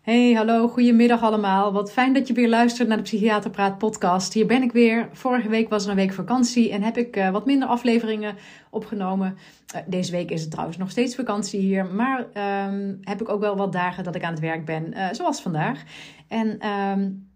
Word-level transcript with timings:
Hey, 0.00 0.32
hallo, 0.32 0.68
goedemiddag 0.68 1.22
allemaal. 1.22 1.72
Wat 1.72 1.92
fijn 1.92 2.12
dat 2.12 2.28
je 2.28 2.34
weer 2.34 2.48
luistert 2.48 2.88
naar 2.88 2.96
de 2.96 3.02
Psychiater 3.02 3.50
Praat 3.50 3.78
podcast. 3.78 4.32
Hier 4.32 4.46
ben 4.46 4.62
ik 4.62 4.72
weer. 4.72 5.08
Vorige 5.12 5.48
week 5.48 5.68
was 5.68 5.84
er 5.84 5.90
een 5.90 5.96
week 5.96 6.12
vakantie 6.12 6.70
en 6.70 6.82
heb 6.82 6.96
ik 6.96 7.16
uh, 7.16 7.30
wat 7.30 7.46
minder 7.46 7.68
afleveringen 7.68 8.36
opgenomen. 8.70 9.36
Uh, 9.74 9.80
deze 9.86 10.12
week 10.12 10.30
is 10.30 10.40
het 10.40 10.50
trouwens 10.50 10.78
nog 10.78 10.90
steeds 10.90 11.14
vakantie 11.14 11.60
hier, 11.60 11.86
maar 11.86 12.18
um, 12.18 12.98
heb 13.00 13.20
ik 13.20 13.28
ook 13.28 13.40
wel 13.40 13.56
wat 13.56 13.72
dagen 13.72 14.04
dat 14.04 14.14
ik 14.14 14.24
aan 14.24 14.32
het 14.32 14.40
werk 14.40 14.64
ben, 14.64 14.92
uh, 14.92 15.06
zoals 15.12 15.42
vandaag. 15.42 15.82
En 16.28 16.68
um, 16.68 17.28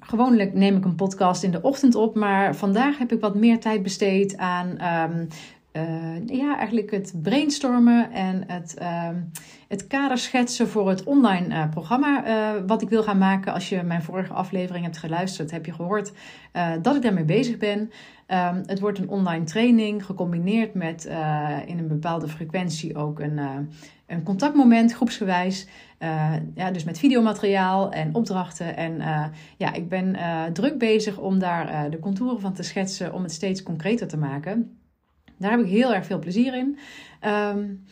gewoonlijk 0.00 0.54
neem 0.54 0.76
ik 0.76 0.84
een 0.84 0.94
podcast 0.94 1.42
in 1.42 1.50
de 1.50 1.62
ochtend 1.62 1.94
op, 1.94 2.14
maar 2.14 2.56
vandaag 2.56 2.98
heb 2.98 3.12
ik 3.12 3.20
wat 3.20 3.34
meer 3.34 3.60
tijd 3.60 3.82
besteed 3.82 4.36
aan 4.36 4.76
uh, 5.76 6.26
ja, 6.26 6.56
eigenlijk 6.56 6.90
het 6.90 7.14
brainstormen 7.22 8.12
en 8.12 8.44
het, 8.46 8.74
het 9.70 9.86
kader 9.86 10.18
schetsen 10.18 10.68
voor 10.68 10.88
het 10.88 11.04
online 11.04 11.46
uh, 11.48 11.68
programma 11.70 12.26
uh, 12.26 12.62
wat 12.66 12.82
ik 12.82 12.88
wil 12.88 13.02
gaan 13.02 13.18
maken. 13.18 13.52
Als 13.52 13.68
je 13.68 13.82
mijn 13.82 14.02
vorige 14.02 14.32
aflevering 14.32 14.84
hebt 14.84 14.98
geluisterd, 14.98 15.50
heb 15.50 15.66
je 15.66 15.72
gehoord 15.72 16.12
dat 16.82 16.96
ik 16.96 17.02
daarmee 17.02 17.24
bezig 17.24 17.56
ben. 17.56 17.78
Um, 17.78 18.62
het 18.66 18.80
wordt 18.80 18.98
een 18.98 19.08
online 19.08 19.44
training 19.44 20.04
gecombineerd 20.04 20.74
met 20.74 21.04
in 21.66 21.78
een 21.78 21.88
bepaalde 21.88 22.28
frequentie 22.28 22.96
ook 22.96 23.20
een, 23.20 23.38
een 24.06 24.22
contactmoment, 24.22 24.92
groepsgewijs. 24.92 25.66
ja, 26.54 26.70
dus 26.70 26.84
met 26.84 26.98
videomateriaal 26.98 27.92
en 27.92 28.14
opdrachten. 28.14 28.76
En 28.76 29.02
ja, 29.56 29.72
ik 29.72 29.88
ben 29.88 30.16
druk 30.52 30.78
bezig 30.78 31.18
om 31.18 31.38
daar 31.38 31.90
de 31.90 31.98
contouren 31.98 32.40
van 32.40 32.52
te 32.52 32.62
schetsen 32.62 33.12
om 33.14 33.22
het 33.22 33.32
steeds 33.32 33.62
concreter 33.62 34.08
te 34.08 34.18
maken. 34.18 34.78
Daar 35.38 35.50
heb 35.50 35.60
ik 35.60 35.70
heel 35.70 35.94
erg 35.94 36.06
veel 36.06 36.18
plezier 36.18 36.54
in. 36.54 36.78
Um, 37.26 37.84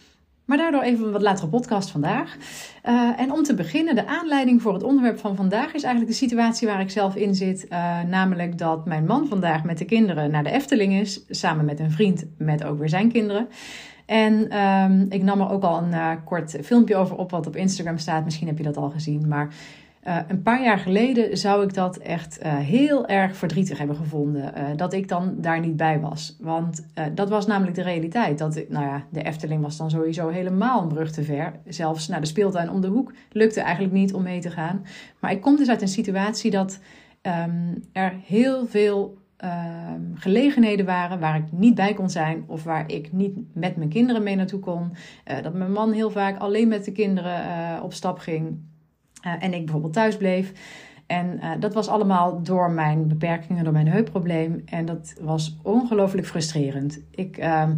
maar 0.48 0.56
daardoor 0.56 0.82
even 0.82 1.06
een 1.06 1.12
wat 1.12 1.22
latere 1.22 1.48
podcast 1.48 1.90
vandaag. 1.90 2.36
Uh, 2.84 3.20
en 3.20 3.32
om 3.32 3.42
te 3.42 3.54
beginnen, 3.54 3.94
de 3.94 4.06
aanleiding 4.06 4.62
voor 4.62 4.72
het 4.72 4.82
onderwerp 4.82 5.18
van 5.18 5.36
vandaag 5.36 5.74
is 5.74 5.82
eigenlijk 5.82 6.12
de 6.12 6.18
situatie 6.18 6.68
waar 6.68 6.80
ik 6.80 6.90
zelf 6.90 7.16
in 7.16 7.34
zit. 7.34 7.66
Uh, 7.70 8.02
namelijk 8.02 8.58
dat 8.58 8.86
mijn 8.86 9.06
man 9.06 9.26
vandaag 9.26 9.64
met 9.64 9.78
de 9.78 9.84
kinderen 9.84 10.30
naar 10.30 10.44
de 10.44 10.50
Efteling 10.50 10.92
is, 10.92 11.24
samen 11.28 11.64
met 11.64 11.80
een 11.80 11.90
vriend 11.90 12.24
met 12.38 12.64
ook 12.64 12.78
weer 12.78 12.88
zijn 12.88 13.12
kinderen. 13.12 13.48
En 14.06 14.58
um, 14.58 15.06
ik 15.08 15.22
nam 15.22 15.40
er 15.40 15.50
ook 15.50 15.62
al 15.62 15.82
een 15.82 15.90
uh, 15.90 16.10
kort 16.24 16.58
filmpje 16.62 16.96
over 16.96 17.16
op 17.16 17.30
wat 17.30 17.46
op 17.46 17.56
Instagram 17.56 17.98
staat. 17.98 18.24
Misschien 18.24 18.46
heb 18.46 18.58
je 18.58 18.64
dat 18.64 18.76
al 18.76 18.90
gezien. 18.90 19.28
Maar 19.28 19.48
uh, 20.08 20.18
een 20.28 20.42
paar 20.42 20.62
jaar 20.62 20.78
geleden 20.78 21.38
zou 21.38 21.64
ik 21.64 21.74
dat 21.74 21.96
echt 21.96 22.38
uh, 22.42 22.56
heel 22.56 23.06
erg 23.06 23.36
verdrietig 23.36 23.78
hebben 23.78 23.96
gevonden. 23.96 24.52
Uh, 24.56 24.64
dat 24.76 24.92
ik 24.92 25.08
dan 25.08 25.34
daar 25.36 25.60
niet 25.60 25.76
bij 25.76 26.00
was. 26.00 26.36
Want 26.40 26.86
dat 27.14 27.28
was 27.28 27.46
namelijk 27.46 27.76
de 27.76 27.82
realiteit. 27.82 28.38
Dat, 28.38 28.62
nou 28.68 28.84
ja, 28.84 29.04
de 29.10 29.22
Efteling 29.22 29.62
was 29.62 29.76
dan 29.76 29.90
sowieso 29.90 30.28
helemaal 30.28 30.82
een 30.82 30.88
brug 30.88 31.10
te 31.10 31.22
ver. 31.22 31.52
Zelfs 31.66 32.08
naar 32.08 32.20
de 32.20 32.26
speeltuin 32.26 32.70
om 32.70 32.80
de 32.80 32.88
hoek 32.88 33.12
lukte 33.32 33.60
eigenlijk 33.60 33.94
niet 33.94 34.14
om 34.14 34.22
mee 34.22 34.40
te 34.40 34.50
gaan. 34.50 34.84
Maar 35.20 35.30
ik 35.30 35.40
kom 35.40 35.56
dus 35.56 35.68
uit 35.68 35.82
een 35.82 35.88
situatie 35.88 36.50
dat 36.50 36.80
um, 37.22 37.84
er 37.92 38.14
heel 38.24 38.66
veel 38.66 39.18
ehm, 39.36 40.00
gelegenheden 40.14 40.86
waren 40.86 41.20
waar 41.20 41.36
ik 41.36 41.44
niet 41.50 41.74
bij 41.74 41.94
kon 41.94 42.10
zijn 42.10 42.44
of 42.46 42.64
waar 42.64 42.90
ik 42.90 43.12
niet 43.12 43.36
met 43.52 43.76
mijn 43.76 43.88
kinderen 43.88 44.22
mee 44.22 44.36
naartoe 44.36 44.60
kon. 44.60 44.92
dat 45.42 45.54
mijn 45.54 45.72
man 45.72 45.92
heel 45.92 46.10
vaak 46.10 46.38
alleen 46.38 46.68
met 46.68 46.84
de 46.84 46.92
kinderen 46.92 47.82
op 47.82 47.92
stap 47.92 48.18
ging. 48.18 48.58
Uh, 49.26 49.32
en 49.38 49.54
ik 49.54 49.64
bijvoorbeeld 49.64 49.92
thuis 49.92 50.16
bleef. 50.16 50.52
En 51.06 51.40
uh, 51.42 51.50
dat 51.58 51.74
was 51.74 51.88
allemaal 51.88 52.42
door 52.42 52.70
mijn 52.70 53.08
beperkingen, 53.08 53.64
door 53.64 53.72
mijn 53.72 53.88
heupprobleem. 53.88 54.62
En 54.64 54.84
dat 54.84 55.14
was 55.20 55.56
ongelooflijk 55.62 56.26
frustrerend. 56.26 57.00
Ik, 57.10 57.38
uh, 57.38 57.68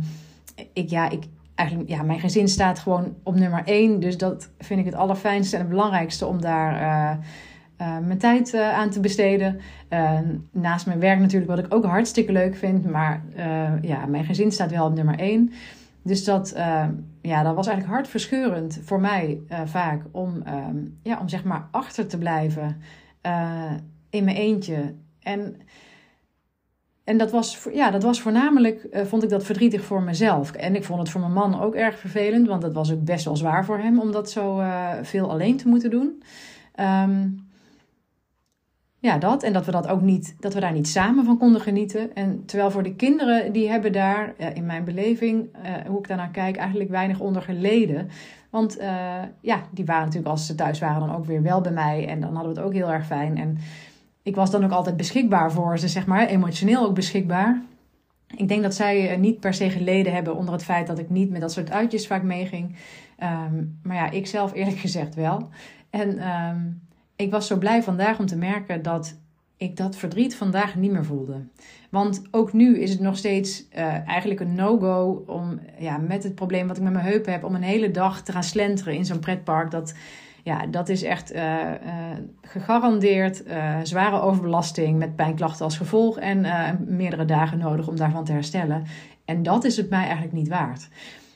ik, 0.72 0.90
ja, 0.90 1.10
ik, 1.10 1.24
eigenlijk, 1.54 1.88
ja, 1.88 2.02
mijn 2.02 2.20
gezin 2.20 2.48
staat 2.48 2.78
gewoon 2.78 3.14
op 3.22 3.34
nummer 3.34 3.62
één. 3.64 4.00
Dus 4.00 4.18
dat 4.18 4.50
vind 4.58 4.80
ik 4.80 4.86
het 4.86 4.94
allerfijnste 4.94 5.56
en 5.56 5.62
het 5.62 5.70
belangrijkste 5.70 6.26
om 6.26 6.40
daar 6.40 6.72
uh, 6.72 7.98
mijn 8.06 8.18
tijd 8.18 8.54
aan 8.54 8.90
te 8.90 9.00
besteden. 9.00 9.60
naast 10.52 10.86
mijn 10.86 11.00
werk 11.00 11.18
natuurlijk, 11.18 11.50
wat 11.50 11.58
ik 11.58 11.74
ook 11.74 11.84
hartstikke 11.84 12.32
leuk 12.32 12.56
vind. 12.56 12.90
Maar 12.90 13.22
ja, 13.82 14.06
mijn 14.06 14.24
gezin 14.24 14.52
staat 14.52 14.70
wel 14.70 14.86
op 14.86 14.94
nummer 14.94 15.18
één. 15.18 15.52
Dus 16.10 16.24
dat, 16.24 16.52
uh, 16.56 16.88
ja, 17.22 17.42
dat 17.42 17.54
was 17.54 17.66
eigenlijk 17.66 17.96
hartverscheurend 17.96 18.80
voor 18.84 19.00
mij 19.00 19.40
uh, 19.48 19.60
vaak 19.64 20.02
om, 20.10 20.42
uh, 20.46 20.66
ja, 21.02 21.20
om 21.20 21.28
zeg 21.28 21.44
maar 21.44 21.68
achter 21.70 22.06
te 22.06 22.18
blijven 22.18 22.80
eh, 23.20 23.72
in 24.10 24.24
mijn 24.24 24.36
eentje. 24.36 24.94
En, 25.20 25.56
en 27.04 27.18
dat, 27.18 27.30
was, 27.30 27.68
ja, 27.72 27.90
dat 27.90 28.02
was 28.02 28.20
voornamelijk, 28.20 28.88
vond 28.92 29.22
ik 29.22 29.28
dat 29.28 29.44
verdrietig 29.44 29.84
voor 29.84 30.02
mezelf. 30.02 30.52
En 30.52 30.74
ik 30.76 30.84
vond 30.84 30.98
het 30.98 31.10
voor 31.10 31.20
mijn 31.20 31.32
man 31.32 31.60
ook 31.60 31.74
erg 31.74 31.98
vervelend, 31.98 32.46
want 32.46 32.62
dat 32.62 32.72
was 32.72 32.92
ook 32.92 33.04
best 33.04 33.24
wel 33.24 33.36
zwaar 33.36 33.64
voor 33.64 33.78
hem 33.78 34.00
om 34.00 34.12
dat 34.12 34.30
zo 34.30 34.62
veel 35.02 35.30
alleen 35.30 35.56
te 35.56 35.68
moeten 35.68 35.90
doen. 35.90 36.22
Um, 36.80 37.49
ja, 39.00 39.18
dat. 39.18 39.42
En 39.42 39.52
dat 39.52 39.66
we, 39.66 39.72
dat 39.72 39.88
ook 39.88 40.00
niet, 40.00 40.36
dat 40.40 40.54
we 40.54 40.60
daar 40.60 40.72
niet 40.72 40.88
samen 40.88 41.24
van 41.24 41.38
konden 41.38 41.60
genieten. 41.60 42.14
En 42.14 42.44
terwijl 42.44 42.70
voor 42.70 42.82
de 42.82 42.94
kinderen, 42.94 43.52
die 43.52 43.68
hebben 43.68 43.92
daar, 43.92 44.34
in 44.54 44.66
mijn 44.66 44.84
beleving, 44.84 45.48
uh, 45.64 45.86
hoe 45.86 45.98
ik 45.98 46.08
daarnaar 46.08 46.30
kijk, 46.30 46.56
eigenlijk 46.56 46.90
weinig 46.90 47.20
onder 47.20 47.42
geleden. 47.42 48.08
Want 48.50 48.80
uh, 48.80 48.86
ja, 49.40 49.62
die 49.70 49.84
waren 49.84 50.04
natuurlijk 50.04 50.30
als 50.30 50.46
ze 50.46 50.54
thuis 50.54 50.78
waren 50.78 51.00
dan 51.00 51.16
ook 51.16 51.24
weer 51.24 51.42
wel 51.42 51.60
bij 51.60 51.72
mij. 51.72 52.08
En 52.08 52.20
dan 52.20 52.34
hadden 52.34 52.54
we 52.54 52.58
het 52.58 52.68
ook 52.68 52.74
heel 52.74 52.92
erg 52.92 53.06
fijn. 53.06 53.38
En 53.38 53.58
ik 54.22 54.34
was 54.34 54.50
dan 54.50 54.64
ook 54.64 54.70
altijd 54.70 54.96
beschikbaar 54.96 55.52
voor 55.52 55.78
ze, 55.78 55.88
zeg 55.88 56.06
maar, 56.06 56.26
emotioneel 56.26 56.84
ook 56.84 56.94
beschikbaar. 56.94 57.62
Ik 58.36 58.48
denk 58.48 58.62
dat 58.62 58.74
zij 58.74 59.16
niet 59.16 59.40
per 59.40 59.54
se 59.54 59.70
geleden 59.70 60.12
hebben 60.12 60.36
onder 60.36 60.54
het 60.54 60.64
feit 60.64 60.86
dat 60.86 60.98
ik 60.98 61.10
niet 61.10 61.30
met 61.30 61.40
dat 61.40 61.52
soort 61.52 61.70
uitjes 61.70 62.06
vaak 62.06 62.22
meeging. 62.22 62.76
Um, 63.22 63.78
maar 63.82 63.96
ja, 63.96 64.10
ik 64.10 64.26
zelf 64.26 64.54
eerlijk 64.54 64.78
gezegd 64.78 65.14
wel. 65.14 65.48
En 65.90 66.28
um, 66.28 66.80
ik 67.20 67.30
was 67.30 67.46
zo 67.46 67.56
blij 67.56 67.82
vandaag 67.82 68.18
om 68.18 68.26
te 68.26 68.36
merken 68.36 68.82
dat 68.82 69.18
ik 69.56 69.76
dat 69.76 69.96
verdriet 69.96 70.36
vandaag 70.36 70.74
niet 70.74 70.90
meer 70.90 71.04
voelde. 71.04 71.44
Want 71.90 72.22
ook 72.30 72.52
nu 72.52 72.78
is 72.78 72.90
het 72.90 73.00
nog 73.00 73.16
steeds 73.16 73.68
uh, 73.72 74.08
eigenlijk 74.08 74.40
een 74.40 74.54
no-go 74.54 75.24
om 75.26 75.60
ja, 75.78 75.96
met 75.96 76.22
het 76.22 76.34
probleem 76.34 76.66
wat 76.66 76.76
ik 76.76 76.82
met 76.82 76.92
mijn 76.92 77.04
heupen 77.04 77.32
heb, 77.32 77.44
om 77.44 77.54
een 77.54 77.62
hele 77.62 77.90
dag 77.90 78.22
te 78.22 78.32
gaan 78.32 78.42
slenteren 78.42 78.94
in 78.94 79.04
zo'n 79.04 79.18
pretpark. 79.18 79.70
Dat, 79.70 79.94
ja, 80.42 80.66
dat 80.66 80.88
is 80.88 81.02
echt 81.02 81.34
uh, 81.34 81.40
uh, 81.40 81.74
gegarandeerd 82.42 83.42
zware 83.82 84.20
overbelasting 84.20 84.98
met 84.98 85.16
pijnklachten 85.16 85.64
als 85.64 85.76
gevolg 85.76 86.18
en 86.18 86.46
meerdere 86.86 87.24
dagen 87.24 87.58
nodig 87.58 87.88
om 87.88 87.96
daarvan 87.96 88.24
te 88.24 88.32
herstellen. 88.32 88.84
En 89.24 89.42
dat 89.42 89.64
is 89.64 89.76
het 89.76 89.90
mij 89.90 90.04
eigenlijk 90.04 90.32
niet 90.32 90.48
waard. 90.48 90.88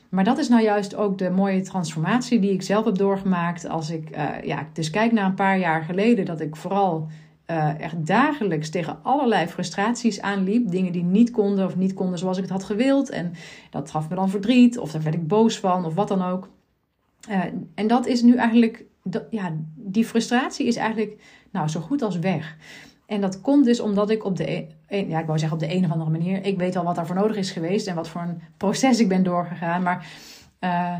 Maar 0.09 0.23
dat 0.23 0.37
is 0.37 0.49
nou 0.49 0.63
juist 0.63 0.95
ook 0.95 1.17
de 1.17 1.29
mooie 1.29 1.61
transformatie 1.61 2.39
die 2.39 2.51
ik 2.51 2.61
zelf 2.61 2.85
heb 2.85 2.97
doorgemaakt. 2.97 3.67
Als 3.67 3.89
ik 3.89 4.09
uh, 4.17 4.41
ja, 4.43 4.67
dus 4.73 4.89
kijk 4.89 5.11
naar 5.11 5.25
een 5.25 5.33
paar 5.33 5.59
jaar 5.59 5.83
geleden, 5.83 6.25
dat 6.25 6.41
ik 6.41 6.55
vooral 6.55 7.07
uh, 7.47 7.79
echt 7.79 8.05
dagelijks 8.05 8.69
tegen 8.69 8.97
allerlei 9.03 9.47
frustraties 9.47 10.21
aanliep. 10.21 10.69
Dingen 10.69 10.91
die 10.91 11.03
niet 11.03 11.31
konden 11.31 11.65
of 11.65 11.75
niet 11.75 11.93
konden 11.93 12.19
zoals 12.19 12.37
ik 12.37 12.43
het 12.43 12.51
had 12.51 12.63
gewild. 12.63 13.09
En 13.09 13.33
dat 13.69 13.91
gaf 13.91 14.09
me 14.09 14.15
dan 14.15 14.29
verdriet 14.29 14.77
of 14.77 14.91
daar 14.91 15.01
werd 15.03 15.15
ik 15.15 15.27
boos 15.27 15.59
van 15.59 15.85
of 15.85 15.93
wat 15.93 16.07
dan 16.07 16.21
ook. 16.21 16.49
Uh, 17.29 17.43
en 17.75 17.87
dat 17.87 18.05
is 18.05 18.21
nu 18.21 18.35
eigenlijk, 18.35 18.83
ja, 19.29 19.55
die 19.75 20.05
frustratie 20.05 20.67
is 20.67 20.75
eigenlijk 20.75 21.21
nou, 21.51 21.67
zo 21.67 21.79
goed 21.79 22.01
als 22.01 22.19
weg. 22.19 22.57
En 23.05 23.21
dat 23.21 23.41
komt 23.41 23.65
dus 23.65 23.79
omdat 23.79 24.09
ik 24.09 24.25
op 24.25 24.37
de, 24.37 24.67
een, 24.87 25.09
ja, 25.09 25.19
ik 25.19 25.25
wou 25.25 25.39
zeggen 25.39 25.57
op 25.57 25.67
de 25.67 25.75
een 25.75 25.85
of 25.85 25.91
andere 25.91 26.11
manier, 26.11 26.45
ik 26.45 26.57
weet 26.57 26.75
al 26.75 26.83
wat 26.83 26.95
daarvoor 26.95 27.15
nodig 27.15 27.35
is 27.35 27.51
geweest 27.51 27.87
en 27.87 27.95
wat 27.95 28.09
voor 28.09 28.21
een 28.21 28.41
proces 28.57 28.99
ik 28.99 29.07
ben 29.07 29.23
doorgegaan. 29.23 29.83
Maar 29.83 30.07
uh, 30.59 30.97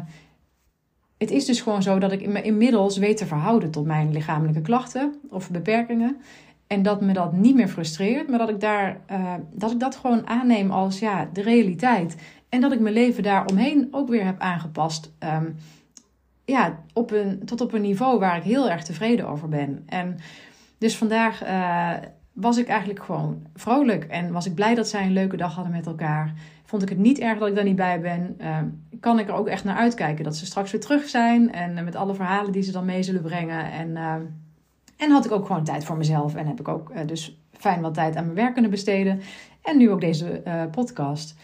het 1.18 1.32
is 1.32 1.46
dus 1.46 1.62
gewoon 1.62 1.84
zo 1.84 2.00
dat 2.00 2.12
ik 2.12 2.28
me 2.28 2.42
inmiddels 2.42 2.98
weet 2.98 3.18
te 3.18 3.26
verhouden 3.26 3.72
tot 3.72 3.86
mijn 3.86 4.12
lichamelijke 4.12 4.62
klachten 4.62 5.20
of 5.30 5.50
beperkingen. 5.50 6.18
En 6.68 6.84
dat 6.84 7.02
me 7.02 7.14
dat 7.14 7.34
niet 7.34 7.56
meer 7.56 7.68
frustreert, 7.68 8.30
maar 8.30 8.40
dat 8.40 8.50
ik, 8.50 8.60
daar, 8.60 9.02
uh, 9.12 9.34
dat, 9.52 9.72
ik 9.72 9.80
dat 9.80 9.96
gewoon 9.96 10.28
aanneem 10.28 10.72
als 10.72 11.00
ja, 11.00 11.30
de 11.34 11.42
realiteit. 11.42 12.16
En 12.50 12.62
dat 12.62 12.72
ik 12.72 12.80
mijn 12.80 12.94
leven 12.94 13.24
daaromheen 13.24 13.88
ook 13.92 14.10
weer 14.10 14.26
heb 14.26 14.40
aangepast. 14.40 15.14
Ehm, 15.20 15.46
ja, 16.46 16.80
op 16.94 17.12
een, 17.12 17.46
tot 17.46 17.62
op 17.62 17.74
een 17.74 17.82
niveau 17.82 18.20
waar 18.20 18.38
ik 18.38 18.44
heel 18.44 18.70
erg 18.70 18.84
tevreden 18.84 19.28
over 19.28 19.50
ben. 19.50 19.84
En 19.86 20.18
dus 20.86 20.98
vandaag 20.98 21.44
uh, 21.44 21.92
was 22.34 22.58
ik 22.58 22.68
eigenlijk 22.68 23.04
gewoon 23.04 23.42
vrolijk. 23.54 24.04
En 24.04 24.32
was 24.32 24.46
ik 24.46 24.56
blij 24.56 24.76
dat 24.76 24.88
zij 24.88 25.06
een 25.06 25.14
leuke 25.14 25.38
dag 25.38 25.56
hadden 25.56 25.74
met 25.74 25.86
elkaar. 25.86 26.34
Vond 26.66 26.82
ik 26.82 26.90
het 26.90 26.98
niet 26.98 27.20
erg 27.20 27.40
dat 27.40 27.48
ik 27.48 27.56
daar 27.56 27.64
niet 27.64 27.76
bij 27.76 28.02
ben. 28.02 28.38
Uh, 28.42 28.58
kan 29.00 29.20
ik 29.20 29.28
er 29.28 29.34
ook 29.34 29.48
echt 29.48 29.64
naar 29.64 29.76
uitkijken 29.76 30.24
dat 30.24 30.36
ze 30.36 30.46
straks 30.46 30.72
weer 30.72 30.82
terug 30.82 31.10
zijn. 31.10 31.52
En 31.52 31.78
uh, 31.78 31.84
met 31.84 31.96
alle 31.96 32.14
verhalen 32.14 32.52
die 32.52 32.62
ze 32.62 32.72
dan 32.72 32.86
mee 32.86 33.04
zullen 33.04 33.22
brengen. 33.22 33.72
En, 33.72 33.98
en 34.98 35.12
had 35.12 35.26
ik 35.26 35.32
ook 35.32 35.46
gewoon 35.46 35.64
tijd 35.64 35.86
voor 35.86 35.98
mezelf. 35.98 36.36
En 36.36 36.48
heb 36.48 36.60
ik 36.60 36.68
ook 36.68 37.08
dus 37.08 37.40
fijn 37.52 37.82
wat 37.82 37.94
tijd 37.94 38.16
aan 38.16 38.24
mijn 38.24 38.36
werk 38.36 38.54
kunnen 38.54 38.72
besteden. 38.72 39.22
En 39.64 39.78
nu 39.78 39.92
ook 39.92 40.02
deze 40.02 40.42
podcast. 40.72 41.36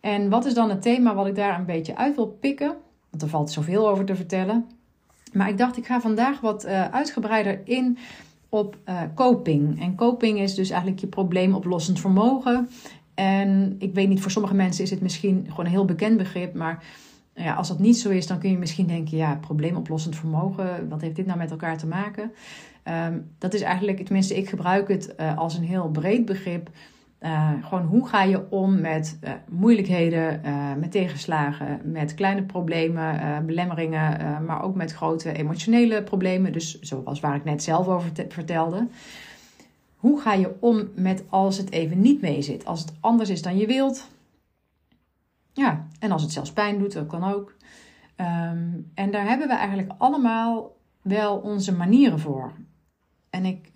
En 0.00 0.28
wat 0.28 0.44
is 0.44 0.54
dan 0.54 0.70
het 0.70 0.82
thema 0.82 1.14
wat 1.14 1.26
ik 1.26 1.34
daar 1.34 1.58
een 1.58 1.66
beetje 1.66 1.96
uit 1.96 2.14
wil 2.14 2.26
pikken? 2.26 2.74
Want 3.10 3.22
er 3.22 3.28
valt 3.28 3.50
zoveel 3.50 3.88
over 3.88 4.04
te 4.04 4.16
vertellen. 4.16 4.66
Maar 5.32 5.48
ik 5.48 5.58
dacht, 5.58 5.76
ik 5.76 5.86
ga 5.86 6.00
vandaag 6.00 6.40
wat 6.40 6.66
uitgebreider 6.66 7.60
in 7.64 7.98
op 8.54 8.78
uh, 8.88 9.00
coping. 9.14 9.80
En 9.80 9.94
coping 9.94 10.40
is 10.40 10.54
dus 10.54 10.70
eigenlijk 10.70 11.00
je 11.00 11.06
probleemoplossend 11.06 12.00
vermogen. 12.00 12.68
En 13.14 13.76
ik 13.78 13.94
weet 13.94 14.08
niet, 14.08 14.20
voor 14.20 14.30
sommige 14.30 14.54
mensen 14.54 14.84
is 14.84 14.90
het 14.90 15.00
misschien 15.00 15.46
gewoon 15.48 15.64
een 15.64 15.70
heel 15.70 15.84
bekend 15.84 16.16
begrip. 16.16 16.54
Maar 16.54 16.84
ja, 17.34 17.54
als 17.54 17.68
dat 17.68 17.78
niet 17.78 17.98
zo 17.98 18.10
is, 18.10 18.26
dan 18.26 18.38
kun 18.38 18.50
je 18.50 18.58
misschien 18.58 18.86
denken: 18.86 19.16
ja, 19.16 19.36
probleemoplossend 19.36 20.16
vermogen, 20.16 20.88
wat 20.88 21.00
heeft 21.00 21.16
dit 21.16 21.26
nou 21.26 21.38
met 21.38 21.50
elkaar 21.50 21.78
te 21.78 21.86
maken? 21.86 22.32
Um, 23.08 23.30
dat 23.38 23.54
is 23.54 23.60
eigenlijk, 23.60 24.04
tenminste, 24.04 24.36
ik 24.36 24.48
gebruik 24.48 24.88
het 24.88 25.14
uh, 25.20 25.38
als 25.38 25.56
een 25.56 25.64
heel 25.64 25.90
breed 25.90 26.24
begrip. 26.24 26.70
Uh, 27.24 27.50
gewoon 27.62 27.84
hoe 27.84 28.08
ga 28.08 28.22
je 28.22 28.50
om 28.50 28.80
met 28.80 29.18
uh, 29.24 29.30
moeilijkheden, 29.48 30.40
uh, 30.44 30.74
met 30.74 30.90
tegenslagen, 30.90 31.80
met 31.84 32.14
kleine 32.14 32.42
problemen, 32.42 33.46
belemmeringen, 33.46 34.44
maar 34.44 34.62
ook 34.62 34.74
met 34.74 34.92
grote 34.92 35.32
emotionele 35.32 36.02
problemen. 36.02 36.52
Dus 36.52 36.80
zoals 36.80 37.20
waar 37.20 37.34
ik 37.34 37.44
net 37.44 37.62
zelf 37.62 37.88
over 37.88 38.10
vertelde. 38.28 38.86
Hoe 39.96 40.20
ga 40.20 40.32
je 40.32 40.54
om 40.60 40.88
met 40.94 41.24
als 41.28 41.56
het 41.56 41.70
even 41.70 42.00
niet 42.00 42.20
mee 42.20 42.42
zit? 42.42 42.64
Als 42.64 42.80
het 42.80 42.92
anders 43.00 43.30
is 43.30 43.42
dan 43.42 43.56
je 43.56 43.66
wilt. 43.66 44.10
Ja, 45.52 45.86
en 45.98 46.10
als 46.10 46.22
het 46.22 46.32
zelfs 46.32 46.52
pijn 46.52 46.78
doet, 46.78 46.92
dat 46.92 47.06
kan 47.06 47.24
ook. 47.24 47.54
Um, 48.16 48.90
en 48.94 49.10
daar 49.10 49.26
hebben 49.26 49.48
we 49.48 49.54
eigenlijk 49.54 49.92
allemaal 49.98 50.76
wel 51.02 51.36
onze 51.36 51.74
manieren 51.74 52.18
voor. 52.18 52.52
En 53.30 53.44
ik, 53.44 53.70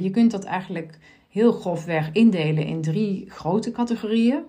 je 0.00 0.10
kunt 0.10 0.30
dat 0.30 0.44
eigenlijk 0.44 0.98
heel 1.36 1.52
grofweg 1.52 2.12
indelen 2.12 2.64
in 2.66 2.82
drie 2.82 3.30
grote 3.30 3.70
categorieën. 3.70 4.42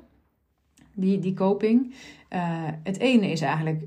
Die, 0.94 1.19
die 1.19 1.34
coping. 1.34 1.94
Uh, 2.34 2.39
het 2.84 2.98
ene 2.98 3.31
is 3.31 3.42
eigenlijk 3.42 3.84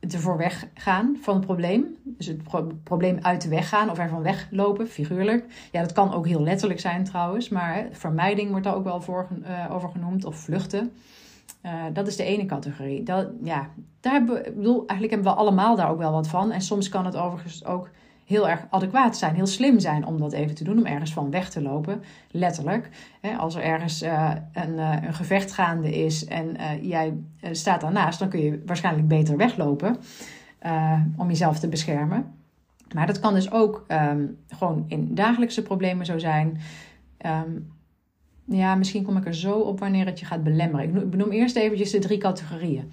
ervoor 0.00 0.36
weggaan 0.36 1.16
van 1.20 1.34
het 1.34 1.44
probleem. 1.44 1.96
Dus 2.04 2.26
het 2.26 2.42
probleem 2.84 3.18
uit 3.20 3.42
de 3.42 3.48
weg 3.48 3.68
gaan 3.68 3.90
of 3.90 3.98
ervan 3.98 4.22
weglopen, 4.22 4.88
figuurlijk. 4.88 5.68
Ja, 5.72 5.80
dat 5.80 5.92
kan 5.92 6.12
ook 6.12 6.26
heel 6.26 6.42
letterlijk 6.42 6.80
zijn 6.80 7.04
trouwens. 7.04 7.48
Maar 7.48 7.88
vermijding 7.90 8.50
wordt 8.50 8.64
daar 8.64 8.74
ook 8.74 8.84
wel 8.84 9.00
voor, 9.00 9.28
uh, 9.42 9.74
over 9.74 9.88
genoemd. 9.88 10.24
Of 10.24 10.36
vluchten. 10.36 10.92
Uh, 11.62 11.84
dat 11.92 12.06
is 12.06 12.16
de 12.16 12.24
ene 12.24 12.46
categorie. 12.46 13.02
Dat, 13.02 13.28
ja, 13.42 13.70
daar 14.00 14.12
hebben, 14.12 14.42
bedoel, 14.42 14.78
eigenlijk 14.78 15.10
hebben 15.10 15.32
we 15.32 15.38
allemaal 15.38 15.76
daar 15.76 15.90
ook 15.90 15.98
wel 15.98 16.12
wat 16.12 16.28
van. 16.28 16.52
En 16.52 16.60
soms 16.60 16.88
kan 16.88 17.04
het 17.04 17.16
overigens 17.16 17.64
ook 17.64 17.90
heel 18.24 18.48
erg 18.48 18.66
adequaat 18.70 19.16
zijn, 19.16 19.34
heel 19.34 19.46
slim 19.46 19.78
zijn 19.78 20.06
om 20.06 20.18
dat 20.18 20.32
even 20.32 20.54
te 20.54 20.64
doen, 20.64 20.78
om 20.78 20.86
ergens 20.86 21.12
van 21.12 21.30
weg 21.30 21.50
te 21.50 21.62
lopen, 21.62 22.02
letterlijk. 22.30 22.90
als 23.38 23.54
er 23.54 23.62
ergens 23.62 24.02
uh, 24.02 24.30
een, 24.52 24.72
uh, 24.72 24.96
een, 25.02 25.14
gevecht 25.14 25.52
gaande 25.52 26.04
is 26.04 26.24
en 26.24 26.56
uh, 26.56 26.82
jij 26.82 27.14
staat 27.52 27.80
daarnaast, 27.80 28.18
dan 28.18 28.28
kun 28.28 28.40
je 28.40 28.62
waarschijnlijk 28.66 29.08
beter 29.08 29.36
weglopen 29.36 29.96
om 31.16 31.28
jezelf 31.28 31.58
te 31.58 31.68
beschermen. 31.68 32.24
Maar 32.94 33.06
dat 33.06 33.20
kan 33.20 33.34
dus 33.34 33.50
ook 33.50 33.84
um, 33.88 34.38
gewoon 34.48 34.84
in 34.88 35.14
dagelijkse 35.14 35.62
problemen 35.62 36.06
zo 36.06 36.18
zijn. 36.18 36.60
Um, 37.26 37.72
ja, 38.44 38.74
misschien 38.74 39.02
kom 39.02 39.16
ik 39.16 39.26
er 39.26 39.34
zo 39.34 39.58
op 39.58 39.78
wanneer 39.78 40.06
het 40.06 40.20
je 40.20 40.26
gaat 40.26 40.42
belemmeren. 40.42 40.96
Ik 40.96 41.10
benoem 41.10 41.30
eerst 41.30 41.56
eventjes 41.56 41.90
de 41.90 41.98
drie 41.98 42.18
categorieën. 42.18 42.90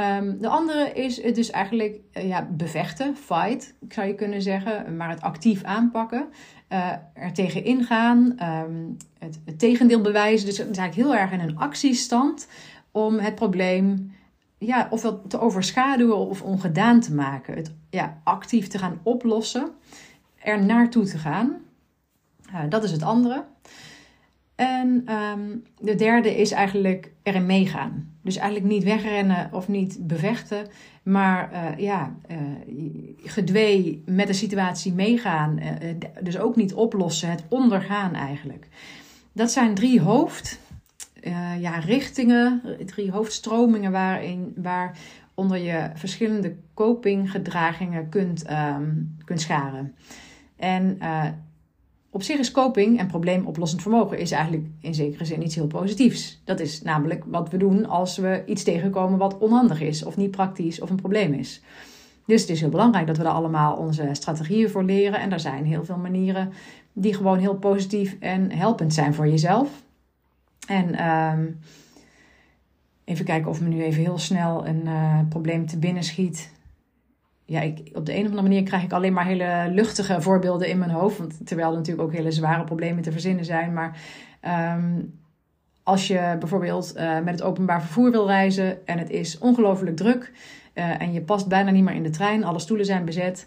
Um, 0.00 0.40
de 0.40 0.48
andere 0.48 0.92
is 0.92 1.22
het 1.22 1.34
dus 1.34 1.50
eigenlijk 1.50 2.00
uh, 2.16 2.28
ja, 2.28 2.48
bevechten, 2.50 3.16
fight, 3.16 3.74
zou 3.88 4.06
je 4.06 4.14
kunnen 4.14 4.42
zeggen, 4.42 4.96
maar 4.96 5.08
het 5.08 5.20
actief 5.20 5.62
aanpakken, 5.62 6.28
uh, 6.68 6.92
er 7.12 7.32
tegen 7.32 7.64
ingaan, 7.64 8.36
um, 8.42 8.96
het, 9.18 9.38
het, 9.44 9.58
tegendeel 9.58 10.00
bewijzen. 10.00 10.46
Dus 10.46 10.58
eigenlijk 10.58 10.94
heel 10.94 11.14
erg 11.14 11.32
in 11.32 11.40
een 11.40 11.58
actiestand 11.58 12.48
om 12.90 13.18
het 13.18 13.34
probleem 13.34 14.14
ja, 14.58 14.86
ofwel 14.90 15.22
te 15.26 15.40
overschaduwen 15.40 16.16
of 16.28 16.42
ongedaan 16.42 17.00
te 17.00 17.14
maken. 17.14 17.56
Het 17.56 17.74
ja, 17.90 18.20
actief 18.24 18.68
te 18.68 18.78
gaan 18.78 19.00
oplossen, 19.02 19.70
er 20.38 20.64
naartoe 20.64 21.04
te 21.04 21.18
gaan. 21.18 21.56
Uh, 22.50 22.60
dat 22.68 22.84
is 22.84 22.90
het 22.90 23.02
andere. 23.02 23.44
En 24.56 25.12
um, 25.12 25.62
de 25.80 25.94
derde 25.94 26.36
is 26.36 26.50
eigenlijk 26.50 27.10
erin 27.22 27.46
meegaan. 27.46 28.14
Dus 28.22 28.36
eigenlijk 28.36 28.72
niet 28.72 28.84
wegrennen 28.84 29.48
of 29.52 29.68
niet 29.68 29.98
bevechten, 30.00 30.66
maar 31.02 31.52
uh, 31.52 31.78
ja, 31.78 32.16
uh, 32.30 32.36
gedwee 33.24 34.02
met 34.06 34.26
de 34.26 34.32
situatie 34.32 34.92
meegaan. 34.92 35.58
Uh, 35.62 35.94
dus 36.22 36.38
ook 36.38 36.56
niet 36.56 36.74
oplossen, 36.74 37.30
het 37.30 37.44
ondergaan 37.48 38.14
eigenlijk. 38.14 38.68
Dat 39.32 39.50
zijn 39.50 39.74
drie 39.74 40.00
hoofd, 40.00 40.60
ja, 41.58 41.78
richtingen, 41.78 42.62
drie 42.86 43.10
hoofdstromingen 43.10 43.92
waarin, 43.92 44.52
waar 44.56 44.98
onder 45.34 45.58
je 45.58 45.90
verschillende 45.94 46.56
copinggedragingen 46.74 48.08
kunt, 48.08 48.50
um, 48.50 49.16
kunt 49.24 49.40
scharen. 49.40 49.94
En 50.56 50.98
op 52.16 52.22
zich 52.22 52.38
is 52.38 52.50
coping 52.50 52.98
en 52.98 53.06
probleemoplossend 53.06 53.82
vermogen 53.82 54.18
is 54.18 54.30
eigenlijk 54.30 54.66
in 54.80 54.94
zekere 54.94 55.24
zin 55.24 55.42
iets 55.42 55.54
heel 55.54 55.66
positiefs. 55.66 56.40
Dat 56.44 56.60
is 56.60 56.82
namelijk 56.82 57.24
wat 57.26 57.50
we 57.50 57.56
doen 57.56 57.86
als 57.86 58.16
we 58.16 58.42
iets 58.46 58.62
tegenkomen 58.62 59.18
wat 59.18 59.38
onhandig 59.38 59.80
is 59.80 60.04
of 60.04 60.16
niet 60.16 60.30
praktisch 60.30 60.80
of 60.80 60.90
een 60.90 60.96
probleem 60.96 61.32
is. 61.32 61.62
Dus 62.26 62.40
het 62.40 62.50
is 62.50 62.60
heel 62.60 62.68
belangrijk 62.68 63.06
dat 63.06 63.16
we 63.16 63.22
daar 63.22 63.32
allemaal 63.32 63.76
onze 63.76 64.08
strategieën 64.12 64.70
voor 64.70 64.84
leren. 64.84 65.20
En 65.20 65.32
er 65.32 65.40
zijn 65.40 65.64
heel 65.64 65.84
veel 65.84 65.96
manieren 65.96 66.52
die 66.92 67.14
gewoon 67.14 67.38
heel 67.38 67.56
positief 67.56 68.16
en 68.20 68.50
helpend 68.50 68.94
zijn 68.94 69.14
voor 69.14 69.28
jezelf. 69.28 69.82
En 70.68 71.10
um, 71.10 71.58
even 73.04 73.24
kijken 73.24 73.50
of 73.50 73.60
me 73.60 73.68
nu 73.68 73.82
even 73.82 74.02
heel 74.02 74.18
snel 74.18 74.66
een 74.66 74.82
uh, 74.84 75.18
probleem 75.28 75.66
te 75.66 75.78
binnen 75.78 76.02
schiet 76.02 76.50
ja, 77.46 77.60
ik, 77.60 77.90
op 77.92 78.06
de 78.06 78.12
een 78.12 78.22
of 78.22 78.28
andere 78.28 78.42
manier 78.42 78.62
krijg 78.62 78.82
ik 78.82 78.92
alleen 78.92 79.12
maar 79.12 79.26
hele 79.26 79.66
luchtige 79.70 80.20
voorbeelden 80.20 80.68
in 80.68 80.78
mijn 80.78 80.90
hoofd. 80.90 81.18
Want, 81.18 81.46
terwijl 81.46 81.70
er 81.70 81.76
natuurlijk 81.76 82.08
ook 82.08 82.14
hele 82.14 82.30
zware 82.30 82.64
problemen 82.64 83.02
te 83.02 83.12
verzinnen 83.12 83.44
zijn. 83.44 83.72
Maar 83.72 84.00
um, 84.76 85.18
als 85.82 86.06
je 86.06 86.36
bijvoorbeeld 86.38 86.96
uh, 86.96 87.20
met 87.20 87.34
het 87.34 87.42
openbaar 87.42 87.82
vervoer 87.82 88.10
wil 88.10 88.26
reizen 88.26 88.86
en 88.86 88.98
het 88.98 89.10
is 89.10 89.38
ongelooflijk 89.38 89.96
druk 89.96 90.32
uh, 90.74 91.00
en 91.00 91.12
je 91.12 91.22
past 91.22 91.48
bijna 91.48 91.70
niet 91.70 91.84
meer 91.84 91.94
in 91.94 92.02
de 92.02 92.10
trein, 92.10 92.44
alle 92.44 92.58
stoelen 92.58 92.86
zijn 92.86 93.04
bezet, 93.04 93.46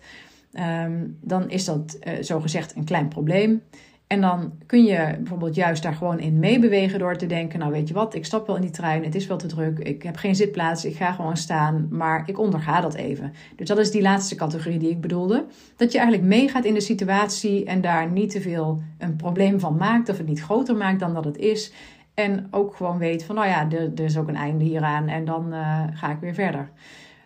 um, 0.54 1.18
dan 1.22 1.50
is 1.50 1.66
dat 1.66 1.98
uh, 2.04 2.14
zogezegd 2.20 2.76
een 2.76 2.84
klein 2.84 3.08
probleem. 3.08 3.62
En 4.10 4.22
dan 4.22 4.52
kun 4.66 4.84
je 4.84 5.16
bijvoorbeeld 5.18 5.56
juist 5.56 5.84
daar 5.84 5.94
gewoon 5.94 6.20
in 6.20 6.40
meebewegen 6.40 7.00
door 7.00 7.16
te 7.16 7.26
denken: 7.26 7.60
Nou, 7.60 7.72
weet 7.72 7.88
je 7.88 7.94
wat, 7.94 8.16
ik 8.16 8.26
stap 8.26 8.48
wel 8.48 8.56
in 8.56 8.62
die 8.62 8.72
trein, 8.72 9.04
het 9.04 9.16
is 9.16 9.28
wel 9.28 9.38
te 9.38 9.48
druk, 9.48 9.80
ik 9.80 10.04
heb 10.04 10.16
geen 10.16 10.36
zitplaats, 10.36 10.86
ik 10.86 10.96
ga 10.96 11.12
gewoon 11.12 11.38
staan, 11.38 11.88
maar 11.92 12.24
ik 12.26 12.40
onderga 12.40 12.82
dat 12.82 12.94
even. 12.94 13.34
Dus 13.56 13.68
dat 13.68 13.78
is 13.78 13.92
die 13.92 14.02
laatste 14.02 14.36
categorie 14.36 14.80
die 14.80 14.90
ik 14.90 15.02
bedoelde. 15.02 15.46
Dat 15.76 15.92
je 15.92 15.98
eigenlijk 16.00 16.28
meegaat 16.28 16.66
in 16.66 16.74
de 16.74 16.82
situatie 16.82 17.66
en 17.66 17.82
daar 17.82 18.12
niet 18.12 18.30
te 18.32 18.42
veel 18.42 18.82
een 18.98 19.16
probleem 19.16 19.60
van 19.60 19.76
maakt 19.76 20.10
of 20.10 20.18
het 20.18 20.28
niet 20.28 20.42
groter 20.42 20.76
maakt 20.76 21.00
dan 21.00 21.14
dat 21.14 21.26
het 21.26 21.38
is. 21.38 21.74
En 22.14 22.48
ook 22.52 22.76
gewoon 22.76 22.98
weet 22.98 23.24
van: 23.24 23.36
Nou 23.36 23.48
ja, 23.48 23.68
er, 23.72 24.04
is 24.04 24.18
ook 24.18 24.28
een 24.28 24.36
einde 24.36 24.64
hieraan 24.64 25.08
en 25.08 25.26
dan 25.26 25.54
uh, 25.54 25.84
ga 25.94 26.12
ik 26.12 26.20
weer 26.20 26.34
verder. 26.34 26.70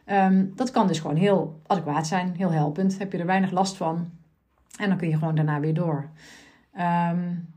Um, 0.06 0.52
dat 0.56 0.72
kan 0.72 0.88
dus 0.88 1.00
gewoon 1.00 1.18
heel 1.18 1.60
adequaat 1.68 2.08
zijn, 2.08 2.34
heel 2.38 2.52
helpend. 2.52 2.98
Heb 3.00 3.12
je 3.12 3.18
er 3.18 3.26
weinig 3.26 3.52
last 3.52 3.78
van 3.78 4.10
en 4.80 4.90
dan 4.90 4.98
kun 4.98 5.10
je 5.10 5.18
gewoon 5.18 5.36
daarna 5.36 5.60
weer 5.60 5.74
door. 5.74 6.10
Um, 6.78 7.54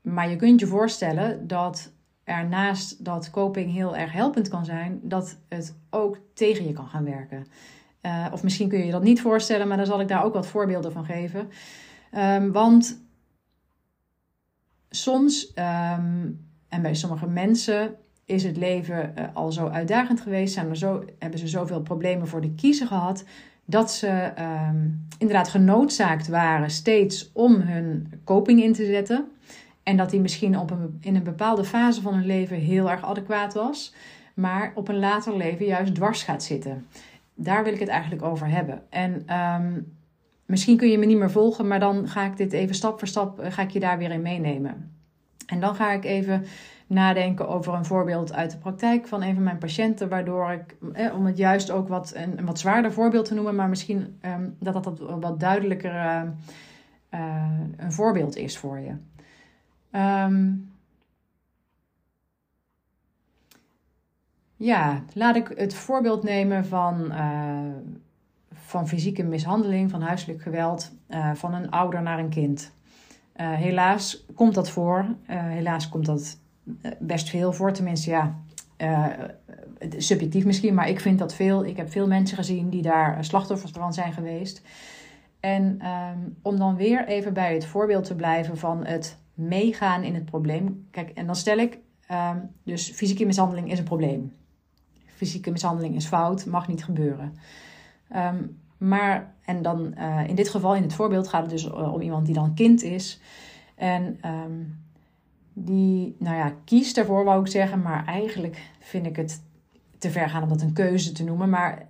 maar 0.00 0.30
je 0.30 0.36
kunt 0.36 0.60
je 0.60 0.66
voorstellen 0.66 1.46
dat 1.46 1.92
er 2.24 2.48
naast 2.48 3.04
dat 3.04 3.30
coping 3.30 3.72
heel 3.72 3.96
erg 3.96 4.12
helpend 4.12 4.48
kan 4.48 4.64
zijn, 4.64 5.00
dat 5.02 5.38
het 5.48 5.76
ook 5.90 6.18
tegen 6.34 6.66
je 6.66 6.72
kan 6.72 6.88
gaan 6.88 7.04
werken. 7.04 7.46
Uh, 8.02 8.26
of 8.32 8.42
misschien 8.42 8.68
kun 8.68 8.78
je 8.78 8.84
je 8.84 8.90
dat 8.92 9.02
niet 9.02 9.20
voorstellen, 9.20 9.68
maar 9.68 9.76
dan 9.76 9.86
zal 9.86 10.00
ik 10.00 10.08
daar 10.08 10.24
ook 10.24 10.34
wat 10.34 10.46
voorbeelden 10.46 10.92
van 10.92 11.04
geven. 11.04 11.48
Um, 12.14 12.52
want 12.52 13.02
soms, 14.90 15.48
um, 15.48 16.50
en 16.68 16.82
bij 16.82 16.94
sommige 16.94 17.26
mensen, 17.26 17.96
is 18.24 18.44
het 18.44 18.56
leven 18.56 19.14
uh, 19.18 19.24
al 19.34 19.52
zo 19.52 19.68
uitdagend 19.68 20.20
geweest, 20.20 20.54
zijn 20.54 20.68
er 20.68 20.76
zo, 20.76 21.04
hebben 21.18 21.38
ze 21.38 21.48
zoveel 21.48 21.82
problemen 21.82 22.28
voor 22.28 22.40
de 22.40 22.54
kiezen 22.54 22.86
gehad, 22.86 23.24
dat 23.64 23.92
ze 23.92 24.32
um, 24.68 25.06
inderdaad 25.18 25.48
genoodzaakt 25.48 26.28
waren 26.28 26.70
steeds 26.70 27.30
om 27.32 27.54
hun 27.54 28.12
coping 28.24 28.62
in 28.62 28.72
te 28.72 28.86
zetten. 28.86 29.30
En 29.82 29.96
dat 29.96 30.10
die 30.10 30.20
misschien 30.20 30.58
op 30.58 30.70
een, 30.70 30.98
in 31.00 31.16
een 31.16 31.22
bepaalde 31.22 31.64
fase 31.64 32.02
van 32.02 32.14
hun 32.14 32.26
leven 32.26 32.56
heel 32.56 32.90
erg 32.90 33.04
adequaat 33.04 33.54
was, 33.54 33.94
maar 34.34 34.72
op 34.74 34.88
een 34.88 34.98
later 34.98 35.36
leven 35.36 35.66
juist 35.66 35.94
dwars 35.94 36.22
gaat 36.22 36.42
zitten. 36.42 36.86
Daar 37.34 37.64
wil 37.64 37.72
ik 37.72 37.80
het 37.80 37.88
eigenlijk 37.88 38.22
over 38.22 38.48
hebben. 38.48 38.82
En 38.88 39.22
ehm, 39.26 39.80
misschien 40.46 40.76
kun 40.76 40.88
je 40.90 40.98
me 40.98 41.06
niet 41.06 41.18
meer 41.18 41.30
volgen, 41.30 41.66
maar 41.66 41.80
dan 41.80 42.08
ga 42.08 42.24
ik 42.24 42.36
dit 42.36 42.52
even 42.52 42.74
stap 42.74 42.98
voor 42.98 43.08
stap 43.08 43.40
eh, 43.40 43.52
ga 43.52 43.62
ik 43.62 43.70
je 43.70 43.80
daar 43.80 43.98
weer 43.98 44.10
in 44.10 44.22
meenemen. 44.22 44.90
En 45.46 45.60
dan 45.60 45.74
ga 45.74 45.92
ik 45.92 46.04
even 46.04 46.44
nadenken 46.92 47.48
over 47.48 47.74
een 47.74 47.84
voorbeeld 47.84 48.32
uit 48.32 48.50
de 48.50 48.58
praktijk 48.58 49.08
van 49.08 49.22
een 49.22 49.34
van 49.34 49.42
mijn 49.42 49.58
patiënten, 49.58 50.08
waardoor 50.08 50.50
ik, 50.52 50.76
eh, 50.92 51.14
om 51.14 51.26
het 51.26 51.36
juist 51.36 51.70
ook 51.70 51.88
wat 51.88 52.12
een, 52.14 52.44
wat 52.44 52.58
zwaarder 52.58 52.92
voorbeeld 52.92 53.24
te 53.24 53.34
noemen, 53.34 53.54
maar 53.54 53.68
misschien 53.68 54.18
ehm, 54.20 54.48
dat 54.58 54.84
dat 54.84 54.98
wat 54.98 55.40
duidelijker 55.40 55.94
uh, 55.94 56.22
uh, 57.10 57.60
een 57.76 57.92
voorbeeld 57.92 58.36
is 58.36 58.58
voor 58.58 58.78
je. 58.78 58.94
Um, 60.24 60.70
ja, 64.56 65.02
laat 65.12 65.36
ik 65.36 65.52
het 65.56 65.74
voorbeeld 65.74 66.22
nemen 66.22 66.66
van, 66.66 67.12
van 68.52 68.88
fysieke 68.88 69.22
mishandeling, 69.22 69.90
van 69.90 70.02
huiselijk 70.02 70.42
geweld, 70.42 70.92
van 71.34 71.54
een 71.54 71.70
ouder 71.70 72.02
naar 72.02 72.18
een 72.18 72.28
kind. 72.28 72.72
Helaas 73.32 74.26
komt 74.34 74.54
dat 74.54 74.70
voor. 74.70 75.06
helaas 75.26 75.88
komt 75.88 76.06
dat 76.06 76.41
best 76.98 77.30
veel 77.30 77.52
voor. 77.52 77.72
Tenminste, 77.72 78.10
ja, 78.10 78.36
subjectief 79.96 80.44
misschien, 80.44 80.74
maar 80.74 80.88
ik 80.88 81.00
vind 81.00 81.18
dat 81.18 81.34
veel. 81.34 81.64
Ik 81.64 81.76
heb 81.76 81.90
veel 81.90 82.06
mensen 82.06 82.36
gezien 82.36 82.70
die 82.70 82.82
daar 82.82 83.24
slachtoffers 83.24 83.72
van 83.72 83.92
zijn 83.92 84.12
geweest. 84.12 84.62
En 85.40 85.86
um, 85.86 86.36
om 86.42 86.58
dan 86.58 86.76
weer 86.76 87.06
even 87.06 87.32
bij 87.34 87.54
het 87.54 87.66
voorbeeld 87.66 88.04
te 88.04 88.14
blijven 88.14 88.58
van 88.58 88.86
het 88.86 89.18
meegaan 89.34 90.02
in 90.02 90.14
het 90.14 90.24
probleem. 90.24 90.86
Kijk, 90.90 91.10
en 91.10 91.26
dan 91.26 91.36
stel 91.36 91.58
ik, 91.58 91.78
um, 92.10 92.50
dus 92.62 92.90
fysieke 92.90 93.26
mishandeling 93.26 93.72
is 93.72 93.78
een 93.78 93.84
probleem. 93.84 94.32
Fysieke 95.06 95.50
mishandeling 95.50 95.94
is 95.94 96.06
fout, 96.06 96.46
mag 96.46 96.68
niet 96.68 96.84
gebeuren. 96.84 97.36
Um, 98.16 98.60
maar, 98.76 99.34
en 99.44 99.62
dan 99.62 99.94
in 100.26 100.34
dit 100.34 100.48
geval, 100.48 100.74
in 100.74 100.82
het 100.82 100.94
voorbeeld, 100.94 101.28
gaat 101.28 101.42
het 101.42 101.50
dus 101.50 101.70
om 101.70 102.00
iemand 102.00 102.26
die 102.26 102.34
dan 102.34 102.54
kind 102.54 102.82
is. 102.82 103.20
En 103.74 104.18
die, 105.52 106.16
nou 106.18 106.36
ja, 106.36 106.54
kiest 106.64 106.98
ervoor, 106.98 107.24
wou 107.24 107.40
ik 107.40 107.50
zeggen. 107.50 107.82
Maar 107.82 108.06
eigenlijk 108.06 108.70
vind 108.80 109.06
ik 109.06 109.16
het 109.16 109.42
te 109.98 110.10
ver 110.10 110.28
gaan 110.28 110.42
om 110.42 110.48
dat 110.48 110.62
een 110.62 110.72
keuze 110.72 111.12
te 111.12 111.24
noemen. 111.24 111.48
Maar 111.48 111.86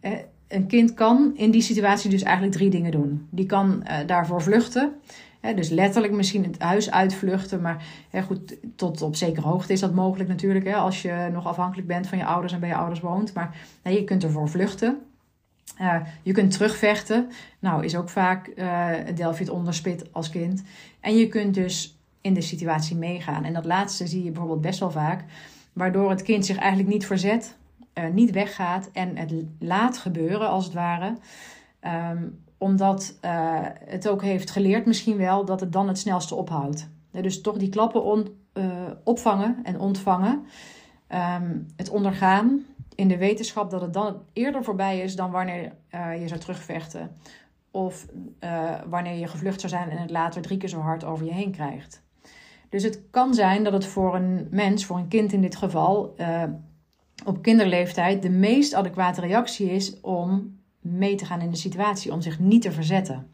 eh, 0.00 0.12
een 0.48 0.66
kind 0.66 0.94
kan 0.94 1.32
in 1.36 1.50
die 1.50 1.62
situatie 1.62 2.10
dus 2.10 2.22
eigenlijk 2.22 2.56
drie 2.56 2.70
dingen 2.70 2.90
doen. 2.90 3.26
Die 3.30 3.46
kan 3.46 3.84
uh, 3.86 4.06
daarvoor 4.06 4.42
vluchten 4.42 4.92
dus 5.54 5.68
letterlijk 5.68 6.12
misschien 6.12 6.44
het 6.44 6.62
huis 6.62 6.90
uitvluchten. 6.90 7.60
Maar 7.60 7.84
goed, 8.26 8.56
tot 8.76 9.02
op 9.02 9.16
zekere 9.16 9.46
hoogte 9.46 9.72
is 9.72 9.80
dat 9.80 9.94
mogelijk 9.94 10.28
natuurlijk. 10.28 10.72
als 10.72 11.02
je 11.02 11.28
nog 11.32 11.46
afhankelijk 11.46 11.88
bent 11.88 12.06
van 12.06 12.18
je 12.18 12.24
ouders 12.24 12.52
en 12.52 12.60
bij 12.60 12.68
je 12.68 12.74
ouders 12.74 13.00
woont. 13.00 13.34
Maar 13.34 13.56
je 13.84 14.04
kunt 14.04 14.22
ervoor 14.22 14.48
vluchten. 14.48 14.98
Uh, 15.80 15.96
je 16.22 16.32
kunt 16.32 16.50
terugvechten. 16.50 17.28
Nou, 17.58 17.84
is 17.84 17.96
ook 17.96 18.08
vaak 18.08 18.50
uh, 18.56 18.90
Delphi 19.14 19.42
het 19.42 19.52
onderspit 19.52 20.12
als 20.12 20.30
kind. 20.30 20.62
En 21.00 21.16
je 21.16 21.28
kunt 21.28 21.54
dus 21.54 21.98
in 22.22 22.34
de 22.34 22.40
situatie 22.40 22.96
meegaan. 22.96 23.44
En 23.44 23.52
dat 23.52 23.64
laatste 23.64 24.06
zie 24.06 24.24
je 24.24 24.30
bijvoorbeeld 24.30 24.60
best 24.60 24.80
wel 24.80 24.90
vaak. 24.90 25.24
Waardoor 25.72 26.10
het 26.10 26.22
kind 26.22 26.46
zich 26.46 26.56
eigenlijk 26.56 26.88
niet 26.88 27.06
verzet, 27.06 27.56
uh, 27.94 28.08
niet 28.12 28.30
weggaat 28.30 28.90
en 28.92 29.16
het 29.16 29.32
laat 29.58 29.98
gebeuren 29.98 30.48
als 30.48 30.64
het 30.64 30.74
ware. 30.74 31.16
Um, 32.10 32.40
omdat 32.58 33.18
uh, 33.24 33.58
het 33.84 34.08
ook 34.08 34.22
heeft 34.22 34.50
geleerd 34.50 34.86
misschien 34.86 35.16
wel 35.16 35.44
dat 35.44 35.60
het 35.60 35.72
dan 35.72 35.88
het 35.88 35.98
snelste 35.98 36.34
ophoudt. 36.34 36.88
dus 37.10 37.40
toch 37.40 37.56
die 37.56 37.68
klappen 37.68 38.04
on, 38.04 38.36
uh, 38.54 38.64
opvangen 39.04 39.56
en 39.62 39.78
ontvangen. 39.78 40.46
Um, 41.08 41.66
het 41.76 41.90
ondergaan 41.90 42.64
in 42.94 43.08
de 43.08 43.16
wetenschap 43.16 43.70
dat 43.70 43.80
het 43.80 43.92
dan 43.92 44.22
eerder 44.32 44.64
voorbij 44.64 45.00
is 45.00 45.16
dan 45.16 45.30
wanneer 45.30 45.72
je 46.20 46.28
zou 46.28 46.40
terugvechten. 46.40 47.16
Of 47.70 48.06
wanneer 48.88 49.14
je 49.14 49.26
gevlucht 49.26 49.60
zou 49.60 49.72
zijn 49.72 49.90
en 49.90 49.98
het 49.98 50.10
later 50.10 50.42
drie 50.42 50.58
keer 50.58 50.68
zo 50.68 50.80
hard 50.80 51.04
over 51.04 51.26
je 51.26 51.32
heen 51.32 51.52
krijgt. 51.52 52.02
Dus 52.72 52.82
het 52.82 53.02
kan 53.10 53.34
zijn 53.34 53.64
dat 53.64 53.72
het 53.72 53.86
voor 53.86 54.14
een 54.14 54.46
mens, 54.50 54.84
voor 54.84 54.96
een 54.96 55.08
kind 55.08 55.32
in 55.32 55.40
dit 55.40 55.56
geval, 55.56 56.14
op 57.24 57.42
kinderleeftijd 57.42 58.22
de 58.22 58.30
meest 58.30 58.74
adequate 58.74 59.20
reactie 59.20 59.70
is 59.70 60.00
om 60.00 60.58
mee 60.80 61.14
te 61.14 61.24
gaan 61.24 61.40
in 61.40 61.50
de 61.50 61.56
situatie, 61.56 62.12
om 62.12 62.20
zich 62.20 62.38
niet 62.38 62.62
te 62.62 62.72
verzetten. 62.72 63.26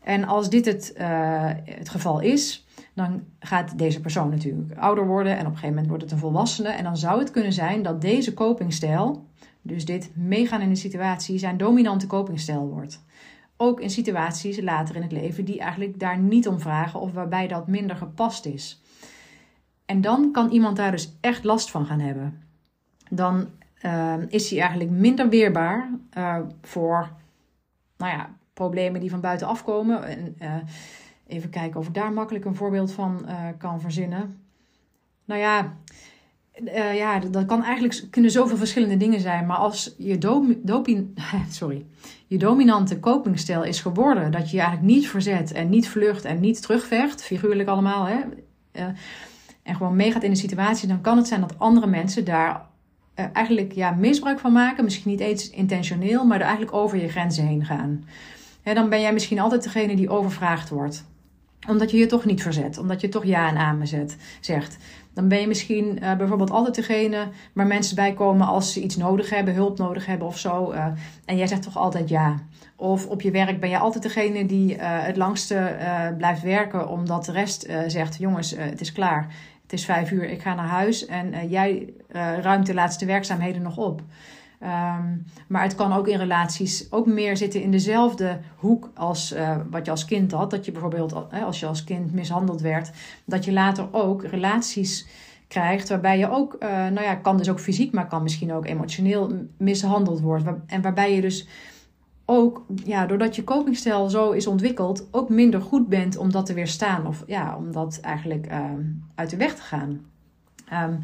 En 0.00 0.24
als 0.24 0.50
dit 0.50 0.64
het, 0.64 0.94
uh, 0.98 1.50
het 1.64 1.88
geval 1.88 2.20
is, 2.20 2.66
dan 2.94 3.22
gaat 3.38 3.78
deze 3.78 4.00
persoon 4.00 4.30
natuurlijk 4.30 4.78
ouder 4.78 5.06
worden 5.06 5.32
en 5.32 5.38
op 5.38 5.44
een 5.46 5.50
gegeven 5.50 5.68
moment 5.68 5.88
wordt 5.88 6.02
het 6.02 6.12
een 6.12 6.18
volwassene. 6.18 6.68
En 6.68 6.84
dan 6.84 6.96
zou 6.96 7.18
het 7.18 7.30
kunnen 7.30 7.52
zijn 7.52 7.82
dat 7.82 8.00
deze 8.00 8.34
copingstijl, 8.34 9.26
dus 9.62 9.84
dit 9.84 10.10
meegaan 10.14 10.60
in 10.60 10.68
de 10.68 10.74
situatie, 10.74 11.38
zijn 11.38 11.56
dominante 11.56 12.06
copingstijl 12.06 12.68
wordt. 12.68 13.04
Ook 13.56 13.80
in 13.80 13.90
situaties 13.90 14.60
later 14.60 14.96
in 14.96 15.02
het 15.02 15.12
leven 15.12 15.44
die 15.44 15.60
eigenlijk 15.60 15.98
daar 15.98 16.18
niet 16.18 16.48
om 16.48 16.60
vragen 16.60 17.00
of 17.00 17.12
waarbij 17.12 17.48
dat 17.48 17.68
minder 17.68 17.96
gepast 17.96 18.46
is. 18.46 18.82
En 19.86 20.00
dan 20.00 20.32
kan 20.32 20.50
iemand 20.50 20.76
daar 20.76 20.90
dus 20.90 21.16
echt 21.20 21.44
last 21.44 21.70
van 21.70 21.86
gaan 21.86 22.00
hebben. 22.00 22.42
Dan 23.10 23.48
uh, 23.82 24.14
is 24.28 24.50
hij 24.50 24.60
eigenlijk 24.60 24.90
minder 24.90 25.28
weerbaar 25.28 25.90
uh, 26.18 26.38
voor 26.62 27.10
nou 27.96 28.12
ja, 28.12 28.30
problemen 28.52 29.00
die 29.00 29.10
van 29.10 29.20
buiten 29.20 29.46
afkomen. 29.46 30.04
En, 30.04 30.36
uh, 30.42 30.54
even 31.26 31.50
kijken 31.50 31.80
of 31.80 31.86
ik 31.86 31.94
daar 31.94 32.12
makkelijk 32.12 32.44
een 32.44 32.54
voorbeeld 32.54 32.92
van 32.92 33.26
eh, 33.26 33.48
kan 33.58 33.80
verzinnen. 33.80 34.42
Nou 35.24 35.40
ja, 35.40 35.76
ja, 36.94 37.18
dat 37.18 37.46
kan 37.46 37.62
eigenlijk 37.62 38.06
kunnen 38.10 38.30
zoveel 38.30 38.56
verschillende 38.56 38.96
dingen 38.96 39.20
zijn. 39.20 39.46
Maar 39.46 39.56
als 39.56 39.94
je, 39.98 40.18
sorry, 41.50 41.84
je 42.26 42.38
dominante 42.38 43.00
copingstijl 43.00 43.62
is 43.62 43.80
geworden 43.80 44.32
dat 44.32 44.50
je 44.50 44.56
je 44.56 44.62
eigenlijk 44.62 44.92
niet 44.94 45.08
verzet 45.08 45.52
en 45.52 45.68
niet 45.68 45.88
vlucht 45.88 46.24
en 46.24 46.40
niet 46.40 46.62
terugvecht, 46.62 47.22
figuurlijk 47.22 47.68
allemaal, 47.68 48.06
hè, 48.06 48.18
en 49.62 49.76
gewoon 49.76 49.96
meegaat 49.96 50.22
in 50.22 50.30
de 50.30 50.36
situatie, 50.36 50.88
dan 50.88 51.00
kan 51.00 51.16
het 51.16 51.26
zijn 51.26 51.40
dat 51.40 51.58
andere 51.58 51.86
mensen 51.86 52.24
daar 52.24 52.66
uh, 53.16 53.24
eigenlijk 53.32 53.72
ja, 53.72 53.90
misbruik 53.90 54.38
van 54.38 54.52
maken. 54.52 54.84
Misschien 54.84 55.10
niet 55.10 55.20
eens 55.20 55.50
intentioneel, 55.50 56.24
maar 56.24 56.36
er 56.36 56.42
eigenlijk 56.42 56.74
over 56.74 56.98
je 56.98 57.08
grenzen 57.08 57.46
heen 57.46 57.64
gaan. 57.64 58.04
dan 58.62 58.88
ben 58.88 59.00
jij 59.00 59.12
misschien 59.12 59.38
altijd 59.38 59.62
degene 59.62 59.96
die 59.96 60.10
overvraagd 60.10 60.68
wordt. 60.68 61.04
Omdat 61.68 61.90
je 61.90 61.96
je 61.96 62.06
toch 62.06 62.24
niet 62.24 62.42
verzet. 62.42 62.78
Omdat 62.78 63.00
je 63.00 63.08
toch 63.08 63.24
ja 63.24 63.48
en 63.48 63.56
amen 63.56 63.86
zet, 63.86 64.16
zegt. 64.40 64.76
Dan 65.14 65.28
ben 65.28 65.40
je 65.40 65.46
misschien 65.46 65.98
uh, 66.02 66.16
bijvoorbeeld 66.16 66.50
altijd 66.50 66.74
degene 66.74 67.28
waar 67.52 67.66
mensen 67.66 67.96
bij 67.96 68.12
komen 68.12 68.46
als 68.46 68.72
ze 68.72 68.82
iets 68.82 68.96
nodig 68.96 69.30
hebben, 69.30 69.54
hulp 69.54 69.78
nodig 69.78 70.06
hebben 70.06 70.26
of 70.26 70.38
zo. 70.38 70.72
Uh, 70.72 70.86
en 71.24 71.36
jij 71.36 71.46
zegt 71.46 71.62
toch 71.62 71.76
altijd 71.76 72.08
ja. 72.08 72.38
Of 72.76 73.06
op 73.06 73.20
je 73.20 73.30
werk 73.30 73.60
ben 73.60 73.70
je 73.70 73.78
altijd 73.78 74.02
degene 74.02 74.46
die 74.46 74.74
het 74.80 75.16
langste 75.16 75.76
blijft 76.18 76.42
werken, 76.42 76.88
omdat 76.88 77.24
de 77.24 77.32
rest 77.32 77.66
zegt: 77.86 78.16
jongens, 78.18 78.54
het 78.56 78.80
is 78.80 78.92
klaar 78.92 79.28
het 79.62 79.72
is 79.72 79.84
vijf 79.84 80.10
uur, 80.10 80.24
ik 80.30 80.42
ga 80.42 80.54
naar 80.54 80.66
huis 80.66 81.06
en 81.06 81.48
jij 81.48 81.92
ruimt 82.40 82.66
de 82.66 82.74
laatste 82.74 83.04
werkzaamheden 83.04 83.62
nog 83.62 83.76
op. 83.76 84.02
Um, 84.64 85.24
maar 85.48 85.62
het 85.62 85.74
kan 85.74 85.92
ook 85.92 86.08
in 86.08 86.18
relaties 86.18 86.92
ook 86.92 87.06
meer 87.06 87.36
zitten 87.36 87.62
in 87.62 87.70
dezelfde 87.70 88.38
hoek 88.56 88.90
als 88.94 89.32
uh, 89.32 89.56
wat 89.70 89.84
je 89.84 89.90
als 89.90 90.04
kind 90.04 90.32
had. 90.32 90.50
Dat 90.50 90.64
je 90.64 90.72
bijvoorbeeld, 90.72 91.30
als 91.32 91.60
je 91.60 91.66
als 91.66 91.84
kind 91.84 92.12
mishandeld 92.12 92.60
werd, 92.60 92.90
dat 93.24 93.44
je 93.44 93.52
later 93.52 93.88
ook 93.92 94.24
relaties 94.24 95.06
krijgt 95.48 95.88
waarbij 95.88 96.18
je 96.18 96.30
ook, 96.30 96.56
nou 96.60 97.02
ja, 97.02 97.14
kan 97.14 97.36
dus 97.36 97.48
ook 97.48 97.60
fysiek, 97.60 97.92
maar 97.92 98.06
kan 98.06 98.22
misschien 98.22 98.52
ook 98.52 98.66
emotioneel 98.66 99.32
mishandeld 99.56 100.20
wordt. 100.20 100.44
En 100.66 100.82
waarbij 100.82 101.14
je 101.14 101.20
dus 101.20 101.48
ook, 102.24 102.64
ja, 102.84 103.06
doordat 103.06 103.36
je 103.36 103.44
copingstijl 103.44 104.10
zo 104.10 104.30
is 104.30 104.46
ontwikkeld, 104.46 105.08
ook 105.10 105.28
minder 105.28 105.60
goed 105.60 105.88
bent 105.88 106.16
om 106.16 106.32
dat 106.32 106.46
te 106.46 106.54
weerstaan. 106.54 107.06
Of 107.06 107.24
ja, 107.26 107.56
om 107.56 107.72
dat 107.72 107.98
eigenlijk 108.00 108.52
uh, 108.52 108.64
uit 109.14 109.30
de 109.30 109.36
weg 109.36 109.54
te 109.54 109.62
gaan. 109.62 110.00
Um, 110.72 111.00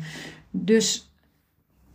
dus 0.51 1.10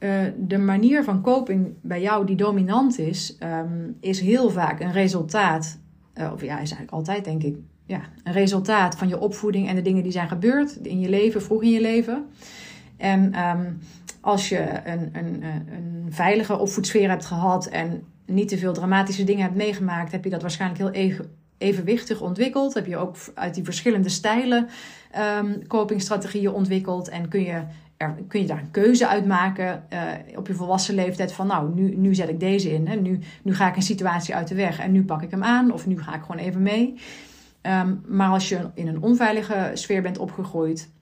uh, 0.06 0.32
de 0.38 0.58
manier 0.58 1.04
van 1.04 1.22
coping 1.22 1.74
bij 1.82 2.02
jou 2.02 2.26
die 2.26 2.36
dominant 2.36 3.00
is, 3.00 3.38
um, 3.44 3.98
is 4.00 4.20
heel 4.20 4.50
vaak 4.50 4.80
een 4.80 4.92
resultaat, 4.92 5.80
uh, 6.16 6.32
of 6.34 6.42
ja, 6.42 6.54
is 6.54 6.58
eigenlijk 6.58 6.92
altijd 6.92 7.26
denk 7.26 7.44
ik, 7.44 7.56
ja, 7.86 8.02
een 8.24 8.34
resultaat 8.34 8.98
van 8.98 9.08
je 9.08 9.20
opvoeding 9.20 9.68
en 9.68 9.76
de 9.76 9.82
dingen 9.82 10.04
die 10.04 10.12
zijn 10.12 10.28
gebeurd 10.28 10.76
in 10.76 11.00
je 11.00 11.10
leven, 11.10 11.42
vroeg 11.42 11.64
in 11.64 11.72
je 11.72 11.82
leven. 11.82 12.26
En 12.98 13.40
um, 13.40 13.80
als 14.22 14.50
je 14.50 14.82
een, 14.86 15.10
een, 15.14 15.44
een 15.44 16.06
veilige 16.10 16.60
opvoedsfeer 16.60 17.10
hebt 17.10 17.26
gehad 17.26 17.66
en 17.66 18.04
niet 18.26 18.48
te 18.48 18.58
veel 18.58 18.74
dramatische 18.74 19.24
dingen 19.24 19.44
hebt 19.44 19.56
meegemaakt, 19.56 20.12
heb 20.12 20.24
je 20.24 20.30
dat 20.30 20.42
waarschijnlijk 20.42 20.82
heel 20.82 21.04
evenwichtig 21.58 22.22
ontwikkeld. 22.22 22.74
Heb 22.74 22.86
je 22.86 22.98
ook 22.98 23.16
uit 23.34 23.54
die 23.56 23.64
verschillende 23.64 24.10
stijlen 24.10 24.70
um, 25.42 25.62
ontwikkeld. 26.54 27.10
En 27.10 27.28
kun 27.28 27.42
je, 27.42 27.64
er, 27.98 28.16
kun 28.28 28.42
je 28.42 28.48
daar 28.48 28.60
een 28.60 28.72
keuze 28.72 29.08
uit 29.08 29.26
maken 29.26 29.84
uh, 29.94 30.38
op 30.38 30.48
je 30.48 30.54
volwassen 30.54 30.96
leeftijd. 30.96 31.34
Van 31.34 31.48
nou, 31.48 31.76
nu, 31.76 31.96
nu 31.96 32.16
zet 32.16 32.30
ik 32.30 32.40
deze 32.40 32.74
in. 32.74 32.88
Hè. 32.88 32.96
Nu, 32.96 33.20
nu 33.44 33.56
ga 33.56 33.68
ik 33.68 33.76
een 33.76 33.82
situatie 33.82 34.36
uit 34.36 34.48
de 34.48 34.56
weg 34.56 34.80
en 34.80 34.92
nu 34.92 35.04
pak 35.04 35.22
ik 35.22 35.32
hem 35.32 35.44
aan. 35.44 35.72
Of 35.72 35.86
nu 35.86 36.02
ga 36.02 36.16
ik 36.16 36.22
gewoon 36.22 36.42
even 36.42 36.62
mee. 36.62 36.94
Ehm, 37.62 37.96
maar 38.08 38.30
als 38.30 38.50
je 38.50 38.70
in 38.74 38.88
een 38.88 39.02
onveilige 39.02 39.72
sfeer 39.74 40.02
bent 40.02 40.18
opgegroeid, 40.18 40.94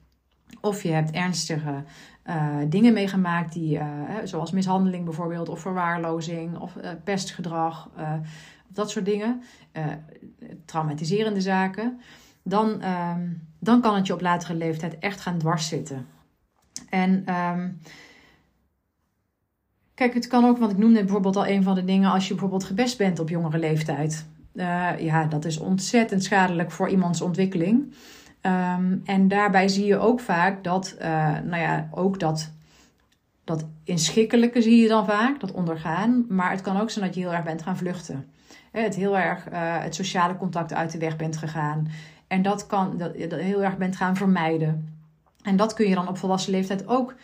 of 0.60 0.82
je 0.82 0.90
hebt 0.90 1.10
ernstige 1.10 1.84
uh, 2.26 2.56
dingen 2.68 2.92
meegemaakt, 2.92 3.52
die, 3.52 3.76
uh, 3.76 3.84
zoals 4.24 4.52
mishandeling 4.52 5.04
bijvoorbeeld, 5.04 5.48
of 5.48 5.60
verwaarlozing, 5.60 6.58
of 6.58 6.76
pestgedrag, 7.04 7.88
dat 8.68 8.90
soort 8.90 9.04
dingen, 9.04 9.42
traumatiserende 10.64 11.40
zaken, 11.40 12.00
dan, 12.42 12.80
ehm, 12.80 13.28
dan 13.58 13.80
kan 13.80 13.94
het 13.94 14.06
je 14.06 14.12
op 14.12 14.20
latere 14.20 14.54
leeftijd 14.54 14.98
echt 14.98 15.20
gaan 15.20 15.38
dwarszitten. 15.38 16.06
En 16.88 17.34
um, 17.34 17.80
kijk, 19.94 20.14
het 20.14 20.26
kan 20.26 20.44
ook, 20.44 20.58
want 20.58 20.72
ik 20.72 20.78
noemde 20.78 21.00
bijvoorbeeld 21.00 21.36
al 21.36 21.46
een 21.46 21.62
van 21.62 21.74
de 21.74 21.84
dingen, 21.84 22.10
als 22.10 22.24
je 22.24 22.32
bijvoorbeeld 22.32 22.64
gebest 22.64 22.98
bent 22.98 23.18
op 23.18 23.28
jongere 23.28 23.58
leeftijd. 23.58 24.26
ja, 24.98 25.24
dat 25.24 25.44
is 25.44 25.58
ontzettend 25.58 26.24
schadelijk 26.24 26.70
voor 26.70 26.88
iemands 26.88 27.20
ontwikkeling. 27.20 27.94
Um, 28.46 29.00
en 29.04 29.28
daarbij 29.28 29.68
zie 29.68 29.86
je 29.86 29.98
ook 29.98 30.20
vaak 30.20 30.64
dat, 30.64 30.96
uh, 31.00 31.06
nou 31.40 31.56
ja, 31.56 31.88
ook 31.90 32.20
dat, 32.20 32.52
dat 33.44 33.66
inschikkelijke 33.84 34.62
zie 34.62 34.82
je 34.82 34.88
dan 34.88 35.04
vaak, 35.04 35.40
dat 35.40 35.52
ondergaan. 35.52 36.26
Maar 36.28 36.50
het 36.50 36.60
kan 36.60 36.80
ook 36.80 36.90
zijn 36.90 37.04
dat 37.04 37.14
je 37.14 37.20
heel 37.20 37.32
erg 37.32 37.44
bent 37.44 37.62
gaan 37.62 37.76
vluchten. 37.76 38.28
Het 38.82 38.94
heel 38.94 39.18
erg 39.18 39.52
uh, 39.52 39.82
het 39.82 39.94
sociale 39.94 40.36
contact 40.36 40.72
uit 40.72 40.92
de 40.92 40.98
weg 40.98 41.16
bent 41.16 41.36
gegaan. 41.36 41.88
En 42.26 42.42
dat 42.42 42.66
kan 42.66 42.96
dat, 42.96 43.12
heel 43.14 43.62
erg 43.62 43.76
bent 43.76 43.96
gaan 43.96 44.16
vermijden. 44.16 44.98
En 45.42 45.56
dat 45.56 45.74
kun 45.74 45.88
je 45.88 45.94
dan 45.94 46.08
op 46.08 46.18
volwassen 46.18 46.52
leeftijd 46.52 46.88
ook 46.88 47.14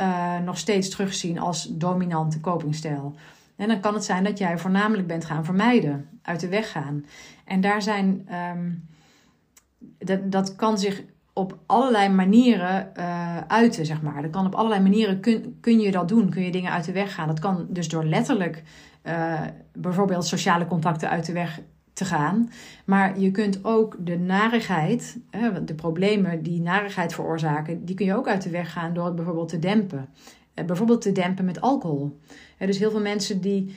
uh, 0.00 0.38
nog 0.38 0.58
steeds 0.58 0.88
terugzien 0.88 1.38
als 1.38 1.68
dominante 1.70 2.40
copingstijl. 2.40 3.14
En 3.56 3.68
dan 3.68 3.80
kan 3.80 3.94
het 3.94 4.04
zijn 4.04 4.24
dat 4.24 4.38
jij 4.38 4.58
voornamelijk 4.58 5.06
bent 5.06 5.24
gaan 5.24 5.44
vermijden, 5.44 6.08
uit 6.22 6.40
de 6.40 6.48
weg 6.48 6.70
gaan. 6.70 7.04
En 7.44 7.60
daar 7.60 7.82
zijn 7.82 8.28
um, 8.52 8.88
dat, 9.98 10.32
dat 10.32 10.56
kan 10.56 10.78
zich 10.78 11.02
op 11.32 11.58
allerlei 11.66 12.08
manieren 12.08 12.92
uh, 12.96 13.36
uiten, 13.46 13.86
zeg 13.86 14.02
maar. 14.02 14.22
Dat 14.22 14.30
kan 14.30 14.46
op 14.46 14.54
allerlei 14.54 14.82
manieren 14.82 15.20
kun, 15.20 15.58
kun 15.60 15.80
je 15.80 15.90
dat 15.90 16.08
doen. 16.08 16.30
Kun 16.30 16.42
je 16.42 16.50
dingen 16.50 16.72
uit 16.72 16.84
de 16.84 16.92
weg 16.92 17.14
gaan. 17.14 17.26
Dat 17.26 17.38
kan 17.38 17.66
dus 17.68 17.88
door 17.88 18.04
letterlijk 18.04 18.62
uh, 19.04 19.40
bijvoorbeeld 19.72 20.26
sociale 20.26 20.66
contacten 20.66 21.10
uit 21.10 21.26
de 21.26 21.32
weg 21.32 21.60
te 21.92 22.04
gaan. 22.04 22.50
Maar 22.84 23.18
je 23.18 23.30
kunt 23.30 23.64
ook 23.64 23.96
de 23.98 24.18
narigheid, 24.18 25.18
de 25.64 25.74
problemen 25.74 26.42
die 26.42 26.60
narigheid 26.60 27.14
veroorzaken, 27.14 27.84
die 27.84 27.94
kun 27.94 28.06
je 28.06 28.16
ook 28.16 28.28
uit 28.28 28.42
de 28.42 28.50
weg 28.50 28.72
gaan 28.72 28.94
door 28.94 29.04
het 29.04 29.14
bijvoorbeeld 29.14 29.48
te 29.48 29.58
dempen. 29.58 30.08
Uh, 30.54 30.64
bijvoorbeeld 30.64 31.02
te 31.02 31.12
dempen 31.12 31.44
met 31.44 31.60
alcohol. 31.60 32.18
dus 32.58 32.78
heel 32.78 32.90
veel 32.90 33.00
mensen 33.00 33.40
die 33.40 33.74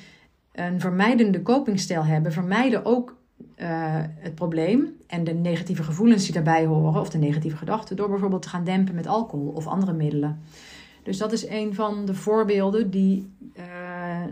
een 0.52 0.80
vermijdende 0.80 1.42
copingstijl 1.42 2.06
hebben, 2.06 2.32
vermijden 2.32 2.86
ook 2.86 3.22
het 4.20 4.36
probleem 4.36 4.96
en 5.08 5.24
de 5.24 5.34
negatieve 5.34 5.84
gevoelens 5.84 6.24
die 6.24 6.34
daarbij 6.34 6.66
horen, 6.66 7.02
of 7.02 7.10
de 7.10 7.18
negatieve 7.18 7.58
gedachten, 7.58 7.96
door 7.96 8.10
bijvoorbeeld 8.10 8.42
te 8.42 8.50
gaan 8.50 8.64
dempen 8.64 8.96
met 8.96 9.08
alcohol 9.08 9.48
of 9.48 9.68
andere 9.68 9.94
middelen. 9.94 10.42
Dus 11.04 11.18
dat 11.18 11.32
is 11.32 11.48
een 11.48 11.74
van 11.74 12.06
de 12.06 12.14
voorbeelden 12.14 12.90
die, 12.90 13.32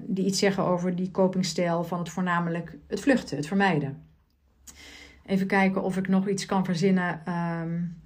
die 0.07 0.25
iets 0.25 0.39
zeggen 0.39 0.63
over 0.63 0.95
die 0.95 1.11
copingstijl 1.11 1.83
van 1.83 1.99
het 1.99 2.09
voornamelijk 2.09 2.77
het 2.87 2.99
vluchten, 2.99 3.37
het 3.37 3.47
vermijden. 3.47 4.03
Even 5.25 5.47
kijken 5.47 5.83
of 5.83 5.97
ik 5.97 6.07
nog 6.07 6.27
iets 6.27 6.45
kan 6.45 6.65
verzinnen. 6.65 7.21
Um, 7.61 8.01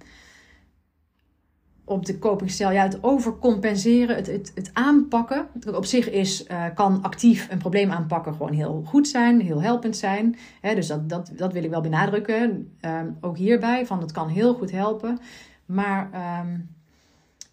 op 1.84 2.06
de 2.06 2.18
copingstijl. 2.18 2.70
Ja, 2.70 2.82
het 2.82 3.02
overcompenseren, 3.02 4.16
het, 4.16 4.26
het, 4.26 4.52
het 4.54 4.70
aanpakken. 4.72 5.48
Op 5.74 5.84
zich 5.84 6.10
is, 6.10 6.46
uh, 6.46 6.64
kan 6.74 7.02
actief 7.02 7.50
een 7.50 7.58
probleem 7.58 7.90
aanpakken 7.90 8.32
gewoon 8.32 8.52
heel 8.52 8.82
goed 8.86 9.08
zijn, 9.08 9.40
heel 9.40 9.62
helpend 9.62 9.96
zijn. 9.96 10.36
Dus 10.60 10.86
dat, 10.86 11.08
dat, 11.08 11.32
dat 11.36 11.52
wil 11.52 11.64
ik 11.64 11.70
wel 11.70 11.80
benadrukken. 11.80 12.76
Um, 12.80 13.16
ook 13.20 13.36
hierbij, 13.36 13.86
van 13.86 14.00
het 14.00 14.12
kan 14.12 14.28
heel 14.28 14.54
goed 14.54 14.70
helpen. 14.70 15.18
Maar 15.66 16.10
um, 16.40 16.74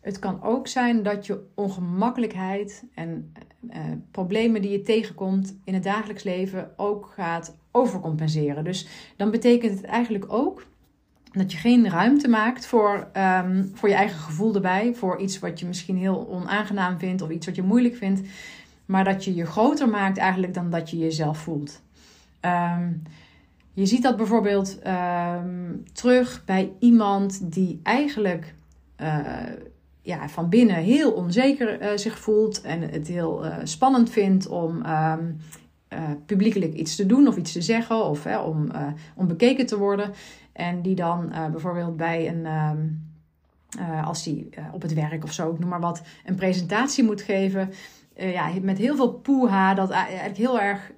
het 0.02 0.20
kan 0.20 0.42
ook 0.42 0.68
zijn 0.68 1.04
dat 1.04 1.26
je 1.26 1.46
ongemakkelijkheid 1.56 2.84
en 2.94 3.34
uh, 3.70 3.80
problemen 4.12 4.62
die 4.62 4.72
je 4.72 4.82
tegenkomt 4.82 5.56
in 5.64 5.74
het 5.74 5.84
dagelijks 5.84 6.24
leven 6.24 6.72
ook 6.78 7.12
gaat 7.16 7.56
overcompenseren. 7.72 8.64
Dus 8.64 8.88
dan 9.16 9.32
betekent 9.32 9.78
het 9.78 9.86
eigenlijk 9.86 10.34
ook 10.34 10.66
dat 11.32 11.52
je 11.52 11.58
geen 11.58 11.90
ruimte 11.90 12.28
maakt 12.28 12.66
voor, 12.66 13.08
um, 13.18 13.72
voor 13.74 13.90
je 13.90 13.96
eigen 13.96 14.20
gevoel 14.20 14.56
erbij. 14.56 14.94
Voor 14.94 15.20
iets 15.20 15.40
wat 15.40 15.60
je 15.60 15.66
misschien 15.66 15.98
heel 15.98 16.28
onaangenaam 16.30 17.00
vindt 17.00 17.22
of 17.22 17.30
iets 17.30 17.46
wat 17.46 17.56
je 17.56 17.62
moeilijk 17.62 17.96
vindt. 17.96 18.22
Maar 18.86 19.04
dat 19.04 19.24
je 19.26 19.36
je 19.36 19.46
groter 19.46 19.90
maakt 19.90 20.18
eigenlijk 20.18 20.54
dan 20.54 20.70
dat 20.70 20.90
je 20.90 20.98
jezelf 20.98 21.38
voelt. 21.38 21.82
Um, 22.42 23.02
je 23.74 23.86
ziet 23.86 24.04
dat 24.04 24.18
bijvoorbeeld 24.18 24.80
um, 24.88 25.84
terug 25.94 26.46
bij 26.46 26.72
iemand 26.80 27.54
die 27.54 27.80
eigenlijk 27.84 28.54
uh, 29.02 29.28
ja, 30.04 30.30
van 30.30 30.50
binnen 30.50 30.76
heel 30.76 31.12
onzeker 31.12 31.82
uh, 31.82 31.98
zich 31.98 32.20
voelt. 32.20 32.62
En 32.62 32.82
het 32.82 33.08
heel 33.08 33.46
uh, 33.46 33.56
spannend 33.64 34.10
vindt 34.10 34.48
om 34.48 34.86
uh, 34.86 35.14
publiekelijk 36.26 36.74
iets 36.74 36.96
te 36.96 37.06
doen 37.06 37.28
of 37.28 37.38
iets 37.38 37.52
te 37.52 37.62
zeggen. 37.62 38.06
Of 38.06 38.26
om, 38.46 38.72
om 39.16 39.28
bekeken 39.28 39.66
te 39.66 39.78
worden. 39.78 40.12
En 40.54 40.82
die 40.82 40.96
dan 40.96 41.32
bijvoorbeeld 41.52 41.98
bij 41.98 42.28
een, 42.28 42.46
uh, 43.80 44.08
als 44.08 44.24
die 44.24 44.50
op 44.72 44.82
het 44.82 44.94
werk 44.94 45.24
of 45.24 45.34
zo, 45.34 45.52
ik 45.52 45.60
noem 45.60 45.70
maar 45.70 45.80
wat, 45.80 46.02
een 46.26 46.36
presentatie 46.36 47.04
moet 47.04 47.22
geven. 47.22 47.72
ja, 48.16 48.50
met 48.62 48.78
heel 48.78 48.96
veel 48.96 49.14
poeha, 49.14 49.74
dat 49.74 49.90
eigenlijk 49.90 50.38
heel 50.38 50.60
erg 50.60 50.92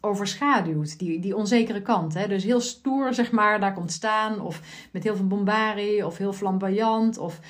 overschaduwt, 0.00 0.98
die, 0.98 1.20
die 1.20 1.36
onzekere 1.36 1.82
kant. 1.82 2.14
Hè? 2.14 2.28
Dus 2.28 2.44
heel 2.44 2.60
stoer, 2.60 3.14
zeg 3.14 3.30
maar, 3.30 3.60
daar 3.60 3.74
komt 3.74 3.92
staan. 3.92 4.40
Of 4.40 4.60
met 4.92 5.02
heel 5.02 5.16
veel 5.16 5.26
bombarie, 5.26 6.06
of 6.06 6.18
heel 6.18 6.32
flamboyant, 6.32 7.18
of... 7.18 7.40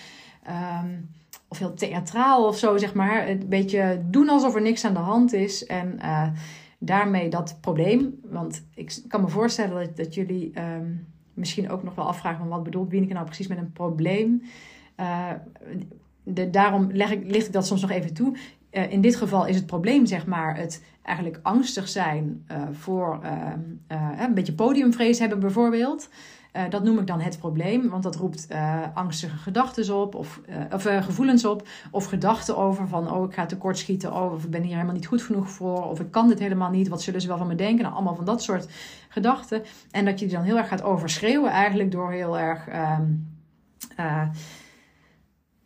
Um, 0.49 1.09
of 1.49 1.59
heel 1.59 1.75
theatraal 1.75 2.47
of 2.47 2.59
zo, 2.59 2.77
zeg 2.77 2.95
maar. 2.95 3.29
Een 3.29 3.49
beetje 3.49 4.03
doen 4.11 4.29
alsof 4.29 4.55
er 4.55 4.63
niks 4.63 4.85
aan 4.85 4.95
de 4.95 5.01
hand 5.01 5.33
is. 5.33 5.67
En 5.67 5.99
uh, 6.03 6.29
daarmee 6.79 7.29
dat 7.29 7.59
probleem. 7.61 8.21
Want 8.23 8.65
ik 8.75 8.99
kan 9.09 9.21
me 9.21 9.29
voorstellen 9.29 9.87
dat, 9.87 9.97
dat 9.97 10.15
jullie 10.15 10.53
um, 10.61 11.07
misschien 11.35 11.71
ook 11.71 11.83
nog 11.83 11.95
wel 11.95 12.07
afvragen: 12.07 12.39
van 12.39 12.49
wat 12.49 12.63
bedoelt 12.63 12.91
Wieneke 12.91 13.13
nou 13.13 13.27
precies 13.27 13.47
met 13.47 13.59
een 13.59 13.73
probleem? 13.73 14.43
Uh, 15.01 15.31
de, 16.23 16.51
daarom 16.51 16.89
leg 16.93 17.11
ik, 17.11 17.31
licht 17.31 17.47
ik 17.47 17.53
dat 17.53 17.67
soms 17.67 17.81
nog 17.81 17.91
even 17.91 18.15
toe. 18.15 18.37
Uh, 18.71 18.93
in 18.93 19.01
dit 19.01 19.17
geval 19.17 19.47
is 19.47 19.57
het 19.57 19.67
probleem, 19.67 20.07
zeg 20.07 20.27
maar, 20.27 20.57
het 20.57 20.85
eigenlijk 21.03 21.41
angstig 21.43 21.89
zijn 21.89 22.47
voor 22.73 23.21
een 24.19 24.35
beetje 24.35 24.55
podiumvrees 24.55 25.19
hebben, 25.19 25.41
bijvoorbeeld. 25.41 26.09
Uh, 26.57 26.63
dat 26.71 26.85
noem 26.85 26.99
ik 26.99 27.07
dan 27.07 27.21
het 27.21 27.39
probleem, 27.39 27.89
want 27.89 28.03
dat 28.03 28.17
roept 28.17 28.47
uh, 28.53 28.81
angstige 28.95 29.37
gedachten 29.37 29.97
op, 29.97 30.15
of, 30.15 30.41
uh, 30.49 30.57
of 30.73 30.83
gevoelens 30.83 31.45
op, 31.45 31.69
of 31.91 32.05
gedachten 32.05 32.57
over 32.57 32.89
van, 32.89 33.11
oh, 33.13 33.25
ik 33.29 33.35
ga 33.35 33.47
tekortschieten, 33.47 34.15
oh, 34.15 34.33
of 34.33 34.45
ik 34.45 34.51
ben 34.51 34.63
hier 34.63 34.73
helemaal 34.73 34.95
niet 34.95 35.07
goed 35.07 35.23
genoeg 35.23 35.51
voor, 35.51 35.91
of 35.91 36.01
ik 36.01 36.11
kan 36.11 36.29
dit 36.29 36.39
helemaal 36.39 36.71
niet, 36.71 36.89
wat 36.89 37.03
zullen 37.03 37.21
ze 37.21 37.29
wel 37.29 37.37
van 37.37 37.47
me 37.47 37.55
denken? 37.55 37.83
Nou, 37.83 37.95
allemaal 37.95 38.15
van 38.15 38.25
dat 38.25 38.43
soort 38.43 38.69
gedachten. 39.09 39.63
En 39.91 40.05
dat 40.05 40.19
je 40.19 40.27
die 40.27 40.35
dan 40.35 40.45
heel 40.45 40.57
erg 40.57 40.69
gaat 40.69 40.83
overschreeuwen, 40.83 41.51
eigenlijk 41.51 41.91
door 41.91 42.13
heel 42.13 42.39
erg. 42.39 42.69
Um, 42.99 43.33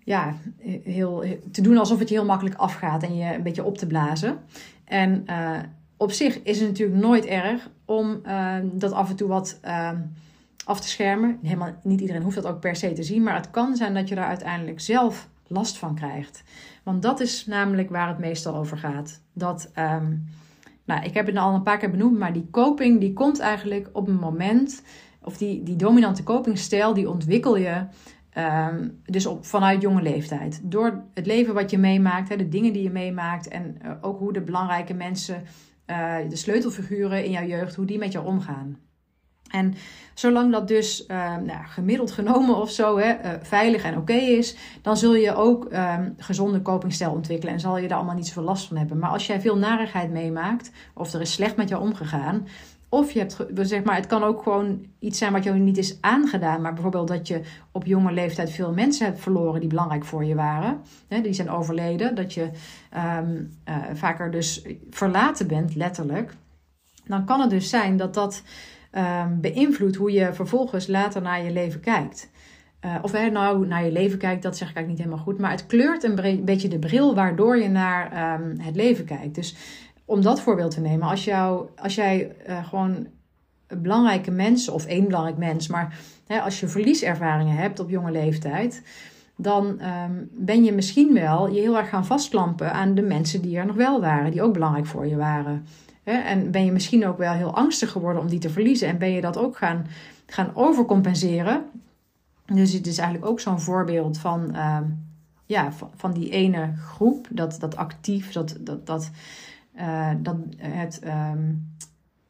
ja, 0.04 0.34
heel, 0.82 1.24
te 1.52 1.62
doen 1.62 1.78
alsof 1.78 1.98
het 1.98 2.08
je 2.08 2.14
heel 2.14 2.24
makkelijk 2.24 2.56
afgaat 2.56 3.02
en 3.02 3.16
je 3.16 3.34
een 3.34 3.42
beetje 3.42 3.64
op 3.64 3.78
te 3.78 3.86
blazen. 3.86 4.38
En 4.84 5.24
op 5.96 6.12
zich 6.12 6.42
is 6.42 6.58
het 6.58 6.68
natuurlijk 6.68 7.00
nooit 7.00 7.24
erg 7.26 7.70
om 7.84 8.22
dat 8.62 8.92
af 8.92 9.10
en 9.10 9.16
toe 9.16 9.28
wat 9.28 9.58
ehm, 9.60 9.96
af 10.68 10.80
te 10.80 10.88
schermen. 10.88 11.38
Helemaal, 11.42 11.74
niet 11.82 12.00
iedereen 12.00 12.22
hoeft 12.22 12.34
dat 12.34 12.46
ook 12.46 12.60
per 12.60 12.76
se 12.76 12.92
te 12.92 13.02
zien, 13.02 13.22
maar 13.22 13.34
het 13.34 13.50
kan 13.50 13.76
zijn 13.76 13.94
dat 13.94 14.08
je 14.08 14.14
daar 14.14 14.26
uiteindelijk 14.26 14.80
zelf 14.80 15.28
last 15.46 15.78
van 15.78 15.94
krijgt. 15.94 16.42
Want 16.82 17.02
dat 17.02 17.20
is 17.20 17.46
namelijk 17.46 17.90
waar 17.90 18.08
het 18.08 18.18
meestal 18.18 18.54
over 18.54 18.78
gaat. 18.78 19.22
Dat, 19.32 19.70
um, 19.78 20.24
nou, 20.84 21.04
ik 21.04 21.14
heb 21.14 21.26
het 21.26 21.36
al 21.36 21.54
een 21.54 21.62
paar 21.62 21.78
keer 21.78 21.90
benoemd, 21.90 22.18
maar 22.18 22.32
die 22.32 22.48
coping 22.50 23.00
die 23.00 23.12
komt 23.12 23.38
eigenlijk 23.38 23.88
op 23.92 24.08
een 24.08 24.18
moment, 24.18 24.82
of 25.22 25.36
die, 25.36 25.62
die 25.62 25.76
dominante 25.76 26.22
copingstijl, 26.22 26.94
die 26.94 27.10
ontwikkel 27.10 27.56
je 27.56 27.86
um, 28.38 29.00
dus 29.04 29.26
op, 29.26 29.46
vanuit 29.46 29.82
jonge 29.82 30.02
leeftijd. 30.02 30.60
Door 30.62 31.04
het 31.14 31.26
leven 31.26 31.54
wat 31.54 31.70
je 31.70 31.78
meemaakt, 31.78 32.28
hè, 32.28 32.36
de 32.36 32.48
dingen 32.48 32.72
die 32.72 32.82
je 32.82 32.90
meemaakt 32.90 33.48
en 33.48 33.78
uh, 33.84 33.90
ook 34.00 34.18
hoe 34.18 34.32
de 34.32 34.42
belangrijke 34.42 34.94
mensen, 34.94 35.42
uh, 35.86 36.16
de 36.28 36.36
sleutelfiguren 36.36 37.24
in 37.24 37.30
jouw 37.30 37.46
jeugd, 37.46 37.74
hoe 37.74 37.86
die 37.86 37.98
met 37.98 38.12
jou 38.12 38.26
omgaan. 38.26 38.78
En 39.48 39.74
zolang 40.14 40.52
dat 40.52 40.68
dus 40.68 41.04
uh, 41.08 41.36
nou, 41.36 41.64
gemiddeld 41.64 42.10
genomen 42.10 42.56
of 42.56 42.70
zo 42.70 42.98
hè, 42.98 43.12
uh, 43.24 43.30
veilig 43.42 43.82
en 43.82 43.96
oké 43.96 44.12
is, 44.12 44.56
dan 44.82 44.96
zul 44.96 45.14
je 45.14 45.34
ook 45.34 45.72
um, 45.72 46.14
gezonde 46.18 46.62
copingstijl 46.62 47.12
ontwikkelen 47.12 47.54
en 47.54 47.60
zal 47.60 47.78
je 47.78 47.88
daar 47.88 47.96
allemaal 47.96 48.16
niet 48.16 48.26
zoveel 48.26 48.42
last 48.42 48.66
van 48.66 48.76
hebben. 48.76 48.98
Maar 48.98 49.10
als 49.10 49.26
jij 49.26 49.40
veel 49.40 49.58
narigheid 49.58 50.10
meemaakt, 50.10 50.70
of 50.94 51.12
er 51.12 51.20
is 51.20 51.32
slecht 51.32 51.56
met 51.56 51.68
jou 51.68 51.82
omgegaan, 51.82 52.46
of 52.90 53.12
je 53.12 53.18
hebt, 53.18 53.46
zeg 53.54 53.82
maar, 53.82 53.96
het 53.96 54.06
kan 54.06 54.22
ook 54.22 54.42
gewoon 54.42 54.86
iets 54.98 55.18
zijn 55.18 55.32
wat 55.32 55.44
jou 55.44 55.58
niet 55.58 55.78
is 55.78 55.98
aangedaan, 56.00 56.60
maar 56.60 56.72
bijvoorbeeld 56.72 57.08
dat 57.08 57.28
je 57.28 57.40
op 57.72 57.86
jonge 57.86 58.12
leeftijd 58.12 58.50
veel 58.50 58.72
mensen 58.72 59.06
hebt 59.06 59.20
verloren 59.20 59.60
die 59.60 59.68
belangrijk 59.68 60.04
voor 60.04 60.24
je 60.24 60.34
waren, 60.34 60.80
hè, 61.08 61.20
die 61.20 61.32
zijn 61.32 61.50
overleden, 61.50 62.14
dat 62.14 62.34
je 62.34 62.50
um, 63.20 63.50
uh, 63.68 63.76
vaker 63.92 64.30
dus 64.30 64.64
verlaten 64.90 65.46
bent, 65.46 65.74
letterlijk, 65.74 66.34
dan 67.04 67.24
kan 67.24 67.40
het 67.40 67.50
dus 67.50 67.68
zijn 67.68 67.96
dat 67.96 68.14
dat 68.14 68.42
um, 68.92 69.40
beïnvloedt 69.40 69.96
hoe 69.96 70.12
je 70.12 70.32
vervolgens 70.32 70.86
later 70.86 71.22
naar 71.22 71.44
je 71.44 71.52
leven 71.52 71.80
kijkt. 71.80 72.30
Uh, 72.84 72.94
of 73.02 73.12
nou 73.12 73.66
naar 73.66 73.84
je 73.84 73.92
leven 73.92 74.18
kijkt, 74.18 74.42
dat 74.42 74.56
zeg 74.56 74.68
ik 74.68 74.76
eigenlijk 74.76 74.88
niet 74.88 75.06
helemaal 75.06 75.24
goed. 75.24 75.38
Maar 75.38 75.50
het 75.50 75.66
kleurt 75.66 76.02
een 76.02 76.44
beetje 76.44 76.68
de 76.68 76.78
bril 76.78 77.14
waardoor 77.14 77.58
je 77.58 77.68
naar 77.68 78.34
um, 78.40 78.60
het 78.60 78.76
leven 78.76 79.04
kijkt. 79.04 79.34
Dus 79.34 79.56
om 80.04 80.22
dat 80.22 80.40
voorbeeld 80.40 80.70
te 80.70 80.80
nemen, 80.80 81.08
als, 81.08 81.24
jou, 81.24 81.68
als 81.76 81.94
jij 81.94 82.36
uh, 82.48 82.66
gewoon 82.66 83.06
belangrijke 83.68 84.30
mensen, 84.30 84.74
of 84.74 84.86
één 84.86 85.04
belangrijk 85.04 85.36
mens, 85.36 85.68
maar 85.68 85.98
hè, 86.26 86.40
als 86.40 86.60
je 86.60 86.68
verlieservaringen 86.68 87.56
hebt 87.56 87.80
op 87.80 87.90
jonge 87.90 88.10
leeftijd, 88.10 88.82
dan 89.36 89.66
um, 89.66 90.28
ben 90.32 90.64
je 90.64 90.72
misschien 90.72 91.14
wel 91.14 91.48
je 91.48 91.60
heel 91.60 91.76
erg 91.76 91.88
gaan 91.88 92.06
vastklampen 92.06 92.72
aan 92.72 92.94
de 92.94 93.02
mensen 93.02 93.42
die 93.42 93.58
er 93.58 93.66
nog 93.66 93.76
wel 93.76 94.00
waren, 94.00 94.30
die 94.30 94.42
ook 94.42 94.52
belangrijk 94.52 94.86
voor 94.86 95.06
je 95.06 95.16
waren. 95.16 95.66
En 96.12 96.50
ben 96.50 96.64
je 96.64 96.72
misschien 96.72 97.06
ook 97.06 97.18
wel 97.18 97.32
heel 97.32 97.54
angstig 97.54 97.90
geworden 97.90 98.22
om 98.22 98.28
die 98.28 98.38
te 98.38 98.50
verliezen 98.50 98.88
en 98.88 98.98
ben 98.98 99.10
je 99.10 99.20
dat 99.20 99.36
ook 99.36 99.56
gaan, 99.56 99.86
gaan 100.26 100.50
overcompenseren. 100.54 101.64
Dus 102.46 102.72
het 102.72 102.86
is 102.86 102.98
eigenlijk 102.98 103.30
ook 103.30 103.40
zo'n 103.40 103.60
voorbeeld 103.60 104.18
van, 104.18 104.50
uh, 104.52 104.78
ja, 105.46 105.72
van, 105.96 106.12
die 106.12 106.30
ene 106.30 106.72
groep, 106.76 107.26
dat, 107.30 107.56
dat 107.60 107.76
actief, 107.76 108.32
dat, 108.32 108.56
dat, 108.60 108.86
dat, 108.86 109.10
uh, 109.76 110.10
dat 110.18 110.36
het, 110.56 111.00
um, 111.04 111.72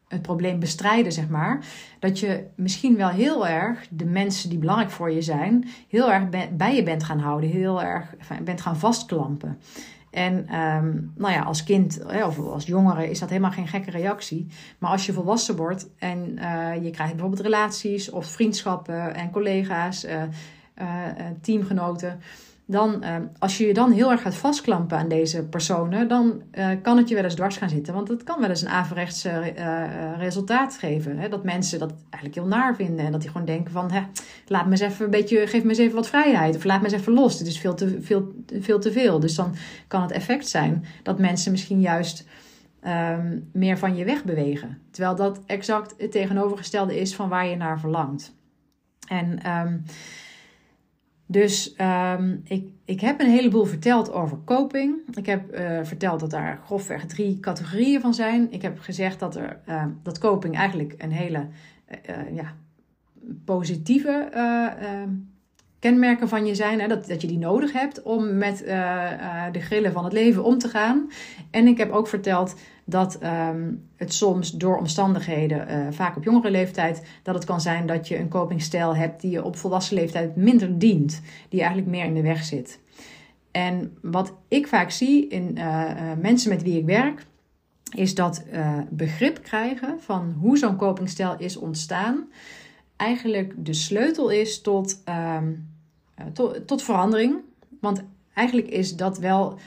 het 0.08 0.22
probleem 0.22 0.58
bestrijden, 0.58 1.12
zeg 1.12 1.28
maar. 1.28 1.64
Dat 1.98 2.18
je 2.18 2.46
misschien 2.54 2.96
wel 2.96 3.08
heel 3.08 3.46
erg 3.46 3.86
de 3.90 4.04
mensen 4.04 4.50
die 4.50 4.58
belangrijk 4.58 4.90
voor 4.90 5.10
je 5.10 5.22
zijn, 5.22 5.68
heel 5.88 6.12
erg 6.12 6.28
bij 6.56 6.74
je 6.74 6.82
bent 6.82 7.04
gaan 7.04 7.18
houden, 7.18 7.50
heel 7.50 7.82
erg 7.82 8.14
bent 8.42 8.60
gaan 8.60 8.76
vastklampen. 8.76 9.58
En 10.10 10.54
um, 10.54 11.12
nou 11.16 11.32
ja, 11.32 11.42
als 11.42 11.64
kind 11.64 12.04
of 12.24 12.38
als 12.38 12.66
jongere 12.66 13.10
is 13.10 13.18
dat 13.18 13.28
helemaal 13.28 13.50
geen 13.50 13.68
gekke 13.68 13.90
reactie. 13.90 14.46
Maar 14.78 14.90
als 14.90 15.06
je 15.06 15.12
volwassen 15.12 15.56
wordt 15.56 15.88
en 15.98 16.38
uh, 16.38 16.84
je 16.84 16.90
krijgt 16.90 17.12
bijvoorbeeld 17.12 17.42
relaties 17.42 18.10
of 18.10 18.26
vriendschappen 18.26 19.14
en 19.14 19.30
collega's, 19.30 20.04
uh, 20.04 20.22
uh, 20.80 20.86
teamgenoten 21.40 22.20
dan, 22.70 23.04
uh, 23.04 23.16
als 23.38 23.58
je 23.58 23.66
je 23.66 23.74
dan 23.74 23.92
heel 23.92 24.10
erg 24.10 24.22
gaat 24.22 24.34
vastklampen 24.34 24.98
aan 24.98 25.08
deze 25.08 25.44
personen, 25.44 26.08
dan 26.08 26.42
uh, 26.52 26.68
kan 26.82 26.96
het 26.96 27.08
je 27.08 27.14
wel 27.14 27.24
eens 27.24 27.34
dwars 27.34 27.56
gaan 27.56 27.68
zitten. 27.68 27.94
Want 27.94 28.08
het 28.08 28.22
kan 28.22 28.40
wel 28.40 28.48
eens 28.48 28.62
een 28.62 28.68
averechts 28.68 29.26
uh, 29.26 29.46
resultaat 30.18 30.76
geven. 30.78 31.18
Hè? 31.18 31.28
Dat 31.28 31.44
mensen 31.44 31.78
dat 31.78 31.94
eigenlijk 32.10 32.34
heel 32.34 32.46
naar 32.46 32.76
vinden. 32.76 33.06
En 33.06 33.12
dat 33.12 33.20
die 33.20 33.30
gewoon 33.30 33.46
denken 33.46 33.72
van, 33.72 33.90
hè, 33.90 34.02
laat 34.46 34.64
me 34.64 34.70
eens 34.70 34.80
even 34.80 35.04
een 35.04 35.10
beetje, 35.10 35.46
geef 35.46 35.62
me 35.62 35.68
eens 35.68 35.78
even 35.78 35.94
wat 35.94 36.08
vrijheid. 36.08 36.56
Of 36.56 36.64
laat 36.64 36.80
me 36.80 36.84
eens 36.84 36.96
even 36.96 37.12
los. 37.12 37.38
Dit 37.38 37.46
is 37.46 37.58
veel 37.58 37.74
te 37.74 38.02
veel. 38.02 38.32
Veel 38.60 38.78
te 38.78 38.92
veel. 38.92 39.20
Dus 39.20 39.34
dan 39.34 39.54
kan 39.86 40.02
het 40.02 40.10
effect 40.10 40.48
zijn 40.48 40.84
dat 41.02 41.18
mensen 41.18 41.50
misschien 41.50 41.80
juist 41.80 42.26
um, 42.86 43.48
meer 43.52 43.78
van 43.78 43.96
je 43.96 44.04
wegbewegen. 44.04 44.78
Terwijl 44.90 45.14
dat 45.14 45.40
exact 45.46 45.94
het 45.98 46.12
tegenovergestelde 46.12 47.00
is 47.00 47.14
van 47.14 47.28
waar 47.28 47.46
je 47.46 47.56
naar 47.56 47.80
verlangt. 47.80 48.34
En... 49.08 49.58
Um, 49.66 49.84
dus 51.30 51.74
um, 52.16 52.40
ik, 52.44 52.68
ik 52.84 53.00
heb 53.00 53.20
een 53.20 53.30
heleboel 53.30 53.64
verteld 53.64 54.12
over 54.12 54.38
coping. 54.44 54.96
Ik 55.14 55.26
heb 55.26 55.54
uh, 55.54 55.80
verteld 55.82 56.20
dat 56.20 56.30
daar 56.30 56.60
grofweg 56.64 57.06
drie 57.06 57.40
categorieën 57.40 58.00
van 58.00 58.14
zijn. 58.14 58.52
Ik 58.52 58.62
heb 58.62 58.78
gezegd 58.78 59.20
dat, 59.20 59.36
er, 59.36 59.60
uh, 59.68 59.84
dat 60.02 60.18
coping 60.18 60.56
eigenlijk 60.56 60.94
een 60.98 61.12
hele 61.12 61.46
uh, 62.08 62.36
ja, 62.36 62.54
positieve 63.44 64.28
kenmerken 65.78 66.28
van 66.28 66.46
je 66.46 66.54
zijn. 66.54 66.80
Hè? 66.80 66.86
Dat, 66.88 67.06
dat 67.06 67.20
je 67.20 67.28
die 67.28 67.38
nodig 67.38 67.72
hebt 67.72 68.02
om 68.02 68.38
met 68.38 68.58
de 69.52 69.60
grillen 69.60 69.92
van 69.92 70.04
het 70.04 70.12
leven 70.12 70.44
om 70.44 70.58
te 70.58 70.68
gaan. 70.68 71.10
En 71.50 71.66
ik 71.66 71.78
heb 71.78 71.90
ook 71.90 72.08
verteld 72.08 72.54
dat 72.88 73.18
um, 73.22 73.88
het 73.96 74.12
soms 74.12 74.50
door 74.50 74.78
omstandigheden, 74.78 75.70
uh, 75.70 75.86
vaak 75.90 76.16
op 76.16 76.24
jongere 76.24 76.50
leeftijd, 76.50 77.02
dat 77.22 77.34
het 77.34 77.44
kan 77.44 77.60
zijn 77.60 77.86
dat 77.86 78.08
je 78.08 78.18
een 78.18 78.28
copingstijl 78.28 78.96
hebt 78.96 79.20
die 79.20 79.30
je 79.30 79.44
op 79.44 79.56
volwassen 79.56 79.96
leeftijd 79.96 80.36
minder 80.36 80.78
dient, 80.78 81.20
die 81.48 81.60
eigenlijk 81.60 81.90
meer 81.90 82.04
in 82.04 82.14
de 82.14 82.22
weg 82.22 82.44
zit. 82.44 82.80
En 83.50 83.96
wat 84.02 84.32
ik 84.48 84.66
vaak 84.66 84.90
zie 84.90 85.28
in 85.28 85.54
uh, 85.54 85.64
uh, 85.64 86.12
mensen 86.20 86.50
met 86.50 86.62
wie 86.62 86.78
ik 86.78 86.84
werk, 86.84 87.26
is 87.94 88.14
dat 88.14 88.44
begrip 88.90 89.42
krijgen 89.42 90.00
van 90.00 90.36
hoe 90.40 90.58
zo'n 90.58 90.76
copingstijl 90.76 91.34
is 91.38 91.56
ontstaan, 91.56 92.28
eigenlijk 92.96 93.54
de 93.56 93.72
sleutel 93.72 94.30
is 94.30 94.60
tot, 94.60 95.02
um, 95.36 95.68
tot, 96.32 96.66
tot 96.66 96.82
verandering. 96.82 97.36
Want 97.80 98.04
eigenlijk 98.34 98.68
is 98.68 98.96
dat 98.96 99.18
wel 99.18 99.58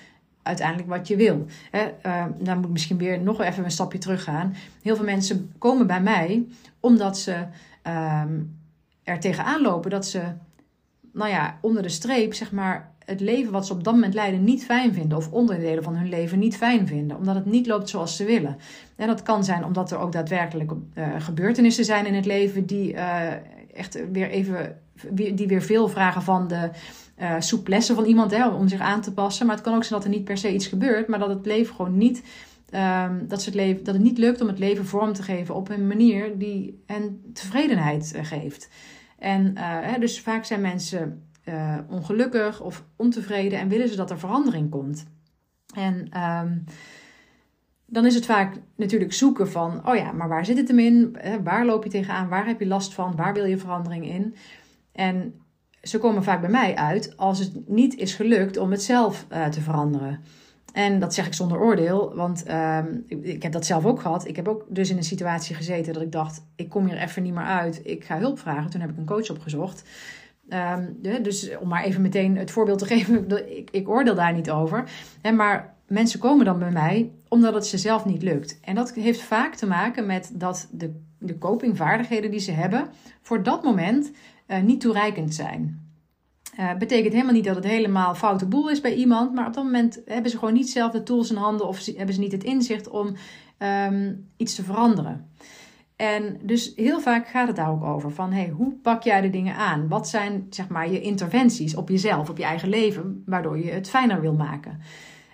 uiteindelijk 0.44 0.90
wat 0.90 1.08
je 1.08 1.16
wil. 1.16 1.46
Hè, 1.72 1.92
uh, 2.06 2.26
dan 2.40 2.56
moet 2.56 2.66
ik 2.66 2.72
misschien 2.72 2.98
weer 2.98 3.22
nog 3.22 3.42
even 3.42 3.64
een 3.64 3.72
stapje 3.72 3.98
terug 3.98 4.24
gaan. 4.24 4.56
Heel 4.82 4.96
veel 4.96 5.06
mensen 5.06 5.54
komen 5.58 5.88
bij 5.88 6.02
mij 6.02 6.46
omdat 6.80 7.18
ze 7.18 7.46
uh, 7.88 8.24
er 9.04 9.20
tegenaan 9.20 9.62
lopen 9.62 9.90
dat 9.90 10.06
ze, 10.06 10.22
nou 11.14 11.30
ja, 11.30 11.58
onder 11.62 11.84
de 11.84 11.90
streep, 11.90 12.34
zeg 12.34 12.52
maar, 12.52 12.92
het 13.06 13.20
leven 13.20 13.52
wat 13.52 13.68
ze 13.68 13.74
op 13.74 13.84
dat 13.84 13.94
moment 13.94 14.14
leiden 14.14 14.44
niet 14.44 14.66
fijn 14.66 14.94
vinden. 14.94 15.18
Of 15.18 15.32
onderdelen 15.32 15.84
van 15.84 15.96
hun 15.96 16.10
leven 16.10 16.40
niet 16.40 16.58
fijn 16.58 16.88
vinden. 16.88 17.18
Omdat 17.18 17.36
het 17.36 17.46
niet 17.46 17.68
loopt 17.68 17.90
zoals 17.90 18.16
ze 18.16 18.26
willen. 18.26 18.58
En 18.96 19.08
dat 19.08 19.24
kan 19.24 19.44
zijn 19.44 19.66
omdat 19.66 19.92
er 19.92 19.98
ook 19.98 20.12
daadwerkelijk 20.12 20.72
uh, 20.72 21.08
gebeurtenissen 21.18 21.86
zijn 21.86 22.06
in 22.06 22.14
het 22.14 22.26
leven 22.26 22.66
die 22.66 22.94
uh, 22.94 23.32
echt 23.74 24.12
weer 24.12 24.30
even, 24.30 24.78
die 25.12 25.48
weer 25.48 25.62
veel 25.62 25.88
vragen 25.88 26.22
van 26.22 26.48
de 26.48 26.70
uh, 27.22 27.36
souplesse 27.40 27.94
van 27.94 28.06
iemand 28.06 28.32
hè, 28.32 28.48
om 28.48 28.68
zich 28.68 28.80
aan 28.80 29.02
te 29.02 29.14
passen. 29.14 29.46
Maar 29.46 29.56
het 29.56 29.64
kan 29.64 29.76
ook 29.76 29.84
zijn 29.84 30.00
dat 30.00 30.10
er 30.10 30.16
niet 30.16 30.26
per 30.26 30.38
se 30.38 30.54
iets 30.54 30.68
gebeurt, 30.68 31.08
maar 31.08 31.20
dat 31.20 31.30
het 31.30 31.46
leven 31.46 31.76
gewoon 31.76 31.98
niet. 31.98 32.24
Um, 32.74 33.28
dat, 33.28 33.42
ze 33.42 33.50
het 33.50 33.58
leven, 33.58 33.84
dat 33.84 33.94
het 33.94 34.04
niet 34.04 34.18
lukt 34.18 34.42
om 34.42 34.48
het 34.48 34.60
leven 34.60 34.86
vorm 34.86 35.14
te 35.14 35.24
geven 35.24 35.56
op 35.56 35.70
een 35.70 35.88
manier 35.88 36.38
die 36.38 36.84
hen 36.86 37.22
tevredenheid 37.34 38.14
uh, 38.16 38.26
geeft. 38.26 38.70
En 39.18 39.46
uh, 39.46 39.54
hè, 39.58 40.00
dus 40.00 40.22
vaak 40.22 40.46
zijn 40.46 40.62
mensen 40.62 41.26
ongelukkig 41.90 42.62
of 42.62 42.84
ontevreden 42.96 43.60
en 43.60 43.68
willen 43.68 43.90
ze 43.90 43.96
dat 43.96 44.12
er 44.12 44.20
verandering 44.20 44.70
komt. 44.70 45.06
En 45.76 46.22
um, 46.22 46.64
dan 47.86 48.06
is 48.06 48.16
het 48.16 48.26
vaak 48.26 48.56
natuurlijk 48.76 49.14
zoeken 49.14 49.50
van, 49.50 49.88
oh 49.88 49.96
ja, 49.96 50.12
maar 50.12 50.28
waar 50.28 50.46
zit 50.46 50.58
het 50.58 50.68
hem 50.68 50.80
in? 50.80 51.18
Waar 51.44 51.66
loop 51.66 51.84
je 51.84 51.90
tegenaan? 51.90 52.28
Waar 52.28 52.46
heb 52.46 52.60
je 52.60 52.68
last 52.68 52.94
van? 52.94 53.16
Waar 53.16 53.34
wil 53.34 53.46
je 53.46 53.58
verandering 53.58 54.06
in? 54.06 54.36
En 54.92 55.34
ze 55.82 55.98
komen 55.98 56.24
vaak 56.24 56.42
bij 56.42 56.50
mij 56.50 56.76
uit 56.76 57.18
als 57.18 57.40
het 57.40 57.68
niet 57.68 57.96
is 57.96 58.14
gelukt 58.14 58.58
om 58.58 58.72
het 58.72 58.84
zelf 58.84 59.26
uh, 59.32 59.46
te 59.46 59.62
veranderen. 59.62 60.20
En 60.74 61.00
dat 61.00 61.14
zeg 61.14 61.26
ik 61.26 61.34
zonder 61.34 61.60
oordeel, 61.60 62.16
want 62.16 62.44
uh, 62.48 62.80
ik, 63.08 63.44
heb 63.44 63.52
dat 63.52 63.66
zelf 63.66 63.86
ook 63.86 64.02
gehad. 64.02 64.28
Ik 64.28 64.36
heb 64.36 64.48
ook 64.48 64.66
dus 64.68 64.90
in 64.90 64.98
een 64.98 65.04
situatie 65.04 65.56
gezeten 65.56 65.94
dat 65.94 66.02
ik 66.02 66.12
dacht: 66.12 66.44
ik 66.56 66.70
kom 66.70 66.86
hier 66.86 66.98
even 66.98 67.24
niet 67.24 67.34
meer 67.34 67.44
uit. 67.44 67.82
Ik 67.84 68.04
ga 68.04 68.18
hulp 68.18 68.40
vragen. 68.40 68.70
Toen 68.70 68.82
heb 68.82 68.90
ik 68.90 68.98
een 68.98 69.06
coach 69.06 69.30
opgezocht. 69.30 69.84
Um, 70.50 71.24
dus 71.24 71.58
om 71.58 71.68
maar 71.68 71.84
even 71.84 72.02
meteen 72.02 72.38
het 72.38 72.52
voorbeeld 72.52 72.80
te 72.80 72.86
geven, 72.96 73.30
ik, 73.58 73.70
ik 73.72 73.90
oordeel 73.90 74.16
daar 74.16 74.34
niet 74.34 74.52
over. 74.52 74.84
Hè, 75.22 75.32
maar 75.32 75.74
mensen 75.88 76.20
komen 76.20 76.46
dan 76.46 76.60
bij 76.60 76.72
mij 76.72 77.12
omdat 77.28 77.54
het 77.54 77.66
ze 77.66 77.78
zelf 77.78 78.06
niet 78.06 78.22
lukt. 78.22 78.60
En 78.62 78.76
dat 78.76 78.94
heeft 78.94 79.22
vaak 79.22 79.56
te 79.56 79.68
maken 79.68 80.06
met 80.06 80.32
dat 80.34 80.68
de, 80.72 81.02
de 81.18 81.38
copingvaardigheden 81.38 82.32
die 82.32 82.40
ze 82.40 82.52
hebben 82.52 82.90
voor 83.22 83.44
dat 83.44 83.64
moment 83.64 84.12
niet 84.58 84.82
toereikend 84.82 85.34
zijn. 85.34 85.90
Uh, 86.60 86.74
betekent 86.78 87.14
helemaal 87.14 87.34
niet 87.34 87.44
dat 87.46 87.56
het 87.56 87.66
helemaal 87.66 88.16
foute 88.16 88.46
boel 88.46 88.70
is 88.70 88.82
bij 88.82 88.94
iemand, 88.94 89.34
maar 89.34 89.48
op 89.48 89.54
dat 89.54 89.64
moment 89.64 90.02
hebben 90.06 90.32
ze 90.32 90.38
gewoon 90.38 90.54
niet 90.54 90.70
zelf 90.70 90.92
de 90.92 91.04
tools 91.04 91.30
in 91.30 91.36
handen 91.36 91.68
of 91.68 91.86
hebben 91.86 92.16
ze 92.16 92.22
niet 92.22 92.32
het 92.32 92.44
inzicht 92.44 92.90
om 92.90 93.16
um, 93.60 94.30
iets 94.38 94.56
te 94.56 94.64
veranderen. 94.64 95.30
En 95.96 96.40
dus 96.44 96.74
heel 96.76 97.00
vaak 97.00 97.28
gaat 97.28 97.48
het 97.48 97.56
daar 97.56 97.70
ook 97.72 97.84
over 97.84 98.12
van 98.12 98.32
hey, 98.32 98.50
hoe 98.50 98.74
pak 98.74 99.04
jij 99.04 99.22
de 99.22 99.30
dingen 99.30 99.56
aan? 99.56 99.88
Wat 99.88 100.10
zijn 100.10 100.48
zeg 100.50 100.68
maar 100.68 100.92
je 100.92 101.02
interventies 101.02 101.76
op 101.76 101.90
jezelf, 101.90 102.30
op 102.30 102.38
je 102.38 102.44
eigen 102.44 102.70
leven, 102.70 103.24
waardoor 103.26 103.58
je 103.58 103.72
het 103.72 103.90
fijner 103.90 104.22
wil 104.22 104.34
maken? 104.34 104.80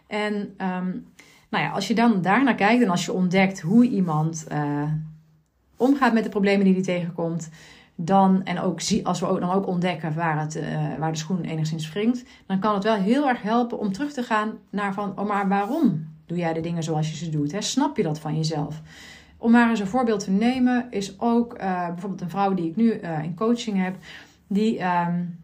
En 0.08 0.34
um, 0.36 1.06
nou 1.50 1.64
ja, 1.64 1.70
als 1.70 1.88
je 1.88 1.96
dan 1.96 2.22
daarnaar 2.22 2.56
kijkt 2.56 2.84
en 2.84 2.90
als 2.90 3.06
je 3.06 3.14
ontdekt 3.14 3.62
hoe 3.62 3.88
iemand 3.88 4.46
uh, 4.52 4.92
omgaat 5.76 6.14
met 6.14 6.24
de 6.24 6.30
problemen 6.30 6.66
die 6.66 6.74
hij 6.74 6.84
tegenkomt, 6.84 7.50
dan, 8.00 8.44
en 8.44 8.60
ook 8.60 8.80
als 9.04 9.20
we 9.20 9.28
ook, 9.28 9.40
dan 9.40 9.52
ook 9.52 9.68
ontdekken 9.68 10.14
waar, 10.14 10.40
het, 10.40 10.56
uh, 10.56 10.96
waar 10.98 11.12
de 11.12 11.18
schoen 11.18 11.42
enigszins 11.42 11.94
wringt, 11.94 12.24
dan 12.46 12.60
kan 12.60 12.74
het 12.74 12.84
wel 12.84 12.96
heel 12.96 13.28
erg 13.28 13.42
helpen 13.42 13.80
om 13.80 13.92
terug 13.92 14.14
te 14.14 14.24
gaan 14.24 14.58
naar 14.70 14.94
van, 14.94 15.20
oh 15.20 15.28
maar 15.28 15.48
waarom 15.48 16.08
doe 16.26 16.38
jij 16.38 16.54
de 16.54 16.60
dingen 16.60 16.84
zoals 16.84 17.10
je 17.10 17.16
ze 17.16 17.30
doet? 17.30 17.52
Hè? 17.52 17.62
Snap 17.62 17.98
je 17.98 18.04
dat 18.04 18.20
van 18.20 18.36
jezelf? 18.36 18.82
Om 19.38 19.52
maar 19.52 19.70
eens 19.70 19.80
een 19.80 19.88
voorbeeld 19.88 20.24
te 20.24 20.32
nemen, 20.32 20.88
is 20.90 21.20
ook 21.20 21.54
uh, 21.54 21.88
bijvoorbeeld 21.88 22.22
een 22.22 22.30
vrouw 22.30 22.54
die 22.54 22.70
ik 22.70 22.76
nu 22.76 23.00
uh, 23.00 23.24
in 23.24 23.36
coaching 23.36 23.84
heb, 23.84 23.96
die, 24.48 24.84
um, 24.84 25.40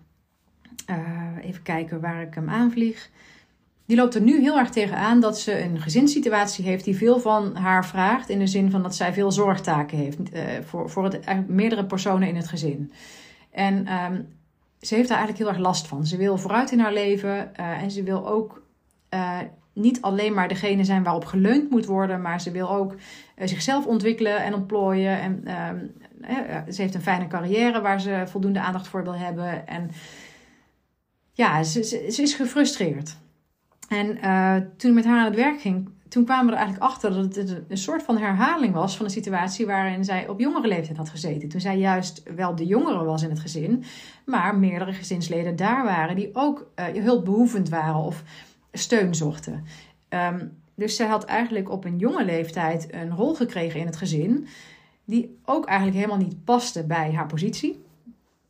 even 1.42 1.64
kijken 1.64 2.02
waar 2.02 2.22
ik 2.22 2.34
hem 2.34 2.50
aanvlieg 2.50 3.10
die 3.94 4.02
loopt 4.02 4.16
er 4.16 4.22
nu 4.22 4.42
heel 4.42 4.58
erg 4.58 4.70
tegenaan 4.70 5.20
dat 5.20 5.40
ze 5.40 5.64
een 5.64 5.82
gezinssituatie 5.82 6.66
heeft 6.66 6.84
die 6.84 6.98
veel 6.98 7.20
van 7.20 7.56
haar 7.56 7.86
vraagt. 7.86 8.30
In 8.30 8.40
de 8.40 8.48
zin 8.48 8.72
van 8.72 8.84
dat 8.84 8.96
zij 8.96 9.14
veel 9.14 9.32
zorgtaken 9.32 9.98
heeft 9.98 10.20
uh, 10.20 10.42
voor, 10.64 10.90
voor 10.90 11.04
het, 11.04 11.48
meerdere 11.48 11.86
personen 11.86 12.28
in 12.28 12.36
het 12.36 12.48
gezin. 12.48 12.92
En 13.52 13.94
um, 13.94 14.28
ze 14.80 14.96
heeft 14.96 15.08
daar 15.08 15.18
eigenlijk 15.18 15.38
heel 15.38 15.48
erg 15.48 15.58
last 15.58 15.88
van. 15.88 16.06
Ze 16.06 16.18
wil 16.18 16.38
vooruit 16.38 16.72
in 16.72 16.80
haar 16.80 16.94
leven 16.94 17.52
uh, 17.60 17.82
en 17.82 17.92
ze 17.92 18.04
wil 18.04 18.28
ook 18.28 18.62
niet 19.74 20.02
alleen 20.02 20.34
maar 20.34 20.48
degene 20.48 20.84
zijn 20.84 21.04
waarop 21.04 21.26
geleund 21.26 21.70
moet 21.70 21.86
worden, 21.86 22.22
maar 22.22 22.42
ze 22.42 22.52
wil 22.52 22.70
ook 22.70 22.96
zichzelf 23.38 23.86
ontwikkelen 23.86 24.44
en 24.44 24.54
ontplooien. 24.54 25.20
En 25.20 25.42
ehm, 25.46 26.72
ze 26.72 26.82
heeft 26.82 26.96
een 26.96 27.02
fijne 27.02 27.28
carrière 27.28 27.82
waar 27.82 28.02
ze 28.02 28.24
voldoende 28.26 28.60
aandacht 28.60 28.88
voor 28.88 29.04
wil 29.04 29.16
hebben. 29.16 29.68
En 29.68 29.92
ja, 31.32 31.64
ze, 31.64 31.84
ze 32.12 32.22
is 32.22 32.34
gefrustreerd. 32.34 33.22
En 33.90 34.18
toen 34.78 34.90
ik 34.90 34.96
met 34.96 35.06
haar 35.06 35.20
aan 35.20 35.26
het 35.26 35.36
werk 35.36 35.62
ging, 35.62 35.90
toen 36.14 36.26
kwamen 36.26 36.46
we 36.46 36.52
er 36.52 36.58
eigenlijk 36.58 36.92
achter 36.92 37.14
dat 37.14 37.36
het 37.36 37.62
een 37.68 37.78
soort 37.78 38.04
van 38.04 38.18
herhaling 38.18 38.74
was 38.74 38.98
van 38.98 39.06
een 39.06 39.12
situatie 39.12 39.66
waarin 39.66 40.04
zij 40.04 40.28
op 40.28 40.40
jongere 40.40 40.68
leeftijd 40.68 40.98
had 40.98 41.10
gezeten. 41.10 41.50
Toen 41.50 41.62
zij 41.62 41.78
juist 41.78 42.24
wel 42.36 42.56
de 42.56 42.66
jongere 42.66 43.04
was 43.04 43.24
in 43.24 43.30
het 43.30 43.40
gezin, 43.40 43.84
maar 44.26 44.56
meerdere 44.56 44.94
gezinsleden 44.94 45.56
daar 45.56 45.84
waren 45.84 46.16
die 46.16 46.30
ook 46.34 46.72
uh, 46.76 47.04
hulpbehoevend 47.04 47.70
waren 47.70 47.96
of 47.96 48.24
steun 48.72 49.16
zochten. 49.16 49.66
Um, 50.10 50.62
dus 50.76 50.96
zij 50.96 51.08
had 51.08 51.26
eigenlijk 51.26 51.72
op 51.72 51.86
een 51.86 51.98
jonge 51.98 52.26
leeftijd 52.26 52.94
een 52.94 53.16
rol 53.16 53.36
gekregen 53.36 53.80
in 53.80 53.86
het 53.86 53.98
gezin, 53.98 54.48
die 55.06 55.40
ook 55.46 55.66
eigenlijk 55.66 55.98
helemaal 55.98 56.18
niet 56.18 56.44
paste 56.44 56.86
bij 56.86 57.14
haar 57.14 57.28
positie. 57.28 57.83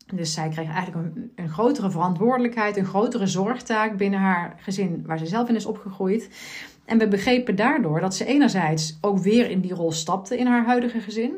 Dus 0.05 0.33
zij 0.33 0.49
kreeg 0.49 0.69
eigenlijk 0.69 1.15
een, 1.15 1.31
een, 1.35 1.49
grotere 1.49 1.91
verantwoordelijkheid, 1.91 2.77
een 2.77 2.85
grotere 2.85 3.27
zorgtaak 3.27 3.97
binnen 3.97 4.19
haar 4.19 4.55
gezin 4.57 5.03
waar 5.05 5.17
ze 5.17 5.25
zelf 5.25 5.49
in 5.49 5.55
is 5.55 5.65
opgegroeid. 5.65 6.29
En 6.85 6.97
we 6.97 7.07
begrepen 7.07 7.55
daardoor 7.55 7.99
dat 7.99 8.15
ze 8.15 8.25
enerzijds 8.25 8.97
ook 9.01 9.17
weer 9.17 9.49
in 9.49 9.59
die 9.59 9.73
rol 9.73 9.91
stapte 9.91 10.37
in 10.37 10.47
haar 10.47 10.65
huidige 10.65 10.99
gezin. 10.99 11.33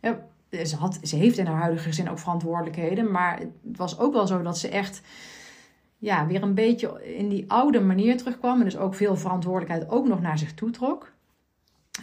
Ja, 0.00 0.20
ze, 0.64 0.76
had, 0.76 0.98
ze 1.02 1.16
heeft 1.16 1.38
in 1.38 1.46
haar 1.46 1.60
huidige 1.60 1.88
gezin 1.88 2.10
ook 2.10 2.18
verantwoordelijkheden, 2.18 3.10
maar 3.10 3.38
het 3.38 3.76
was 3.76 3.98
ook 3.98 4.12
wel 4.12 4.26
zo 4.26 4.42
dat 4.42 4.58
ze 4.58 4.68
echt 4.68 5.02
ja, 5.98 6.26
weer 6.26 6.42
een 6.42 6.54
beetje 6.54 7.14
in 7.16 7.28
die 7.28 7.44
oude 7.50 7.80
manier 7.80 8.16
terugkwam. 8.16 8.58
En 8.58 8.64
dus 8.64 8.76
ook 8.76 8.94
veel 8.94 9.16
verantwoordelijkheid 9.16 9.90
ook 9.90 10.06
nog 10.06 10.20
naar 10.20 10.38
zich 10.38 10.54
toe 10.54 10.70
trok. 10.70 11.12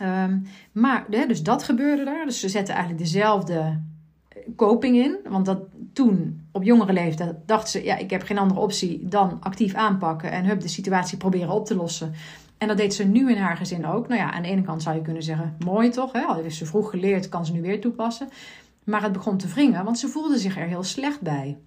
Um, 0.02 0.48
maar 0.72 1.06
dus 1.10 1.44
dat 1.44 1.64
gebeurde 1.64 2.04
daar. 2.04 2.26
Dus 2.26 2.40
ze 2.40 2.50
zetten 2.50 2.74
eigenlijk 2.74 3.04
dezelfde 3.04 3.82
coping 4.56 4.98
in. 4.98 5.18
Want 5.30 5.46
dat 5.46 5.60
toen 5.98 6.48
op 6.52 6.64
jongere 6.64 6.94
leeftijd 6.94 7.36
dacht 7.46 7.70
ze: 7.70 7.84
ja, 7.84 7.96
ik 7.96 8.10
heb 8.10 8.24
geen 8.24 8.38
andere 8.38 8.60
optie 8.60 9.08
dan 9.08 9.38
actief 9.40 9.74
aanpakken 9.74 10.32
en 10.32 10.46
hup, 10.46 10.62
de 10.62 10.68
situatie 10.68 11.18
proberen 11.18 11.50
op 11.50 11.66
te 11.66 11.76
lossen. 11.76 12.14
En 12.58 12.68
dat 12.68 12.78
deed 12.78 12.94
ze 12.94 13.04
nu 13.04 13.32
in 13.32 13.38
haar 13.38 13.58
gezin 13.58 13.86
ook. 13.86 14.08
Nou 14.08 14.20
ja, 14.20 14.32
aan 14.32 14.42
de 14.42 14.48
ene 14.48 14.62
kant 14.62 14.84
zou 14.84 14.96
je 14.96 15.02
kunnen 15.02 15.24
zeggen, 15.24 15.56
mooi 15.66 15.90
toch? 15.90 16.12
Hè? 16.12 16.22
Al 16.22 16.36
heeft 16.36 16.56
ze 16.56 16.66
vroeg 16.66 16.90
geleerd, 16.90 17.30
kan 17.30 17.46
ze 17.46 17.54
nu 17.54 17.62
weer 17.62 17.82
toepassen. 17.82 18.30
Maar 18.84 19.04
het 19.04 19.12
begon 19.12 19.38
te 19.38 19.48
wringen, 19.48 19.84
want 19.84 20.00
ze 20.00 20.08
voelde 20.08 20.38
zich 20.38 20.58
er 20.58 20.68
heel 20.68 20.84
slecht 20.84 21.22
bij. 21.22 21.58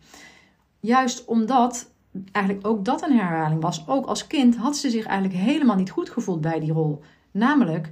Juist 0.81 1.25
omdat 1.25 1.91
eigenlijk 2.33 2.67
ook 2.67 2.85
dat 2.85 3.03
een 3.03 3.19
herhaling 3.19 3.63
was. 3.63 3.89
Ook 3.89 4.07
als 4.07 4.27
kind 4.27 4.57
had 4.57 4.77
ze 4.77 4.91
zich 4.91 5.07
eigenlijk 5.07 5.41
helemaal 5.41 5.77
niet 5.77 5.91
goed 5.91 6.11
gevoeld 6.11 6.41
bij 6.41 6.61
die 6.61 6.73
rol. 6.73 7.03
Namelijk, 7.31 7.91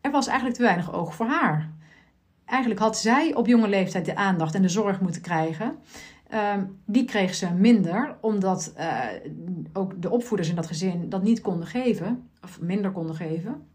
er 0.00 0.10
was 0.10 0.26
eigenlijk 0.26 0.56
te 0.56 0.62
weinig 0.62 0.92
oog 0.92 1.14
voor 1.14 1.26
haar. 1.26 1.70
Eigenlijk 2.50 2.80
had 2.80 2.98
zij 2.98 3.34
op 3.34 3.46
jonge 3.46 3.68
leeftijd 3.68 4.04
de 4.04 4.16
aandacht 4.16 4.54
en 4.54 4.62
de 4.62 4.68
zorg 4.68 5.00
moeten 5.00 5.22
krijgen. 5.22 5.78
Ehm, 6.28 6.64
die 6.86 7.04
kreeg 7.04 7.34
ze 7.34 7.50
minder, 7.50 8.16
omdat 8.20 8.74
uh, 8.78 9.04
ook 9.72 10.02
de 10.02 10.10
opvoeders 10.10 10.48
in 10.48 10.54
dat 10.54 10.66
gezin 10.66 11.08
dat 11.08 11.22
niet 11.22 11.40
konden 11.40 11.66
geven, 11.66 12.28
of 12.42 12.60
minder 12.60 12.90
konden 12.90 13.14
geven. 13.14 13.66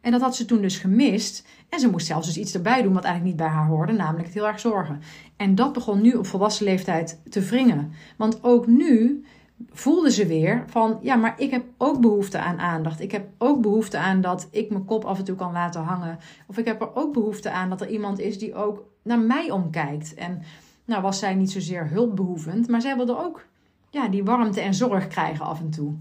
En 0.00 0.10
dat 0.10 0.20
had 0.20 0.36
ze 0.36 0.44
toen 0.44 0.60
dus 0.60 0.78
gemist. 0.78 1.46
En 1.68 1.80
ze 1.80 1.90
moest 1.90 2.06
zelfs 2.06 2.26
dus 2.26 2.38
iets 2.38 2.54
erbij 2.54 2.82
doen 2.82 2.92
wat 2.92 3.04
eigenlijk 3.04 3.36
niet 3.36 3.46
bij 3.46 3.56
haar 3.56 3.66
hoorde, 3.66 3.92
namelijk 3.92 4.24
het 4.24 4.34
heel 4.34 4.46
erg 4.46 4.60
zorgen. 4.60 5.00
En 5.36 5.54
dat 5.54 5.72
begon 5.72 6.00
nu 6.00 6.12
op 6.12 6.26
volwassen 6.26 6.64
leeftijd 6.64 7.20
te 7.30 7.40
wringen. 7.40 7.92
Want 8.16 8.44
ook 8.44 8.66
nu 8.66 9.24
voelde 9.70 10.10
ze 10.10 10.26
weer 10.26 10.64
van, 10.66 10.98
ja, 11.02 11.16
maar 11.16 11.34
ik 11.40 11.50
heb 11.50 11.64
ook 11.76 12.00
behoefte 12.00 12.38
aan 12.38 12.58
aandacht. 12.58 13.00
Ik 13.00 13.12
heb 13.12 13.28
ook 13.38 13.60
behoefte 13.60 13.98
aan 13.98 14.20
dat 14.20 14.48
ik 14.50 14.70
mijn 14.70 14.84
kop 14.84 15.04
af 15.04 15.18
en 15.18 15.24
toe 15.24 15.36
kan 15.36 15.52
laten 15.52 15.82
hangen. 15.82 16.18
Of 16.46 16.58
ik 16.58 16.64
heb 16.64 16.80
er 16.80 16.96
ook 16.96 17.12
behoefte 17.12 17.50
aan 17.50 17.68
dat 17.68 17.80
er 17.80 17.88
iemand 17.88 18.18
is 18.18 18.38
die 18.38 18.54
ook 18.54 18.84
naar 19.02 19.18
mij 19.18 19.50
omkijkt. 19.50 20.14
En 20.14 20.42
nou 20.84 21.02
was 21.02 21.18
zij 21.18 21.34
niet 21.34 21.50
zozeer 21.50 21.88
hulpbehoevend, 21.90 22.68
maar 22.68 22.80
zij 22.80 22.96
wilde 22.96 23.18
ook 23.18 23.46
ja, 23.90 24.08
die 24.08 24.24
warmte 24.24 24.60
en 24.60 24.74
zorg 24.74 25.06
krijgen 25.06 25.44
af 25.44 25.60
en 25.60 25.70
toe. 25.70 25.92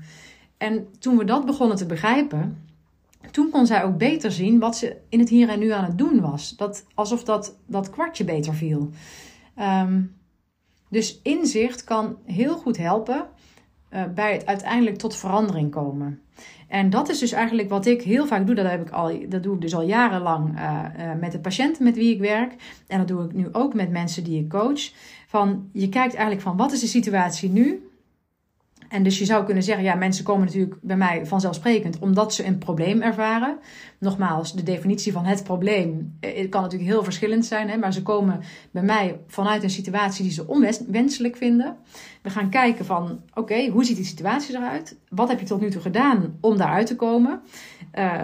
En 0.58 0.88
toen 1.00 1.17
we 1.17 1.24
dat 1.24 1.46
begonnen 1.46 1.78
te 1.78 1.86
begrijpen, 1.86 2.65
toen 3.32 3.50
kon 3.50 3.65
zij 3.65 3.84
ook 3.84 3.98
beter 3.98 4.32
zien 4.32 4.60
wat 4.60 4.78
ze 4.78 4.98
in 5.10 5.20
het 5.20 5.30
hier 5.30 5.50
en 5.50 5.60
nu 5.60 5.72
aan 5.72 5.84
het 5.84 5.98
doen 5.98 6.22
was. 6.22 6.56
Dat, 6.56 6.86
alsof 6.93 7.24
dat, 7.24 7.58
dat 7.65 7.89
kwartje 7.89 8.24
beter 8.24 8.54
viel. 8.54 8.89
Ehm, 9.56 10.02
dus 10.89 11.20
inzicht 11.24 11.84
kan 11.84 12.17
heel 12.26 12.58
goed 12.58 12.78
helpen 12.78 13.28
uh, 13.93 14.04
bij 14.15 14.34
het 14.34 14.45
uiteindelijk 14.45 14.97
tot 14.97 15.15
verandering 15.15 15.71
komen. 15.71 16.21
En 16.67 16.89
dat 16.89 17.10
is 17.10 17.19
dus 17.19 17.32
eigenlijk 17.32 17.69
wat 17.69 17.86
ik 17.86 18.02
heel 18.02 18.26
vaak 18.26 18.45
doe. 18.45 18.56
Dat, 18.56 18.69
heb 18.69 18.82
ik 18.82 18.89
al, 18.89 19.30
dat 19.30 19.43
doe 19.43 19.56
ik 19.56 19.62
dus 19.62 19.76
al 19.76 19.82
jarenlang 19.82 20.56
uh, 20.56 20.84
uh, 21.00 21.12
met 21.19 21.32
de 21.32 21.39
patiënten 21.39 21.84
met 21.84 21.95
wie 21.95 22.13
ik 22.13 22.19
werk. 22.19 22.54
En 22.88 22.97
dat 22.97 23.08
doe 23.08 23.26
ik 23.26 23.34
nu 23.34 23.47
ook 23.52 23.73
met 23.73 23.91
mensen 23.91 24.23
die 24.23 24.39
ik 24.39 24.50
coach. 24.50 24.91
Van, 25.28 25.69
je 25.71 25.89
kijkt 25.89 26.13
eigenlijk 26.13 26.41
van 26.41 26.58
wat 26.58 26.71
is 26.71 26.80
de 26.80 26.88
situatie 26.88 27.50
nu? 27.50 27.87
En 28.89 29.04
dus 29.04 29.19
je 29.19 29.26
zou 29.26 29.45
kunnen 29.45 29.63
zeggen, 29.63 29.84
ja, 29.84 29.95
mensen 29.95 30.23
komen 30.23 30.45
natuurlijk 30.45 30.76
bij 30.82 30.97
mij 30.97 31.26
vanzelfsprekend 31.26 32.00
omdat 32.00 32.34
ze 32.34 32.45
een 32.45 32.58
probleem 32.58 33.02
ervaren. 33.02 33.58
Nogmaals, 34.00 34.54
de 34.54 34.63
definitie 34.63 35.12
van 35.12 35.26
het 35.26 35.43
probleem 35.43 36.17
eh, 36.19 36.50
kan 36.50 36.62
natuurlijk 36.62 36.89
heel 36.89 37.04
verschillend 37.04 37.45
zijn, 37.45 37.69
hè, 37.69 37.78
maar 37.78 37.93
ze 37.93 38.02
komen 38.02 38.39
bij 38.71 38.84
mij 38.84 39.19
vanuit 39.28 39.63
een 39.63 39.69
situatie 39.69 40.23
die 40.23 40.34
ze 40.34 40.47
onwenselijk 40.47 41.36
vinden. 41.36 41.76
We 42.21 42.30
gaan 42.30 42.50
kijken 42.50 42.86
van, 42.86 43.21
oké, 43.34 43.67
hoe 43.67 43.86
ziet 43.86 43.95
die 43.95 44.06
situatie 44.06 44.56
eruit? 44.56 44.97
Wat 45.10 45.30
heb 45.30 45.39
je 45.39 45.45
tot 45.45 45.62
nu 45.62 45.69
toe 45.69 45.82
gedaan 45.82 46.38
om 46.41 46.58
daaruit 46.58 46.88
te 46.88 46.95
komen? 46.95 47.41
Uh, 47.93 48.21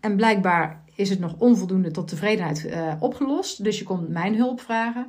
en 0.00 0.16
blijkbaar 0.16 0.82
is 0.94 1.10
het 1.10 1.18
nog 1.18 1.34
onvoldoende 1.38 1.90
tot 1.90 2.08
tevredenheid 2.08 2.64
uh, 2.64 2.92
opgelost, 2.98 3.64
dus 3.64 3.78
je 3.78 3.84
komt 3.84 4.08
mijn 4.08 4.36
hulp 4.36 4.60
vragen. 4.60 5.06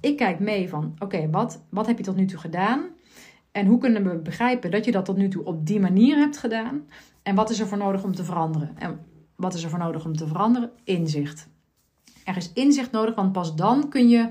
Ik 0.00 0.16
kijk 0.16 0.38
mee 0.38 0.68
van, 0.68 0.94
oké, 0.98 1.30
wat, 1.30 1.62
wat 1.68 1.86
heb 1.86 1.98
je 1.98 2.04
tot 2.04 2.16
nu 2.16 2.26
toe 2.26 2.38
gedaan? 2.38 2.80
En 3.58 3.66
hoe 3.66 3.78
kunnen 3.78 4.04
we 4.04 4.18
begrijpen 4.18 4.70
dat 4.70 4.84
je 4.84 4.92
dat 4.92 5.04
tot 5.04 5.16
nu 5.16 5.28
toe 5.28 5.44
op 5.44 5.66
die 5.66 5.80
manier 5.80 6.16
hebt 6.16 6.38
gedaan? 6.38 6.82
En 7.22 7.34
wat 7.34 7.50
is 7.50 7.60
er 7.60 7.66
voor 7.66 7.78
nodig 7.78 8.04
om 8.04 8.14
te 8.14 8.24
veranderen? 8.24 8.78
En 8.78 9.00
wat 9.36 9.54
is 9.54 9.62
er 9.64 9.70
voor 9.70 9.78
nodig 9.78 10.04
om 10.04 10.16
te 10.16 10.26
veranderen? 10.26 10.70
Inzicht. 10.84 11.48
Er 12.24 12.36
is 12.36 12.52
inzicht 12.52 12.90
nodig, 12.90 13.14
want 13.14 13.32
pas 13.32 13.56
dan 13.56 13.88
kun 13.88 14.08
je 14.08 14.28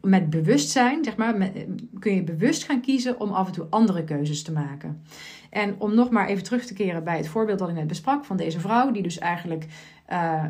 met 0.00 0.30
bewustzijn, 0.30 1.04
zeg 1.04 1.16
maar, 1.16 1.50
kun 1.98 2.14
je 2.14 2.24
bewust 2.24 2.64
gaan 2.64 2.80
kiezen 2.80 3.20
om 3.20 3.30
af 3.30 3.46
en 3.46 3.52
toe 3.52 3.66
andere 3.70 4.04
keuzes 4.04 4.42
te 4.42 4.52
maken. 4.52 5.02
En 5.50 5.74
om 5.78 5.94
nog 5.94 6.10
maar 6.10 6.28
even 6.28 6.42
terug 6.42 6.64
te 6.64 6.74
keren 6.74 7.04
bij 7.04 7.16
het 7.16 7.28
voorbeeld 7.28 7.58
dat 7.58 7.68
ik 7.68 7.74
net 7.74 7.86
besprak 7.86 8.24
van 8.24 8.36
deze 8.36 8.60
vrouw, 8.60 8.90
die 8.90 9.02
dus 9.02 9.18
eigenlijk 9.18 9.66
uh, 10.12 10.44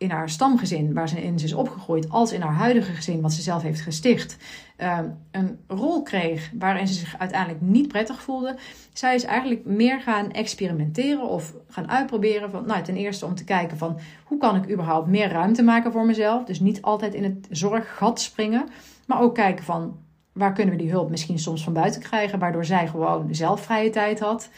in 0.00 0.10
haar 0.10 0.30
stamgezin, 0.30 0.94
waar 0.94 1.08
ze 1.08 1.22
in 1.22 1.34
is 1.34 1.52
opgegroeid, 1.52 2.10
als 2.10 2.32
in 2.32 2.40
haar 2.40 2.54
huidige 2.54 2.92
gezin, 2.92 3.20
wat 3.20 3.32
ze 3.32 3.42
zelf 3.42 3.62
heeft 3.62 3.80
gesticht, 3.80 4.36
ehm, 4.76 5.08
een 5.30 5.58
rol 5.66 6.02
kreeg 6.02 6.50
waarin 6.58 6.88
ze 6.88 6.94
zich 6.94 7.18
uiteindelijk 7.18 7.60
niet 7.60 7.88
prettig 7.88 8.22
voelde. 8.22 8.56
Zij 8.92 9.14
is 9.14 9.24
eigenlijk 9.24 9.64
meer 9.64 10.00
gaan 10.00 10.30
experimenteren 10.30 11.28
of 11.28 11.54
gaan 11.68 11.90
uitproberen. 11.90 12.50
Van, 12.50 12.66
nou, 12.66 12.82
ten 12.82 12.96
eerste 12.96 13.26
om 13.26 13.34
te 13.34 13.44
kijken 13.44 13.76
van 13.76 13.98
hoe 14.24 14.38
kan 14.38 14.56
ik 14.56 14.70
überhaupt 14.70 15.08
meer 15.08 15.28
ruimte 15.28 15.62
maken 15.62 15.92
voor 15.92 16.06
mezelf. 16.06 16.44
Dus 16.44 16.60
niet 16.60 16.82
altijd 16.82 17.14
in 17.14 17.24
het 17.24 17.46
zorggat 17.50 18.20
springen, 18.20 18.68
maar 19.06 19.20
ook 19.20 19.34
kijken 19.34 19.64
van 19.64 19.96
waar 20.32 20.52
kunnen 20.52 20.76
we 20.76 20.82
die 20.82 20.90
hulp 20.90 21.10
misschien 21.10 21.38
soms 21.38 21.64
van 21.64 21.72
buiten 21.72 22.00
krijgen, 22.00 22.38
waardoor 22.38 22.64
zij 22.64 22.88
gewoon 22.88 23.34
zelf 23.34 23.60
vrije 23.60 23.90
tijd 23.90 24.20
had. 24.20 24.48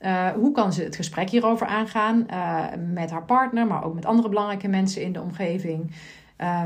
Uh, 0.00 0.28
hoe 0.28 0.52
kan 0.52 0.72
ze 0.72 0.82
het 0.82 0.96
gesprek 0.96 1.30
hierover 1.30 1.66
aangaan 1.66 2.26
uh, 2.30 2.64
met 2.92 3.10
haar 3.10 3.24
partner, 3.24 3.66
maar 3.66 3.84
ook 3.84 3.94
met 3.94 4.06
andere 4.06 4.28
belangrijke 4.28 4.68
mensen 4.68 5.02
in 5.02 5.12
de 5.12 5.20
omgeving? 5.20 5.90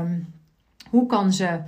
Um, 0.01 0.33
hoe 0.89 1.05
kan 1.05 1.33
ze 1.33 1.59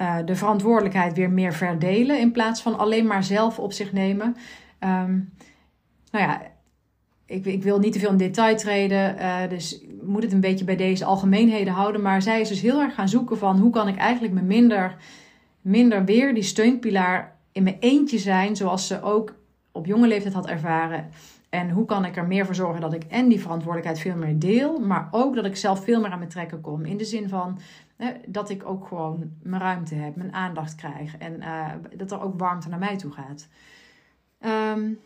uh, 0.00 0.16
de 0.24 0.36
verantwoordelijkheid 0.36 1.16
weer 1.16 1.30
meer 1.30 1.52
verdelen 1.52 2.20
in 2.20 2.32
plaats 2.32 2.62
van 2.62 2.78
alleen 2.78 3.06
maar 3.06 3.24
zelf 3.24 3.58
op 3.58 3.72
zich 3.72 3.92
nemen? 3.92 4.36
Um, 4.80 5.32
nou 6.10 6.24
ja, 6.24 6.42
ik, 7.26 7.44
ik, 7.44 7.62
wil 7.62 7.78
niet 7.78 7.92
te 7.92 7.98
veel 7.98 8.10
in 8.10 8.16
detail 8.16 8.56
treden, 8.56 9.16
dus 9.48 9.84
moet 10.02 10.22
het 10.22 10.32
een 10.32 10.40
beetje 10.40 10.64
bij 10.64 10.76
deze 10.76 11.04
algemeenheden 11.04 11.72
houden. 11.72 12.02
Maar 12.02 12.22
zij 12.22 12.40
is 12.40 12.48
dus 12.48 12.60
heel 12.60 12.80
erg 12.80 12.94
gaan 12.94 13.08
zoeken 13.08 13.38
van 13.38 13.58
hoe 13.58 13.70
kan 13.70 13.88
ik 13.88 13.96
eigenlijk 13.96 14.34
me 14.34 14.42
minder, 14.42 14.96
minder 15.60 16.04
weer 16.04 16.34
die 16.34 16.42
steunpilaar 16.42 17.36
in 17.52 17.62
mijn 17.62 17.76
eentje 17.80 18.18
zijn, 18.18 18.56
zoals 18.56 18.86
ze 18.86 19.02
ook 19.02 19.34
op 19.72 19.86
jonge 19.86 20.06
leeftijd 20.06 20.34
had 20.34 20.46
ervaren. 20.46 21.08
En 21.48 21.70
hoe 21.70 21.84
kan 21.84 22.04
ik 22.04 22.16
er 22.16 22.26
meer 22.26 22.46
voor 22.46 22.54
zorgen 22.54 22.80
dat 22.80 22.92
ik 22.92 23.04
en 23.04 23.28
die 23.28 23.40
verantwoordelijkheid 23.40 24.00
veel 24.00 24.16
meer 24.16 24.38
deel, 24.38 24.78
maar 24.78 25.08
ook 25.10 25.34
dat 25.34 25.44
ik 25.44 25.56
zelf 25.56 25.84
veel 25.84 26.00
meer 26.00 26.10
aan 26.10 26.18
mijn 26.18 26.30
trekken 26.30 26.60
kom. 26.60 26.84
In 26.84 26.96
de 26.96 27.04
zin 27.04 27.28
van 27.28 27.58
hè, 27.96 28.10
dat 28.26 28.50
ik 28.50 28.66
ook 28.66 28.86
gewoon 28.86 29.30
mijn 29.42 29.62
ruimte 29.62 29.94
heb, 29.94 30.16
mijn 30.16 30.32
aandacht 30.32 30.74
krijg 30.74 31.16
en 31.16 31.36
uh, 31.40 31.66
dat 31.96 32.10
er 32.10 32.22
ook 32.22 32.38
warmte 32.38 32.68
naar 32.68 32.78
mij 32.78 32.96
toe 32.96 33.12
gaat. 33.12 33.48
Um, 34.74 34.98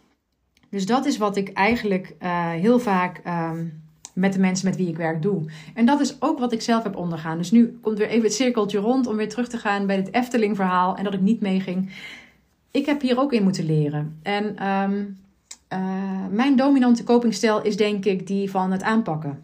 dus 0.69 0.87
dat 0.87 1.07
is 1.07 1.17
wat 1.17 1.37
ik 1.37 1.53
eigenlijk 1.53 2.15
uh, 2.23 2.51
heel 2.51 2.79
vaak 2.79 3.21
um, 3.27 3.83
met 4.15 4.33
de 4.33 4.41
mensen 4.41 4.69
met 4.69 4.77
wie 4.77 4.89
ik 4.89 4.97
werk 4.97 5.23
doe. 5.23 5.45
En 5.75 5.87
dat 5.87 6.01
is 6.01 6.23
ook 6.23 6.39
wat 6.39 6.53
ik 6.53 6.63
zelf 6.63 6.83
heb 6.83 6.97
ondergaan. 6.97 7.39
Dus 7.39 7.51
nu 7.51 7.79
komt 7.83 7.99
weer 7.99 8.09
even 8.09 8.25
het 8.25 8.35
cirkeltje 8.35 8.79
rond 8.79 9.07
om 9.07 9.17
weer 9.17 9.29
terug 9.29 9.49
te 9.49 9.59
gaan 9.59 9.87
bij 9.87 9.97
het 9.97 10.13
Efteling 10.15 10.57
verhaal 10.57 10.97
en 10.97 11.05
dat 11.05 11.15
ik 11.15 11.21
niet 11.21 11.41
meeging 11.41 11.91
ik 12.77 12.87
heb 12.87 13.01
hier 13.01 13.19
ook 13.19 13.33
in 13.33 13.43
moeten 13.43 13.65
leren. 13.65 14.19
En 14.23 14.69
um, 14.69 15.19
mijn 16.31 16.57
dominante 16.57 17.05
copingstijl 17.05 17.63
is 17.63 17.77
denk 17.77 18.05
ik 18.05 18.27
die 18.27 18.51
van 18.51 18.73
het 18.73 18.83
aanpakken. 18.83 19.43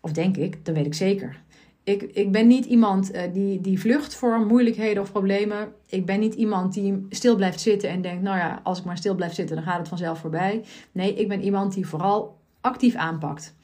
Of 0.00 0.12
denk 0.12 0.36
ik, 0.36 0.64
dat 0.64 0.74
weet 0.74 0.86
ik 0.86 0.94
zeker. 0.94 1.42
Ik, 1.84 2.02
ik 2.02 2.32
ben 2.32 2.46
niet 2.46 2.64
iemand 2.64 3.14
uh, 3.14 3.20
die, 3.32 3.60
die 3.60 3.80
vlucht 3.80 4.14
voor 4.14 4.46
moeilijkheden 4.46 5.02
of 5.02 5.12
problemen. 5.12 5.72
Ik 5.86 6.06
ben 6.06 6.20
niet 6.20 6.34
iemand 6.34 6.74
die 6.74 7.06
stil 7.10 7.36
blijft 7.36 7.60
zitten 7.60 7.90
en 7.90 8.02
denkt: 8.02 8.22
nou 8.22 8.36
ja, 8.36 8.60
als 8.62 8.78
ik 8.78 8.84
maar 8.84 8.96
stil 8.96 9.14
blijf 9.14 9.34
zitten, 9.34 9.56
dan 9.56 9.64
gaat 9.64 9.78
het 9.78 9.88
vanzelf 9.88 10.18
voorbij. 10.18 10.64
Nee, 10.92 11.14
ik 11.14 11.28
ben 11.28 11.42
iemand 11.42 11.74
die 11.74 11.86
vooral 11.86 12.38
actief 12.60 12.94
aanpakt. 12.94 13.54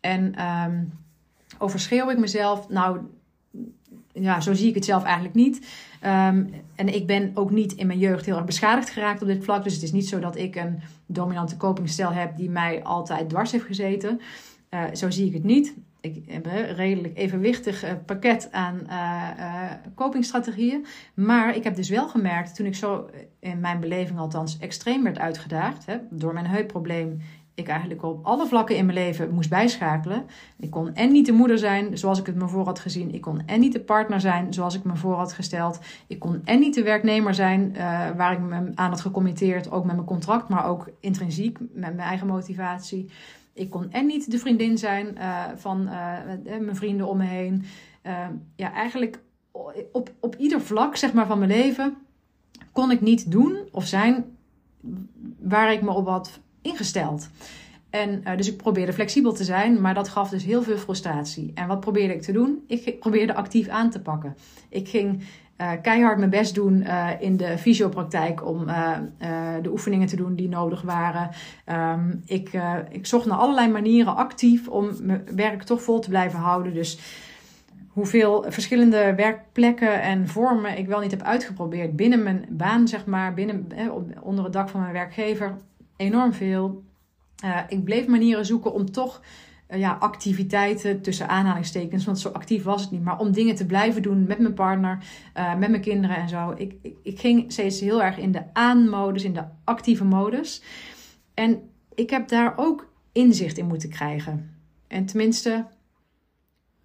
En 0.00 0.34
um, 0.66 0.92
overschreeuw 1.58 2.10
ik 2.10 2.18
mezelf? 2.18 2.68
Nou, 2.68 2.98
ja, 4.20 4.40
zo 4.40 4.54
zie 4.54 4.68
ik 4.68 4.74
het 4.74 4.84
zelf 4.84 5.02
eigenlijk 5.02 5.34
niet. 5.34 5.56
Um, 6.04 6.50
en 6.74 6.94
ik 6.94 7.06
ben 7.06 7.30
ook 7.34 7.50
niet 7.50 7.72
in 7.72 7.86
mijn 7.86 7.98
jeugd 7.98 8.26
heel 8.26 8.36
erg 8.36 8.44
beschadigd 8.44 8.90
geraakt 8.90 9.22
op 9.22 9.28
dit 9.28 9.44
vlak. 9.44 9.64
Dus 9.64 9.74
het 9.74 9.82
is 9.82 9.92
niet 9.92 10.08
zo 10.08 10.18
dat 10.18 10.36
ik 10.36 10.56
een 10.56 10.80
dominante 11.06 11.56
copingstijl 11.56 12.12
heb 12.12 12.36
die 12.36 12.50
mij 12.50 12.82
altijd 12.82 13.28
dwars 13.28 13.52
heeft 13.52 13.64
gezeten. 13.64 14.20
Uh, 14.70 14.84
zo 14.92 15.10
zie 15.10 15.26
ik 15.26 15.32
het 15.32 15.44
niet 15.44 15.74
ik 16.14 16.24
heb 16.26 16.46
een 16.46 16.74
redelijk 16.74 17.16
evenwichtig 17.18 17.84
uh, 17.84 17.90
pakket 18.06 18.48
aan 18.52 18.80
uh, 18.88 19.70
copingstrategieën. 19.94 20.86
Maar 21.14 21.56
ik 21.56 21.64
heb 21.64 21.76
dus 21.76 21.88
wel 21.88 22.08
gemerkt, 22.08 22.54
toen 22.54 22.66
ik 22.66 22.74
zo 22.74 23.10
in 23.40 23.60
mijn 23.60 23.80
beleving 23.80 24.18
althans 24.18 24.58
extreem 24.58 25.02
werd 25.02 25.18
uitgedaagd, 25.18 25.86
hè, 25.86 25.96
door 26.10 26.32
mijn 26.32 26.46
heupprobleem, 26.46 27.20
ik 27.56 27.68
eigenlijk 27.68 28.02
op 28.02 28.26
alle 28.26 28.46
vlakken 28.46 28.76
in 28.76 28.86
mijn 28.86 28.98
leven 28.98 29.34
moest 29.34 29.50
bijschakelen. 29.50 30.26
Ik 30.58 30.70
kon 30.70 30.94
en 30.94 31.12
niet 31.12 31.26
de 31.26 31.32
moeder 31.32 31.58
zijn 31.58 31.98
zoals 31.98 32.18
ik 32.18 32.26
het 32.26 32.34
me 32.34 32.48
voor 32.48 32.64
had 32.64 32.78
gezien. 32.78 33.14
Ik 33.14 33.20
kon 33.20 33.42
en 33.46 33.60
niet 33.60 33.72
de 33.72 33.80
partner 33.80 34.20
zijn 34.20 34.52
zoals 34.52 34.74
ik 34.74 34.84
me 34.84 34.96
voor 34.96 35.14
had 35.14 35.32
gesteld. 35.32 35.78
Ik 36.06 36.18
kon 36.18 36.40
en 36.44 36.58
niet 36.58 36.74
de 36.74 36.82
werknemer 36.82 37.34
zijn 37.34 37.72
waar 38.16 38.32
ik 38.32 38.40
me 38.40 38.72
aan 38.74 38.90
had 38.90 39.00
gecommitteerd, 39.00 39.70
ook 39.70 39.84
met 39.84 39.94
mijn 39.94 40.06
contract, 40.06 40.48
maar 40.48 40.66
ook 40.66 40.90
intrinsiek 41.00 41.58
met 41.58 41.70
mijn 41.94 41.98
eigen 41.98 42.26
motivatie. 42.26 43.10
Ik 43.52 43.70
kon 43.70 43.90
en 43.90 44.06
niet 44.06 44.30
de 44.30 44.38
vriendin 44.38 44.78
zijn 44.78 45.14
uh, 45.18 45.44
van 45.56 45.80
uh, 45.80 45.90
mijn 46.44 46.76
vrienden 46.76 47.08
om 47.08 47.16
me 47.16 47.24
heen. 47.24 47.64
Ja, 48.56 48.72
eigenlijk 48.72 49.18
op, 49.92 50.12
op 50.20 50.36
ieder 50.36 50.60
vlak 50.60 50.96
zeg 50.96 51.12
maar, 51.12 51.26
van 51.26 51.38
mijn 51.38 51.50
leven 51.50 51.96
kon 52.72 52.90
ik 52.90 53.00
niet 53.00 53.30
doen 53.30 53.58
of 53.70 53.86
zijn 53.86 54.24
waar 55.38 55.72
ik 55.72 55.82
me 55.82 55.90
op 55.90 56.06
had 56.06 56.40
ingesteld. 56.66 57.28
En 57.90 58.22
dus 58.36 58.48
ik 58.48 58.56
probeerde 58.56 58.92
flexibel 58.92 59.32
te 59.32 59.44
zijn, 59.44 59.80
maar 59.80 59.94
dat 59.94 60.08
gaf 60.08 60.28
dus 60.28 60.44
heel 60.44 60.62
veel 60.62 60.76
frustratie. 60.76 61.52
En 61.54 61.66
wat 61.66 61.80
probeerde 61.80 62.14
ik 62.14 62.22
te 62.22 62.32
doen? 62.32 62.64
Ik 62.66 63.00
probeerde 63.00 63.34
actief 63.34 63.68
aan 63.68 63.90
te 63.90 64.00
pakken. 64.00 64.36
Ik 64.68 64.88
ging 64.88 65.22
uh, 65.60 65.70
keihard 65.82 66.18
mijn 66.18 66.30
best 66.30 66.54
doen 66.54 66.82
uh, 66.82 67.08
in 67.18 67.36
de 67.36 67.58
fysiopraktijk 67.58 68.46
om 68.46 68.66
de 69.62 69.70
oefeningen 69.70 70.06
te 70.06 70.16
doen 70.16 70.34
die 70.34 70.48
nodig 70.48 70.82
waren. 70.82 71.30
Um, 71.66 72.22
ik, 72.26 72.50
ik 72.90 73.06
zocht 73.06 73.26
naar 73.26 73.38
allerlei 73.38 73.68
manieren 73.70 74.16
actief 74.16 74.68
om 74.68 74.90
mijn 75.00 75.22
werk 75.34 75.62
toch 75.62 75.82
vol 75.82 75.98
te 75.98 76.08
blijven 76.08 76.38
houden. 76.38 76.74
Dus 76.74 76.98
hoeveel 77.88 78.44
verschillende 78.48 79.14
werkplekken 79.14 80.02
en 80.02 80.28
vormen 80.28 80.78
ik 80.78 80.86
wel 80.86 81.00
niet 81.00 81.10
heb 81.10 81.22
uitgeprobeerd 81.22 81.96
binnen 81.96 82.22
mijn 82.22 82.46
baan, 82.48 82.88
zeg 82.88 83.06
maar, 83.06 83.34
binnen, 83.34 83.68
onder 84.22 84.44
het 84.44 84.52
dak 84.52 84.68
van 84.68 84.80
mijn 84.80 84.92
werkgever. 84.92 85.56
Enorm 85.96 86.32
veel. 86.32 86.84
ik 87.68 87.84
bleef 87.84 88.06
manieren 88.06 88.46
zoeken 88.46 88.72
om 88.72 88.90
toch 88.90 89.20
uh, 89.70 89.78
ja, 89.78 89.96
activiteiten 90.00 91.00
tussen 91.02 91.28
aanhalingstekens, 91.28 92.04
want 92.04 92.18
zo 92.18 92.28
actief 92.28 92.62
was 92.62 92.82
het 92.82 92.90
niet, 92.90 93.04
maar 93.04 93.18
om 93.18 93.32
dingen 93.32 93.54
te 93.54 93.66
blijven 93.66 94.02
doen 94.02 94.26
met 94.26 94.38
mijn 94.38 94.54
partner, 94.54 94.98
uh, 95.36 95.54
met 95.54 95.70
mijn 95.70 95.82
kinderen 95.82 96.16
en 96.16 96.28
zo. 96.28 96.54
Ik, 96.56 96.74
ik, 96.82 96.94
ik 97.02 97.20
ging 97.20 97.52
steeds 97.52 97.80
heel 97.80 98.02
erg 98.02 98.18
in 98.18 98.32
de 98.32 98.42
aanmodus, 98.52 99.24
in 99.24 99.34
de 99.34 99.44
actieve 99.64 100.04
modus. 100.04 100.62
En 101.34 101.70
ik 101.94 102.10
heb 102.10 102.28
daar 102.28 102.52
ook 102.56 102.88
inzicht 103.12 103.58
in 103.58 103.66
moeten 103.66 103.88
krijgen. 103.88 104.54
En 104.86 105.06
tenminste, 105.06 105.66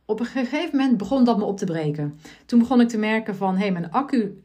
op 0.06 0.20
een 0.20 0.26
gegeven 0.26 0.78
moment 0.78 0.98
begon 0.98 1.24
dat 1.24 1.38
me 1.38 1.44
op 1.44 1.58
te 1.58 1.66
breken. 1.66 2.20
Toen 2.46 2.60
begon 2.60 2.82
ik 2.82 2.90
te 2.90 2.98
merken 2.98 3.36
van, 3.36 3.54
hé, 3.54 3.62
hey, 3.62 3.72
mijn 3.72 3.92
accu 3.92 4.42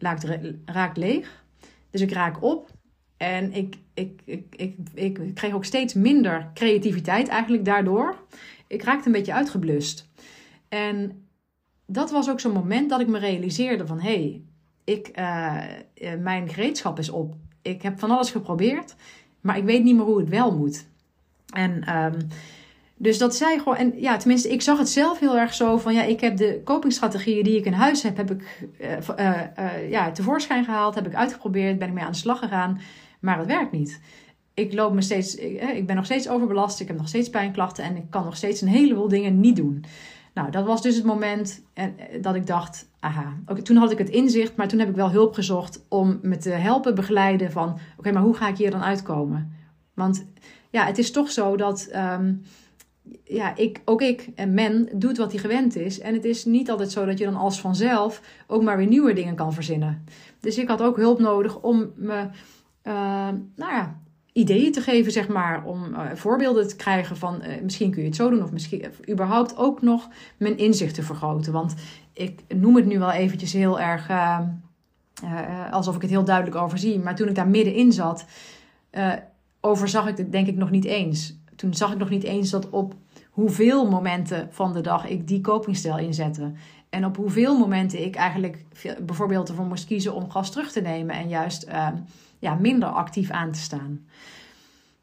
raakt 0.65 0.97
leeg. 0.97 1.45
Dus 1.91 2.01
ik 2.01 2.13
raak 2.13 2.43
op. 2.43 2.71
En 3.17 3.53
ik, 3.53 3.77
ik, 3.95 4.21
ik, 4.51 4.77
ik, 4.95 5.35
kreeg 5.35 5.55
ook 5.55 5.65
steeds 5.65 5.95
minder 5.95 6.51
creativiteit 6.55 7.29
eigenlijk 7.29 7.65
daardoor. 7.65 8.17
Ik 8.67 8.83
raakte 8.83 9.07
een 9.07 9.13
beetje 9.13 9.33
uitgeblust. 9.33 10.09
En 10.69 11.27
dat 11.87 12.11
was 12.11 12.31
ook 12.31 12.41
zo'n 12.41 12.53
moment 12.53 12.91
dat 12.91 13.01
ik 13.01 13.09
me 13.09 13.19
realiseerde 13.19 13.87
van... 13.87 14.01
hé, 14.01 14.13
hey, 14.13 14.43
ik, 14.85 15.11
uh, 15.19 15.63
mijn 16.21 16.49
gereedschap 16.49 16.99
is 16.99 17.11
op. 17.11 17.35
Ik 17.63 17.83
heb 17.83 17.99
van 17.99 18.11
alles 18.11 18.31
geprobeerd, 18.31 18.95
maar 19.41 19.57
ik 19.57 19.65
weet 19.65 19.85
niet 19.85 19.97
meer 19.97 20.05
hoe 20.05 20.19
het 20.19 20.29
wel 20.29 20.57
moet. 20.57 20.87
En 21.55 21.97
um, 21.97 22.29
dus 22.99 23.19
dat 23.19 23.37
zei 23.37 23.59
gewoon, 23.59 23.77
en 23.77 23.93
ja, 23.97 24.17
tenminste, 24.17 24.53
ik 24.53 24.63
zag 24.63 24.79
het 24.79 24.89
zelf 24.89 25.19
heel 25.19 25.39
erg 25.39 25.55
zo 25.55 25.79
van, 25.79 25.95
ja, 25.95 26.03
ik 26.03 26.21
heb 26.21 26.37
de 26.37 26.61
copingstrategieën 26.65 27.45
die 27.45 27.57
ik 27.57 27.65
in 27.65 27.73
huis 27.73 28.03
heb, 28.03 28.17
heb 28.17 28.31
ik 28.31 28.69
uh, 29.19 29.91
ja, 29.91 30.11
tevoorschijn 30.11 30.65
gehaald, 30.65 30.95
heb 30.95 31.07
ik 31.07 31.15
uitgeprobeerd, 31.15 31.79
ben 31.79 31.89
ik 31.89 31.95
mee 31.95 32.05
aan 32.05 32.13
de 32.13 32.19
slag 32.19 32.39
gegaan. 32.39 32.81
Maar 33.27 33.39
het 33.39 33.47
werkt 33.47 33.73
niet. 33.73 34.01
Ik 34.55 34.73
loop 34.73 34.93
me 34.93 35.01
steeds, 35.01 35.35
ik, 35.35 35.87
ben 35.87 35.97
nog 35.97 36.05
steeds 36.05 36.29
overbelast, 36.29 36.81
ik 36.81 36.89
heb 36.89 36.97
nog 36.97 37.09
steeds 37.09 37.31
pijnklachten 37.31 37.85
en 37.85 37.97
ik 37.97 38.11
kan 38.11 38.25
nog 38.25 38.37
steeds 38.37 38.61
een 38.61 38.69
heleboel 38.69 39.09
dingen 39.09 39.41
niet 39.41 39.57
doen. 39.57 39.85
Nou, 40.35 40.51
dat 40.51 40.67
was 40.67 40.83
dus 40.83 40.97
het 40.97 41.05
moment 41.05 41.63
eh, 41.73 41.85
dat 42.21 42.35
ik 42.35 42.47
dacht, 42.47 42.89
aha, 43.01 43.37
okay, 43.47 43.63
toen 43.63 43.77
had 43.77 43.91
ik 43.91 43.99
het 43.99 44.09
inzicht, 44.09 44.57
maar 44.57 44.69
toen 44.69 44.79
heb 44.79 44.89
ik 44.89 44.95
wel 44.95 45.11
hulp 45.11 45.35
gezocht 45.35 45.85
om 45.89 46.19
me 46.23 46.37
te 46.37 46.51
helpen 46.51 46.95
begeleiden 46.95 47.53
van, 47.53 47.79
oké, 47.97 48.13
maar 48.13 48.23
hoe 48.23 48.35
ga 48.35 48.49
ik 48.49 48.57
hier 48.57 48.71
dan 48.71 48.83
uitkomen? 48.83 49.53
Want 49.95 50.27
ja, 50.71 50.87
het 50.87 50.99
is 50.99 51.11
toch 51.11 51.31
zo 51.31 51.57
dat, 51.57 51.91
um, 51.95 52.43
ja, 53.25 53.57
ik, 53.57 53.81
ook 53.85 54.03
ik 54.03 54.29
en 54.35 54.55
men 54.55 54.89
doet 54.93 55.17
wat 55.17 55.33
hij 55.33 55.41
gewend 55.41 55.77
is. 55.77 56.01
En 56.01 56.15
het 56.15 56.25
is 56.25 56.45
niet 56.45 56.71
altijd 56.71 56.91
zo 56.91 57.05
dat 57.05 57.19
je 57.19 57.25
dan 57.25 57.37
als 57.37 57.61
vanzelf 57.61 58.21
ook 58.47 58.63
maar 58.63 58.77
weer 58.77 58.87
nieuwe 58.87 59.13
dingen 59.13 59.35
kan 59.35 59.53
verzinnen. 59.53 60.05
Dus 60.41 60.59
ik 60.59 60.69
had 60.69 60.83
ook 60.83 60.97
hulp 60.97 61.19
nodig 61.19 61.61
om 61.61 61.93
me 61.97 62.29
nou 63.55 63.73
ja, 63.73 64.01
ideeën 64.33 64.73
te 64.73 64.81
geven, 64.81 65.13
zeg 65.13 65.29
maar. 65.29 65.65
Om 65.65 65.85
uh, 65.85 66.01
voorbeelden 66.15 66.69
te 66.69 66.77
krijgen 66.77 67.17
van 67.17 67.43
uh, 67.43 67.63
misschien 67.63 67.91
kun 67.91 68.01
je 68.01 68.07
het 68.07 68.17
zo 68.17 68.31
doen. 68.31 68.43
Of 68.43 68.53
misschien 68.53 68.85
überhaupt 69.11 69.57
ook 69.57 69.83
nog 69.83 70.09
mijn 70.37 70.59
inzicht 70.59 70.95
te 70.95 71.03
vergroten. 71.03 71.53
Want 71.53 71.75
ik 72.13 72.41
noem 72.49 72.77
het 72.77 72.87
nu 72.87 72.99
wel 72.99 73.11
eventjes 73.11 73.53
heel 73.53 73.81
erg 73.81 74.11
alsof 75.71 75.95
ik 75.95 76.03
het 76.03 76.11
heel 76.11 76.25
duidelijk 76.25 76.57
overzie. 76.57 76.99
Maar 76.99 77.15
toen 77.15 77.29
ik 77.29 77.35
daar 77.35 77.49
middenin 77.49 77.93
zat, 77.93 78.27
overzag 79.61 80.09
ik 80.09 80.17
het 80.17 80.33
denk 80.33 80.47
ik 80.47 80.57
nog 80.57 80.71
niet 80.71 80.85
eens. 80.85 81.39
Toen 81.57 81.75
zag 81.75 81.93
ik 81.93 81.99
nog 81.99 82.11
niet 82.11 82.25
eens 82.25 82.51
dat 82.51 82.71
op 82.71 82.95
hoeveel 83.31 83.91
momenten 83.91 84.49
van 84.51 84.73
de 84.73 84.81
dag 84.81 85.07
ik 85.07 85.29
die 85.29 85.41
copingstijl 85.41 85.99
inzette. 85.99 86.53
En 86.91 87.05
op 87.05 87.17
hoeveel 87.17 87.59
momenten 87.59 88.05
ik 88.05 88.17
eigenlijk 88.17 88.65
bijvoorbeeld 89.01 89.49
ervoor 89.49 89.67
moest 89.67 89.87
kiezen 89.87 90.15
om 90.15 90.31
gas 90.31 90.51
terug 90.51 90.73
te 90.73 90.81
nemen 90.81 91.15
en 91.15 91.29
juist 91.29 91.69
uh, 91.69 91.89
ja, 92.47 92.55
minder 92.55 92.89
actief 92.89 93.31
aan 93.31 93.53
te 93.53 93.59
staan. 93.59 94.07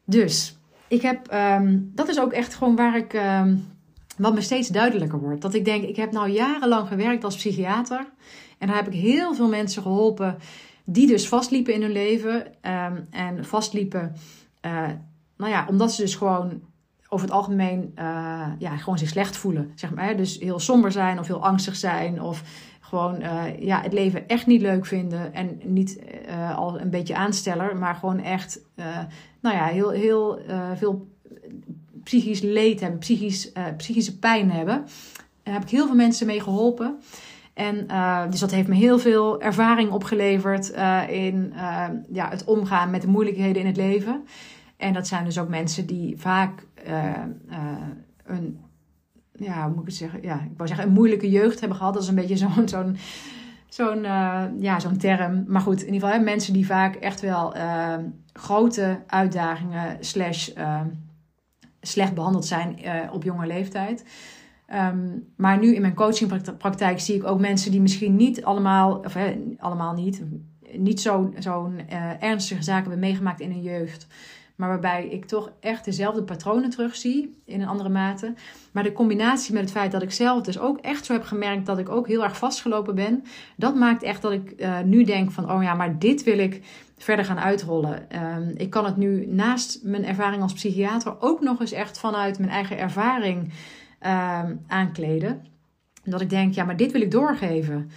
Dus 0.04 0.58
ik 0.88 1.02
heb, 1.02 1.32
um, 1.34 1.90
dat 1.94 2.08
is 2.08 2.20
ook 2.20 2.32
echt 2.32 2.54
gewoon 2.54 2.76
waar 2.76 2.96
ik, 2.96 3.12
um, 3.12 3.66
wat 4.16 4.34
me 4.34 4.40
steeds 4.40 4.68
duidelijker 4.68 5.18
wordt. 5.18 5.42
Dat 5.42 5.54
ik 5.54 5.64
denk, 5.64 5.84
ik 5.84 5.96
heb 5.96 6.12
nou 6.12 6.30
jarenlang 6.30 6.88
gewerkt 6.88 7.24
als 7.24 7.36
psychiater. 7.36 8.06
En 8.58 8.66
daar 8.66 8.76
heb 8.76 8.86
ik 8.86 9.00
heel 9.00 9.34
veel 9.34 9.48
mensen 9.48 9.82
geholpen 9.82 10.36
die 10.84 11.06
dus 11.06 11.28
vastliepen 11.28 11.74
in 11.74 11.82
hun 11.82 11.92
leven. 11.92 12.46
Um, 12.62 13.06
en 13.10 13.44
vastliepen, 13.44 14.14
uh, 14.62 14.88
nou 15.36 15.50
ja, 15.50 15.66
omdat 15.68 15.92
ze 15.92 16.02
dus 16.02 16.14
gewoon 16.14 16.60
over 17.08 17.26
het 17.26 17.34
algemeen 17.34 17.92
uh, 17.98 18.46
ja, 18.58 18.76
gewoon 18.76 18.98
zich 18.98 19.08
slecht 19.08 19.36
voelen. 19.36 19.72
Zeg 19.74 19.94
maar, 19.94 20.16
Dus 20.16 20.38
heel 20.38 20.58
somber 20.58 20.92
zijn 20.92 21.18
of 21.18 21.26
heel 21.26 21.44
angstig 21.44 21.76
zijn. 21.76 22.22
Of 22.22 22.42
gewoon 22.94 23.22
uh, 23.22 23.42
ja, 23.58 23.80
het 23.80 23.92
leven 23.92 24.28
echt 24.28 24.46
niet 24.46 24.60
leuk 24.60 24.86
vinden. 24.86 25.34
En 25.34 25.60
niet 25.62 25.98
uh, 26.28 26.56
al 26.56 26.80
een 26.80 26.90
beetje 26.90 27.16
aansteller, 27.16 27.76
maar 27.76 27.94
gewoon 27.94 28.20
echt 28.20 28.60
nou 29.40 29.56
ja, 29.56 29.64
heel, 29.64 29.90
heel 29.90 30.38
veel 30.74 31.08
psychisch 32.02 32.40
leed 32.40 32.80
hebben, 32.80 32.98
psychisch, 32.98 33.52
psychische 33.76 34.18
pijn 34.18 34.50
hebben. 34.50 34.84
Daar 35.42 35.54
heb 35.54 35.62
ik 35.62 35.70
heel 35.70 35.86
veel 35.86 35.94
mensen 35.94 36.26
mee 36.26 36.40
geholpen. 36.40 36.98
En 37.54 37.86
dus 38.30 38.40
dat 38.40 38.50
heeft 38.50 38.68
me 38.68 38.74
heel 38.74 38.98
veel 38.98 39.40
ervaring 39.40 39.90
opgeleverd 39.90 40.68
in 41.08 41.52
ja, 42.12 42.28
het 42.28 42.44
omgaan 42.44 42.90
met 42.90 43.02
de 43.02 43.08
moeilijkheden 43.08 43.62
in 43.62 43.66
het 43.66 43.76
leven. 43.76 44.24
En 44.76 44.92
dat 44.92 45.06
zijn 45.06 45.24
dus 45.24 45.38
ook 45.38 45.48
mensen 45.48 45.86
die 45.86 46.14
vaak 46.18 46.66
een, 48.24 48.60
ja, 49.38 49.64
hoe 49.64 49.70
moet 49.70 49.80
ik 49.80 49.86
het 49.86 49.96
zeggen? 49.96 50.22
Ja, 50.22 50.34
ik 50.34 50.56
wou 50.56 50.68
zeggen, 50.68 50.86
een 50.86 50.92
moeilijke 50.92 51.30
jeugd 51.30 51.60
hebben 51.60 51.78
gehad. 51.78 51.94
Dat 51.94 52.02
is 52.02 52.08
een 52.08 52.14
beetje 52.14 52.36
zo'n 52.46 52.68
zo'n 52.68 52.96
zo'n 53.68 54.04
uh, 54.04 54.44
ja, 54.58 54.80
zo'n 54.80 54.96
term. 54.96 55.44
Maar 55.46 55.60
goed, 55.60 55.80
in 55.80 55.92
ieder 55.92 56.00
geval 56.00 56.18
hè, 56.18 56.24
mensen 56.24 56.52
die 56.52 56.66
vaak 56.66 56.94
echt 56.94 57.20
wel 57.20 57.54
grote 58.32 59.02
uitdagingen 59.06 59.96
slash 60.00 60.50
slecht 61.80 62.14
behandeld 62.14 62.46
zijn 62.46 62.78
op 63.12 63.22
jonge 63.22 63.46
leeftijd. 63.46 64.04
Um, 64.74 65.32
maar 65.36 65.58
nu 65.58 65.74
in 65.74 65.80
mijn 65.80 65.94
coachingpraktijk 65.94 67.00
zie 67.00 67.14
ik 67.14 67.24
ook 67.24 67.40
mensen 67.40 67.70
die 67.70 67.80
misschien 67.80 68.16
niet 68.16 68.44
allemaal, 68.44 68.96
of 68.96 69.14
hè, 69.14 69.54
allemaal 69.58 69.94
niet, 69.94 70.22
niet 70.76 71.00
zo'n 71.00 71.34
zo 71.38 71.72
ernstige 72.20 72.62
zaken 72.62 72.82
hebben 72.82 73.08
meegemaakt 73.08 73.40
in 73.40 73.50
hun 73.50 73.62
jeugd. 73.62 74.06
Maar 74.54 74.68
waarbij 74.68 75.06
ik 75.06 75.24
toch 75.24 75.52
echt 75.60 75.84
dezelfde 75.84 76.22
patronen 76.22 76.70
terugzie 76.70 77.36
in 77.44 77.60
een 77.60 77.68
andere 77.68 77.88
mate. 77.88 78.34
Maar 78.72 78.82
de 78.82 78.92
combinatie 78.92 79.52
met 79.52 79.62
het 79.62 79.70
feit 79.70 79.92
dat 79.92 80.02
ik 80.02 80.12
zelf 80.12 80.42
dus 80.42 80.58
ook 80.58 80.78
echt 80.78 81.04
zo 81.04 81.12
heb 81.12 81.22
gemerkt 81.22 81.66
dat 81.66 81.78
ik 81.78 81.88
ook 81.88 82.06
heel 82.06 82.22
erg 82.22 82.38
vastgelopen 82.38 82.94
ben, 82.94 83.24
dat 83.56 83.74
maakt 83.74 84.02
echt 84.02 84.22
dat 84.22 84.32
ik 84.32 84.52
uh, 84.56 84.80
nu 84.80 85.04
denk 85.04 85.30
van, 85.30 85.50
oh 85.50 85.62
ja, 85.62 85.74
maar 85.74 85.98
dit 85.98 86.22
wil 86.22 86.38
ik 86.38 86.62
verder 86.98 87.24
gaan 87.24 87.38
uitrollen. 87.38 88.06
Uh, 88.12 88.36
ik 88.56 88.70
kan 88.70 88.84
het 88.84 88.96
nu 88.96 89.26
naast 89.26 89.80
mijn 89.82 90.04
ervaring 90.04 90.42
als 90.42 90.52
psychiater 90.52 91.20
ook 91.20 91.40
nog 91.40 91.60
eens 91.60 91.72
echt 91.72 91.98
vanuit 91.98 92.38
mijn 92.38 92.50
eigen 92.50 92.78
ervaring 92.78 93.52
uh, 94.02 94.42
aankleden. 94.66 95.44
Dat 96.04 96.20
ik 96.20 96.30
denk, 96.30 96.54
ja, 96.54 96.64
maar 96.64 96.76
dit 96.76 96.92
wil 96.92 97.00
ik 97.00 97.10
doorgeven. 97.10 97.90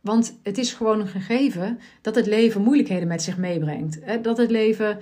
Want 0.00 0.38
het 0.42 0.58
is 0.58 0.72
gewoon 0.72 1.00
een 1.00 1.06
gegeven 1.06 1.78
dat 2.00 2.14
het 2.14 2.26
leven 2.26 2.62
moeilijkheden 2.62 3.08
met 3.08 3.22
zich 3.22 3.36
meebrengt. 3.36 3.98
Dat 4.22 4.36
het 4.36 4.50
leven 4.50 4.98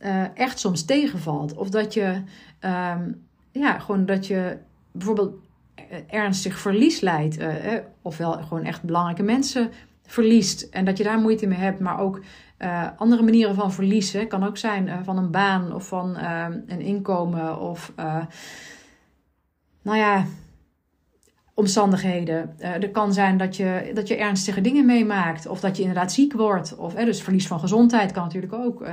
uh, 0.00 0.36
echt 0.36 0.58
soms 0.58 0.84
tegenvalt. 0.84 1.54
Of 1.54 1.70
dat 1.70 1.94
je, 1.94 2.22
um, 2.60 3.26
ja, 3.50 3.78
gewoon 3.78 4.06
dat 4.06 4.26
je 4.26 4.58
bijvoorbeeld 4.92 5.34
ernstig 6.06 6.58
verlies 6.58 7.00
leidt. 7.00 7.38
Uh, 7.38 7.48
ofwel 8.02 8.32
gewoon 8.32 8.64
echt 8.64 8.82
belangrijke 8.82 9.22
mensen 9.22 9.70
verliest. 10.06 10.62
En 10.62 10.84
dat 10.84 10.98
je 10.98 11.04
daar 11.04 11.18
moeite 11.18 11.46
mee 11.46 11.58
hebt, 11.58 11.80
maar 11.80 12.00
ook 12.00 12.20
uh, 12.58 12.88
andere 12.96 13.22
manieren 13.22 13.54
van 13.54 13.72
verliezen. 13.72 14.28
Kan 14.28 14.44
ook 14.44 14.56
zijn 14.56 14.86
uh, 14.86 14.94
van 15.02 15.18
een 15.18 15.30
baan 15.30 15.74
of 15.74 15.88
van 15.88 16.16
uh, 16.16 16.46
een 16.66 16.80
inkomen 16.80 17.60
of 17.60 17.92
nou 19.82 19.98
ja, 19.98 20.24
omstandigheden. 21.54 22.60
er 22.60 22.90
kan 22.90 23.12
zijn 23.12 23.36
dat 23.36 23.56
je, 23.56 23.90
dat 23.94 24.08
je 24.08 24.16
ernstige 24.16 24.60
dingen 24.60 24.86
meemaakt 24.86 25.46
of 25.46 25.60
dat 25.60 25.76
je 25.76 25.82
inderdaad 25.82 26.12
ziek 26.12 26.32
wordt. 26.32 26.76
Of 26.76 26.94
dus 26.94 27.22
verlies 27.22 27.46
van 27.46 27.60
gezondheid 27.60 28.12
kan 28.12 28.22
natuurlijk 28.22 28.52
ook. 28.52 28.86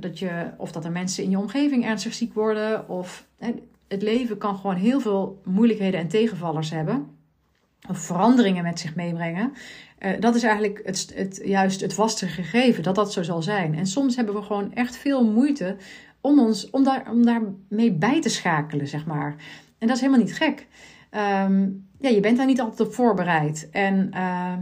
Dat 0.00 0.18
je, 0.18 0.50
of 0.56 0.72
dat 0.72 0.84
er 0.84 0.92
mensen 0.92 1.24
in 1.24 1.30
je 1.30 1.38
omgeving 1.38 1.84
ernstig 1.84 2.14
ziek 2.14 2.34
worden. 2.34 2.88
Of 2.88 3.26
het 3.88 4.02
leven 4.02 4.38
kan 4.38 4.56
gewoon 4.56 4.76
heel 4.76 5.00
veel 5.00 5.40
moeilijkheden 5.44 6.00
en 6.00 6.08
tegenvallers 6.08 6.70
hebben. 6.70 7.06
Of 7.88 7.98
veranderingen 7.98 8.62
met 8.62 8.80
zich 8.80 8.94
meebrengen. 8.94 9.52
Uh, 9.98 10.10
dat 10.20 10.34
is 10.34 10.42
eigenlijk 10.42 10.80
het, 10.84 11.12
het, 11.14 11.40
juist 11.44 11.80
het 11.80 11.94
vaste 11.94 12.26
gegeven, 12.26 12.82
dat 12.82 12.94
dat 12.94 13.12
zo 13.12 13.22
zal 13.22 13.42
zijn. 13.42 13.74
En 13.74 13.86
soms 13.86 14.16
hebben 14.16 14.34
we 14.34 14.42
gewoon 14.42 14.74
echt 14.74 14.96
veel 14.96 15.24
moeite 15.24 15.76
om, 16.20 16.40
ons, 16.40 16.70
om, 16.70 16.84
daar, 16.84 17.10
om 17.10 17.24
daarmee 17.24 17.92
bij 17.92 18.20
te 18.20 18.28
schakelen, 18.28 18.88
zeg 18.88 19.06
maar. 19.06 19.36
En 19.78 19.86
dat 19.86 19.96
is 19.96 20.02
helemaal 20.02 20.24
niet 20.24 20.36
gek. 20.36 20.66
Um, 21.10 21.88
ja, 21.98 22.08
je 22.08 22.20
bent 22.20 22.36
daar 22.36 22.46
niet 22.46 22.60
altijd 22.60 22.88
op 22.88 22.94
voorbereid. 22.94 23.68
En 23.70 24.10
uh, 24.14 24.52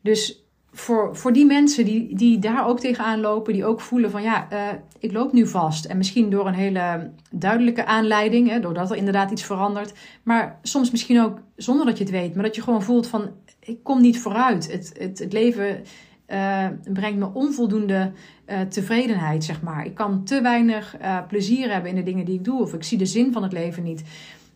dus 0.00 0.47
voor, 0.78 1.16
voor 1.16 1.32
die 1.32 1.46
mensen 1.46 1.84
die, 1.84 2.14
die 2.14 2.38
daar 2.38 2.66
ook 2.66 2.80
tegenaan 2.80 3.20
lopen, 3.20 3.52
die 3.52 3.64
ook 3.64 3.80
voelen 3.80 4.10
van 4.10 4.22
ja, 4.22 4.48
uh, 4.52 4.58
ik 4.98 5.12
loop 5.12 5.32
nu 5.32 5.46
vast. 5.46 5.84
En 5.84 5.96
misschien 5.96 6.30
door 6.30 6.46
een 6.46 6.54
hele 6.54 7.10
duidelijke 7.30 7.84
aanleiding, 7.84 8.48
hè, 8.48 8.60
doordat 8.60 8.90
er 8.90 8.96
inderdaad 8.96 9.30
iets 9.30 9.44
verandert. 9.44 9.92
Maar 10.22 10.58
soms 10.62 10.90
misschien 10.90 11.20
ook 11.20 11.38
zonder 11.56 11.86
dat 11.86 11.98
je 11.98 12.04
het 12.04 12.12
weet, 12.12 12.34
maar 12.34 12.44
dat 12.44 12.54
je 12.54 12.62
gewoon 12.62 12.82
voelt 12.82 13.06
van 13.06 13.30
ik 13.60 13.78
kom 13.82 14.00
niet 14.00 14.20
vooruit. 14.20 14.72
Het, 14.72 14.92
het, 14.98 15.18
het 15.18 15.32
leven 15.32 15.82
uh, 16.28 16.66
brengt 16.92 17.18
me 17.18 17.30
onvoldoende 17.32 18.12
uh, 18.46 18.60
tevredenheid, 18.60 19.44
zeg 19.44 19.62
maar. 19.62 19.86
Ik 19.86 19.94
kan 19.94 20.24
te 20.24 20.40
weinig 20.40 20.96
plezier 21.28 21.72
hebben 21.72 21.90
in 21.90 21.96
de 21.96 22.02
dingen 22.02 22.24
die 22.24 22.34
ik 22.34 22.44
doe, 22.44 22.60
of 22.60 22.74
ik 22.74 22.84
zie 22.84 22.98
de 22.98 23.06
zin 23.06 23.32
van 23.32 23.42
het 23.42 23.52
leven 23.52 23.82
niet. 23.82 24.02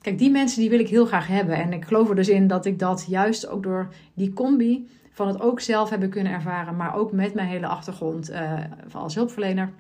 Kijk, 0.01 0.19
die 0.19 0.31
mensen 0.31 0.61
die 0.61 0.71
wil 0.71 0.79
ik 0.79 0.89
heel 0.89 1.07
graag 1.07 1.27
hebben. 1.27 1.57
En 1.57 1.73
ik 1.73 1.85
geloof 1.85 2.09
er 2.09 2.15
dus 2.15 2.29
in 2.29 2.47
dat 2.47 2.67
ik 2.67 2.79
dat 2.79 3.05
juist 3.09 3.49
ook 3.49 3.63
door 3.63 3.89
die 4.15 4.33
combi 4.33 4.87
van 5.13 5.29
het 5.29 5.41
ook 5.41 5.61
zelf 5.61 5.91
hebben 5.91 6.09
kunnen 6.09 6.33
ervaren, 6.33 6.77
maar 6.77 6.95
ook 6.95 7.13
met 7.13 7.35
mijn 7.35 7.49
hele 7.49 7.67
achtergrond 7.67 8.31
uh, 8.31 8.61
als 8.93 9.15
hulpverlener. 9.15 9.71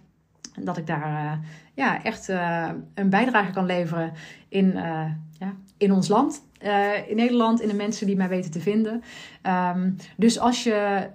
Dat 0.60 0.76
ik 0.76 0.86
daar 0.86 1.24
uh, 1.24 1.32
ja, 1.74 2.04
echt 2.04 2.28
uh, 2.28 2.68
een 2.94 3.10
bijdrage 3.10 3.52
kan 3.52 3.66
leveren 3.66 4.12
in, 4.48 4.72
ja, 5.38 5.54
in 5.76 5.92
ons 5.92 6.08
land, 6.08 6.42
in 7.08 7.16
Nederland, 7.16 7.60
in 7.60 7.68
de 7.68 7.74
mensen 7.74 8.06
die 8.06 8.16
mij 8.16 8.28
weten 8.28 8.50
te 8.50 8.60
vinden. 8.60 9.02
Um, 9.74 9.96
dus 10.16 10.38
als 10.38 10.62
je 10.62 11.08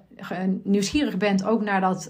nieuwsgierig 0.64 1.18
bent 1.18 1.46
ook 1.46 1.62
naar 1.62 1.82
dat 1.82 2.10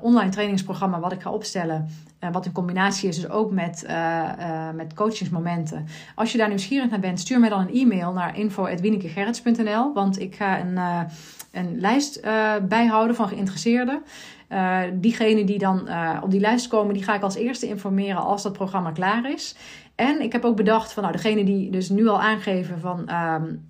online 0.00 0.30
trainingsprogramma 0.30 1.00
wat 1.00 1.12
ik 1.12 1.20
ga 1.20 1.30
opstellen, 1.30 1.88
wat 2.32 2.46
een 2.46 2.52
combinatie 2.52 3.08
is 3.08 3.16
dus 3.16 3.28
ook 3.28 3.50
met, 3.50 3.84
uh, 3.88 4.70
met 4.74 4.94
coachingsmomenten. 4.94 5.86
Als 6.14 6.32
je 6.32 6.38
daar 6.38 6.48
nieuwsgierig 6.48 6.90
naar 6.90 7.00
bent, 7.00 7.20
stuur 7.20 7.40
mij 7.40 7.48
dan 7.48 7.60
een 7.60 7.74
e-mail 7.74 8.12
naar 8.12 8.38
info.wienikegerrits.nl. 8.38 9.92
Want 9.92 10.20
ik 10.20 10.34
ga 10.34 10.60
een, 10.60 10.72
uh, 10.72 11.00
een 11.52 11.80
lijst 11.80 12.20
bijhouden 12.68 13.16
van 13.16 13.28
geïnteresseerden. 13.28 14.02
diegenen 14.92 15.46
die 15.46 15.58
dan 15.58 15.88
op 16.22 16.30
die 16.30 16.40
lijst 16.40 16.66
komen, 16.66 16.94
die 16.94 17.02
ga 17.04 17.14
ik 17.14 17.22
als 17.22 17.34
eerste 17.34 17.68
informeren 17.68 18.24
als 18.24 18.42
dat 18.42 18.52
programma 18.52 18.90
klaar 18.90 19.32
is. 19.32 19.56
En 19.94 20.20
ik 20.20 20.32
heb 20.32 20.44
ook 20.44 20.56
bedacht 20.56 20.92
van 20.92 21.02
nou, 21.02 21.14
degene 21.14 21.44
die 21.44 21.70
dus 21.70 21.88
nu 21.88 22.06
al 22.06 22.20
aangeven 22.20 22.80
van 22.80 23.00
uh, 23.00 23.06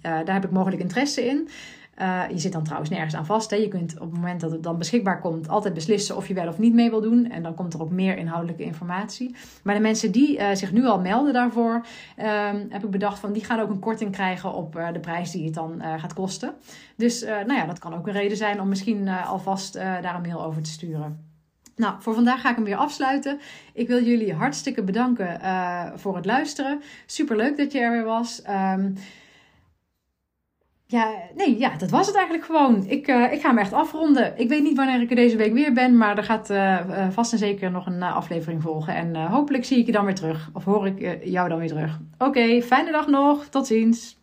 daar 0.03 0.33
heb 0.35 0.45
ik 0.45 0.51
mogelijk 0.51 0.83
interesse 0.83 1.27
in. 1.27 1.49
Uh, 2.01 2.23
je 2.31 2.39
zit 2.39 2.53
dan 2.53 2.63
trouwens 2.63 2.91
nergens 2.91 3.15
aan 3.15 3.27
vast. 3.27 3.51
Hè. 3.51 3.57
Je 3.57 3.69
kunt 3.69 3.95
op 3.95 4.11
het 4.11 4.21
moment 4.21 4.41
dat 4.41 4.51
het 4.51 4.63
dan 4.63 4.79
beschikbaar 4.79 5.21
komt 5.21 5.49
altijd 5.49 5.75
beslissen 5.75 6.17
of 6.17 6.29
je 6.29 6.35
wel 6.35 6.49
of 6.49 6.59
niet 6.59 6.75
mee 6.75 6.91
wil 6.91 7.01
doen. 7.01 7.31
En 7.31 7.43
dan 7.43 7.55
komt 7.55 7.75
er 7.75 7.83
ook 7.83 7.91
meer 7.91 8.17
inhoudelijke 8.17 8.63
informatie. 8.63 9.35
Maar 9.63 9.75
de 9.75 9.81
mensen 9.81 10.13
die 10.13 10.39
uh, 10.39 10.47
zich 10.53 10.73
nu 10.73 10.85
al 10.85 11.01
melden 11.01 11.33
daarvoor, 11.33 11.87
uh, 12.19 12.51
heb 12.69 12.85
ik 12.85 12.91
bedacht 12.91 13.19
van 13.19 13.33
die 13.33 13.45
gaan 13.45 13.61
ook 13.61 13.71
een 13.71 13.79
korting 13.79 14.13
krijgen 14.13 14.53
op 14.53 14.77
uh, 14.77 14.93
de 14.93 15.01
prijs 15.01 15.31
die 15.31 15.45
het 15.45 15.55
dan 15.55 15.83
gaat 15.99 16.15
kosten. 16.15 16.55
Dus 16.97 17.23
nou 17.23 17.55
ja, 17.55 17.67
dat 17.67 17.79
kan 17.79 17.95
ook 17.95 18.07
een 18.07 18.13
reden 18.13 18.37
zijn 18.37 18.61
om 18.61 18.69
misschien 18.69 19.09
alvast 19.09 19.73
daar 19.73 20.15
een 20.15 20.21
mail 20.21 20.45
over 20.45 20.63
te 20.63 20.71
sturen. 20.71 21.33
Nou, 21.77 21.95
voor 21.99 22.15
vandaag 22.15 22.41
ga 22.41 22.51
ik 22.51 22.55
hem 22.57 22.65
weer 22.65 22.77
afsluiten. 22.77 23.39
Ik 23.73 23.89
wil 23.89 24.03
jullie 24.03 24.35
hartstikke 24.35 24.83
bedanken 24.83 25.41
voor 25.99 26.17
het 26.17 26.25
luisteren. 26.25 26.81
Super 27.07 27.37
leuk 27.37 27.57
dat 27.57 27.73
je 27.73 27.81
er 27.81 27.91
weer 27.91 28.05
was. 28.05 28.43
Um, 28.77 28.95
ja, 30.87 31.15
nee, 31.35 31.59
ja, 31.59 31.77
dat 31.77 31.91
was 31.91 32.07
het 32.07 32.17
eigenlijk 32.17 32.47
gewoon. 32.47 32.85
Ik, 32.87 33.09
uh, 33.09 33.33
ik 33.33 33.41
ga 33.41 33.49
hem 33.49 33.59
echt 33.59 33.73
afronden. 33.73 34.39
Ik 34.39 34.49
weet 34.49 34.63
niet 34.63 34.77
wanneer 34.77 35.01
ik 35.01 35.11
er 35.11 35.17
deze 35.17 35.37
week 35.37 35.53
weer 35.53 35.73
ben, 35.73 35.97
maar 35.97 36.19
er 36.19 36.25
gaat 36.25 36.51
uh, 36.51 37.09
vast 37.11 37.33
en 37.33 37.39
zeker 37.39 37.71
nog 37.71 37.87
een 37.87 38.03
aflevering 38.03 38.63
volgen. 38.63 38.95
En 38.95 39.27
hopelijk 39.27 39.65
zie 39.65 39.79
ik 39.79 39.87
je 39.87 39.93
dan 39.93 40.05
weer 40.05 40.15
terug. 40.15 40.51
Of 40.53 40.65
hoor 40.65 40.87
ik 40.87 41.25
jou 41.25 41.49
dan 41.49 41.59
weer 41.59 41.69
terug. 41.69 42.01
Oké, 42.19 42.63
fijne 42.63 42.93
dag 42.93 43.07
nog. 43.07 43.47
Tot 43.47 43.67
ziens. 43.67 44.23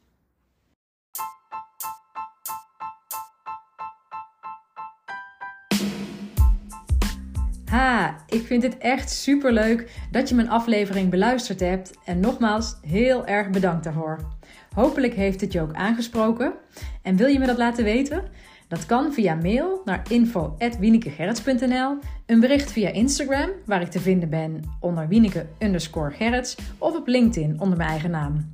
Ha, 7.71 8.15
ik 8.27 8.45
vind 8.45 8.63
het 8.63 8.77
echt 8.77 9.09
super 9.09 9.51
leuk 9.53 10.07
dat 10.11 10.29
je 10.29 10.35
mijn 10.35 10.49
aflevering 10.49 11.09
beluisterd 11.09 11.59
hebt. 11.59 11.97
En 12.05 12.19
nogmaals, 12.19 12.77
heel 12.81 13.25
erg 13.25 13.49
bedankt 13.49 13.83
daarvoor. 13.83 14.39
Hopelijk 14.75 15.13
heeft 15.13 15.41
het 15.41 15.53
je 15.53 15.61
ook 15.61 15.73
aangesproken. 15.73 16.53
En 17.01 17.15
wil 17.15 17.27
je 17.27 17.39
me 17.39 17.45
dat 17.45 17.57
laten 17.57 17.83
weten? 17.83 18.23
Dat 18.67 18.85
kan 18.85 19.13
via 19.13 19.35
mail 19.35 19.81
naar 19.85 20.05
info.wienekegerrits.nl, 20.09 21.97
een 22.25 22.39
bericht 22.39 22.71
via 22.71 22.89
Instagram, 22.89 23.49
waar 23.65 23.81
ik 23.81 23.89
te 23.89 23.99
vinden 23.99 24.29
ben 24.29 24.61
onder 24.79 25.07
Wieneke 25.07 25.47
underscore 25.59 26.11
Gerrits, 26.11 26.57
of 26.77 26.95
op 26.95 27.07
LinkedIn 27.07 27.59
onder 27.59 27.77
mijn 27.77 27.89
eigen 27.89 28.11
naam. 28.11 28.51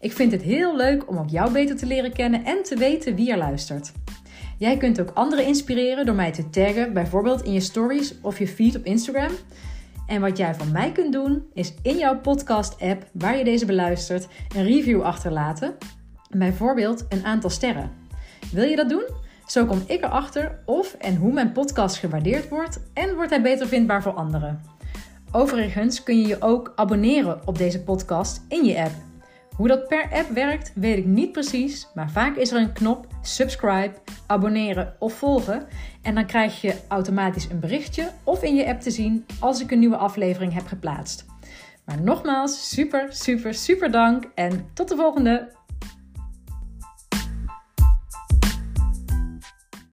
Ik 0.00 0.12
vind 0.12 0.32
het 0.32 0.42
heel 0.42 0.76
leuk 0.76 1.08
om 1.08 1.18
ook 1.18 1.28
jou 1.28 1.52
beter 1.52 1.76
te 1.76 1.86
leren 1.86 2.12
kennen 2.12 2.44
en 2.44 2.62
te 2.62 2.76
weten 2.76 3.14
wie 3.14 3.30
er 3.30 3.38
luistert. 3.38 3.92
Jij 4.58 4.76
kunt 4.76 5.00
ook 5.00 5.10
anderen 5.14 5.46
inspireren 5.46 6.06
door 6.06 6.14
mij 6.14 6.32
te 6.32 6.50
taggen, 6.50 6.92
bijvoorbeeld 6.92 7.42
in 7.42 7.52
je 7.52 7.60
stories 7.60 8.14
of 8.20 8.38
je 8.38 8.48
feed 8.48 8.76
op 8.76 8.84
Instagram. 8.84 9.32
En 10.08 10.20
wat 10.20 10.36
jij 10.36 10.54
van 10.54 10.72
mij 10.72 10.92
kunt 10.92 11.12
doen, 11.12 11.42
is 11.54 11.74
in 11.82 11.98
jouw 11.98 12.20
podcast-app 12.20 13.06
waar 13.12 13.38
je 13.38 13.44
deze 13.44 13.66
beluistert, 13.66 14.28
een 14.56 14.64
review 14.64 15.02
achterlaten. 15.02 15.74
Bijvoorbeeld 16.30 17.06
een 17.08 17.24
aantal 17.24 17.50
sterren. 17.50 17.90
Wil 18.52 18.64
je 18.64 18.76
dat 18.76 18.88
doen? 18.88 19.04
Zo 19.46 19.64
kom 19.64 19.82
ik 19.86 20.04
erachter 20.04 20.58
of 20.64 20.94
en 20.94 21.16
hoe 21.16 21.32
mijn 21.32 21.52
podcast 21.52 21.96
gewaardeerd 21.96 22.48
wordt 22.48 22.80
en 22.94 23.14
wordt 23.14 23.30
hij 23.30 23.42
beter 23.42 23.66
vindbaar 23.66 24.02
voor 24.02 24.12
anderen. 24.12 24.60
Overigens 25.32 26.02
kun 26.02 26.20
je 26.20 26.26
je 26.26 26.42
ook 26.42 26.72
abonneren 26.76 27.40
op 27.44 27.58
deze 27.58 27.82
podcast 27.82 28.44
in 28.48 28.64
je 28.64 28.82
app. 28.82 28.94
Hoe 29.56 29.68
dat 29.68 29.88
per 29.88 30.08
app 30.12 30.30
werkt, 30.30 30.72
weet 30.74 30.98
ik 30.98 31.06
niet 31.06 31.32
precies, 31.32 31.88
maar 31.94 32.10
vaak 32.10 32.36
is 32.36 32.50
er 32.50 32.60
een 32.60 32.72
knop 32.72 33.06
subscribe, 33.22 33.92
abonneren 34.26 34.94
of 34.98 35.12
volgen 35.12 35.66
en 36.08 36.14
dan 36.14 36.26
krijg 36.26 36.60
je 36.60 36.74
automatisch 36.88 37.48
een 37.50 37.60
berichtje 37.60 38.10
of 38.24 38.42
in 38.42 38.54
je 38.54 38.66
app 38.66 38.80
te 38.80 38.90
zien 38.90 39.26
als 39.40 39.60
ik 39.60 39.70
een 39.70 39.78
nieuwe 39.78 39.96
aflevering 39.96 40.52
heb 40.52 40.66
geplaatst. 40.66 41.26
Maar 41.84 42.02
nogmaals, 42.02 42.70
super, 42.74 43.06
super, 43.12 43.54
super 43.54 43.90
dank 43.90 44.24
en 44.34 44.70
tot 44.72 44.88
de 44.88 44.96
volgende! 44.96 45.57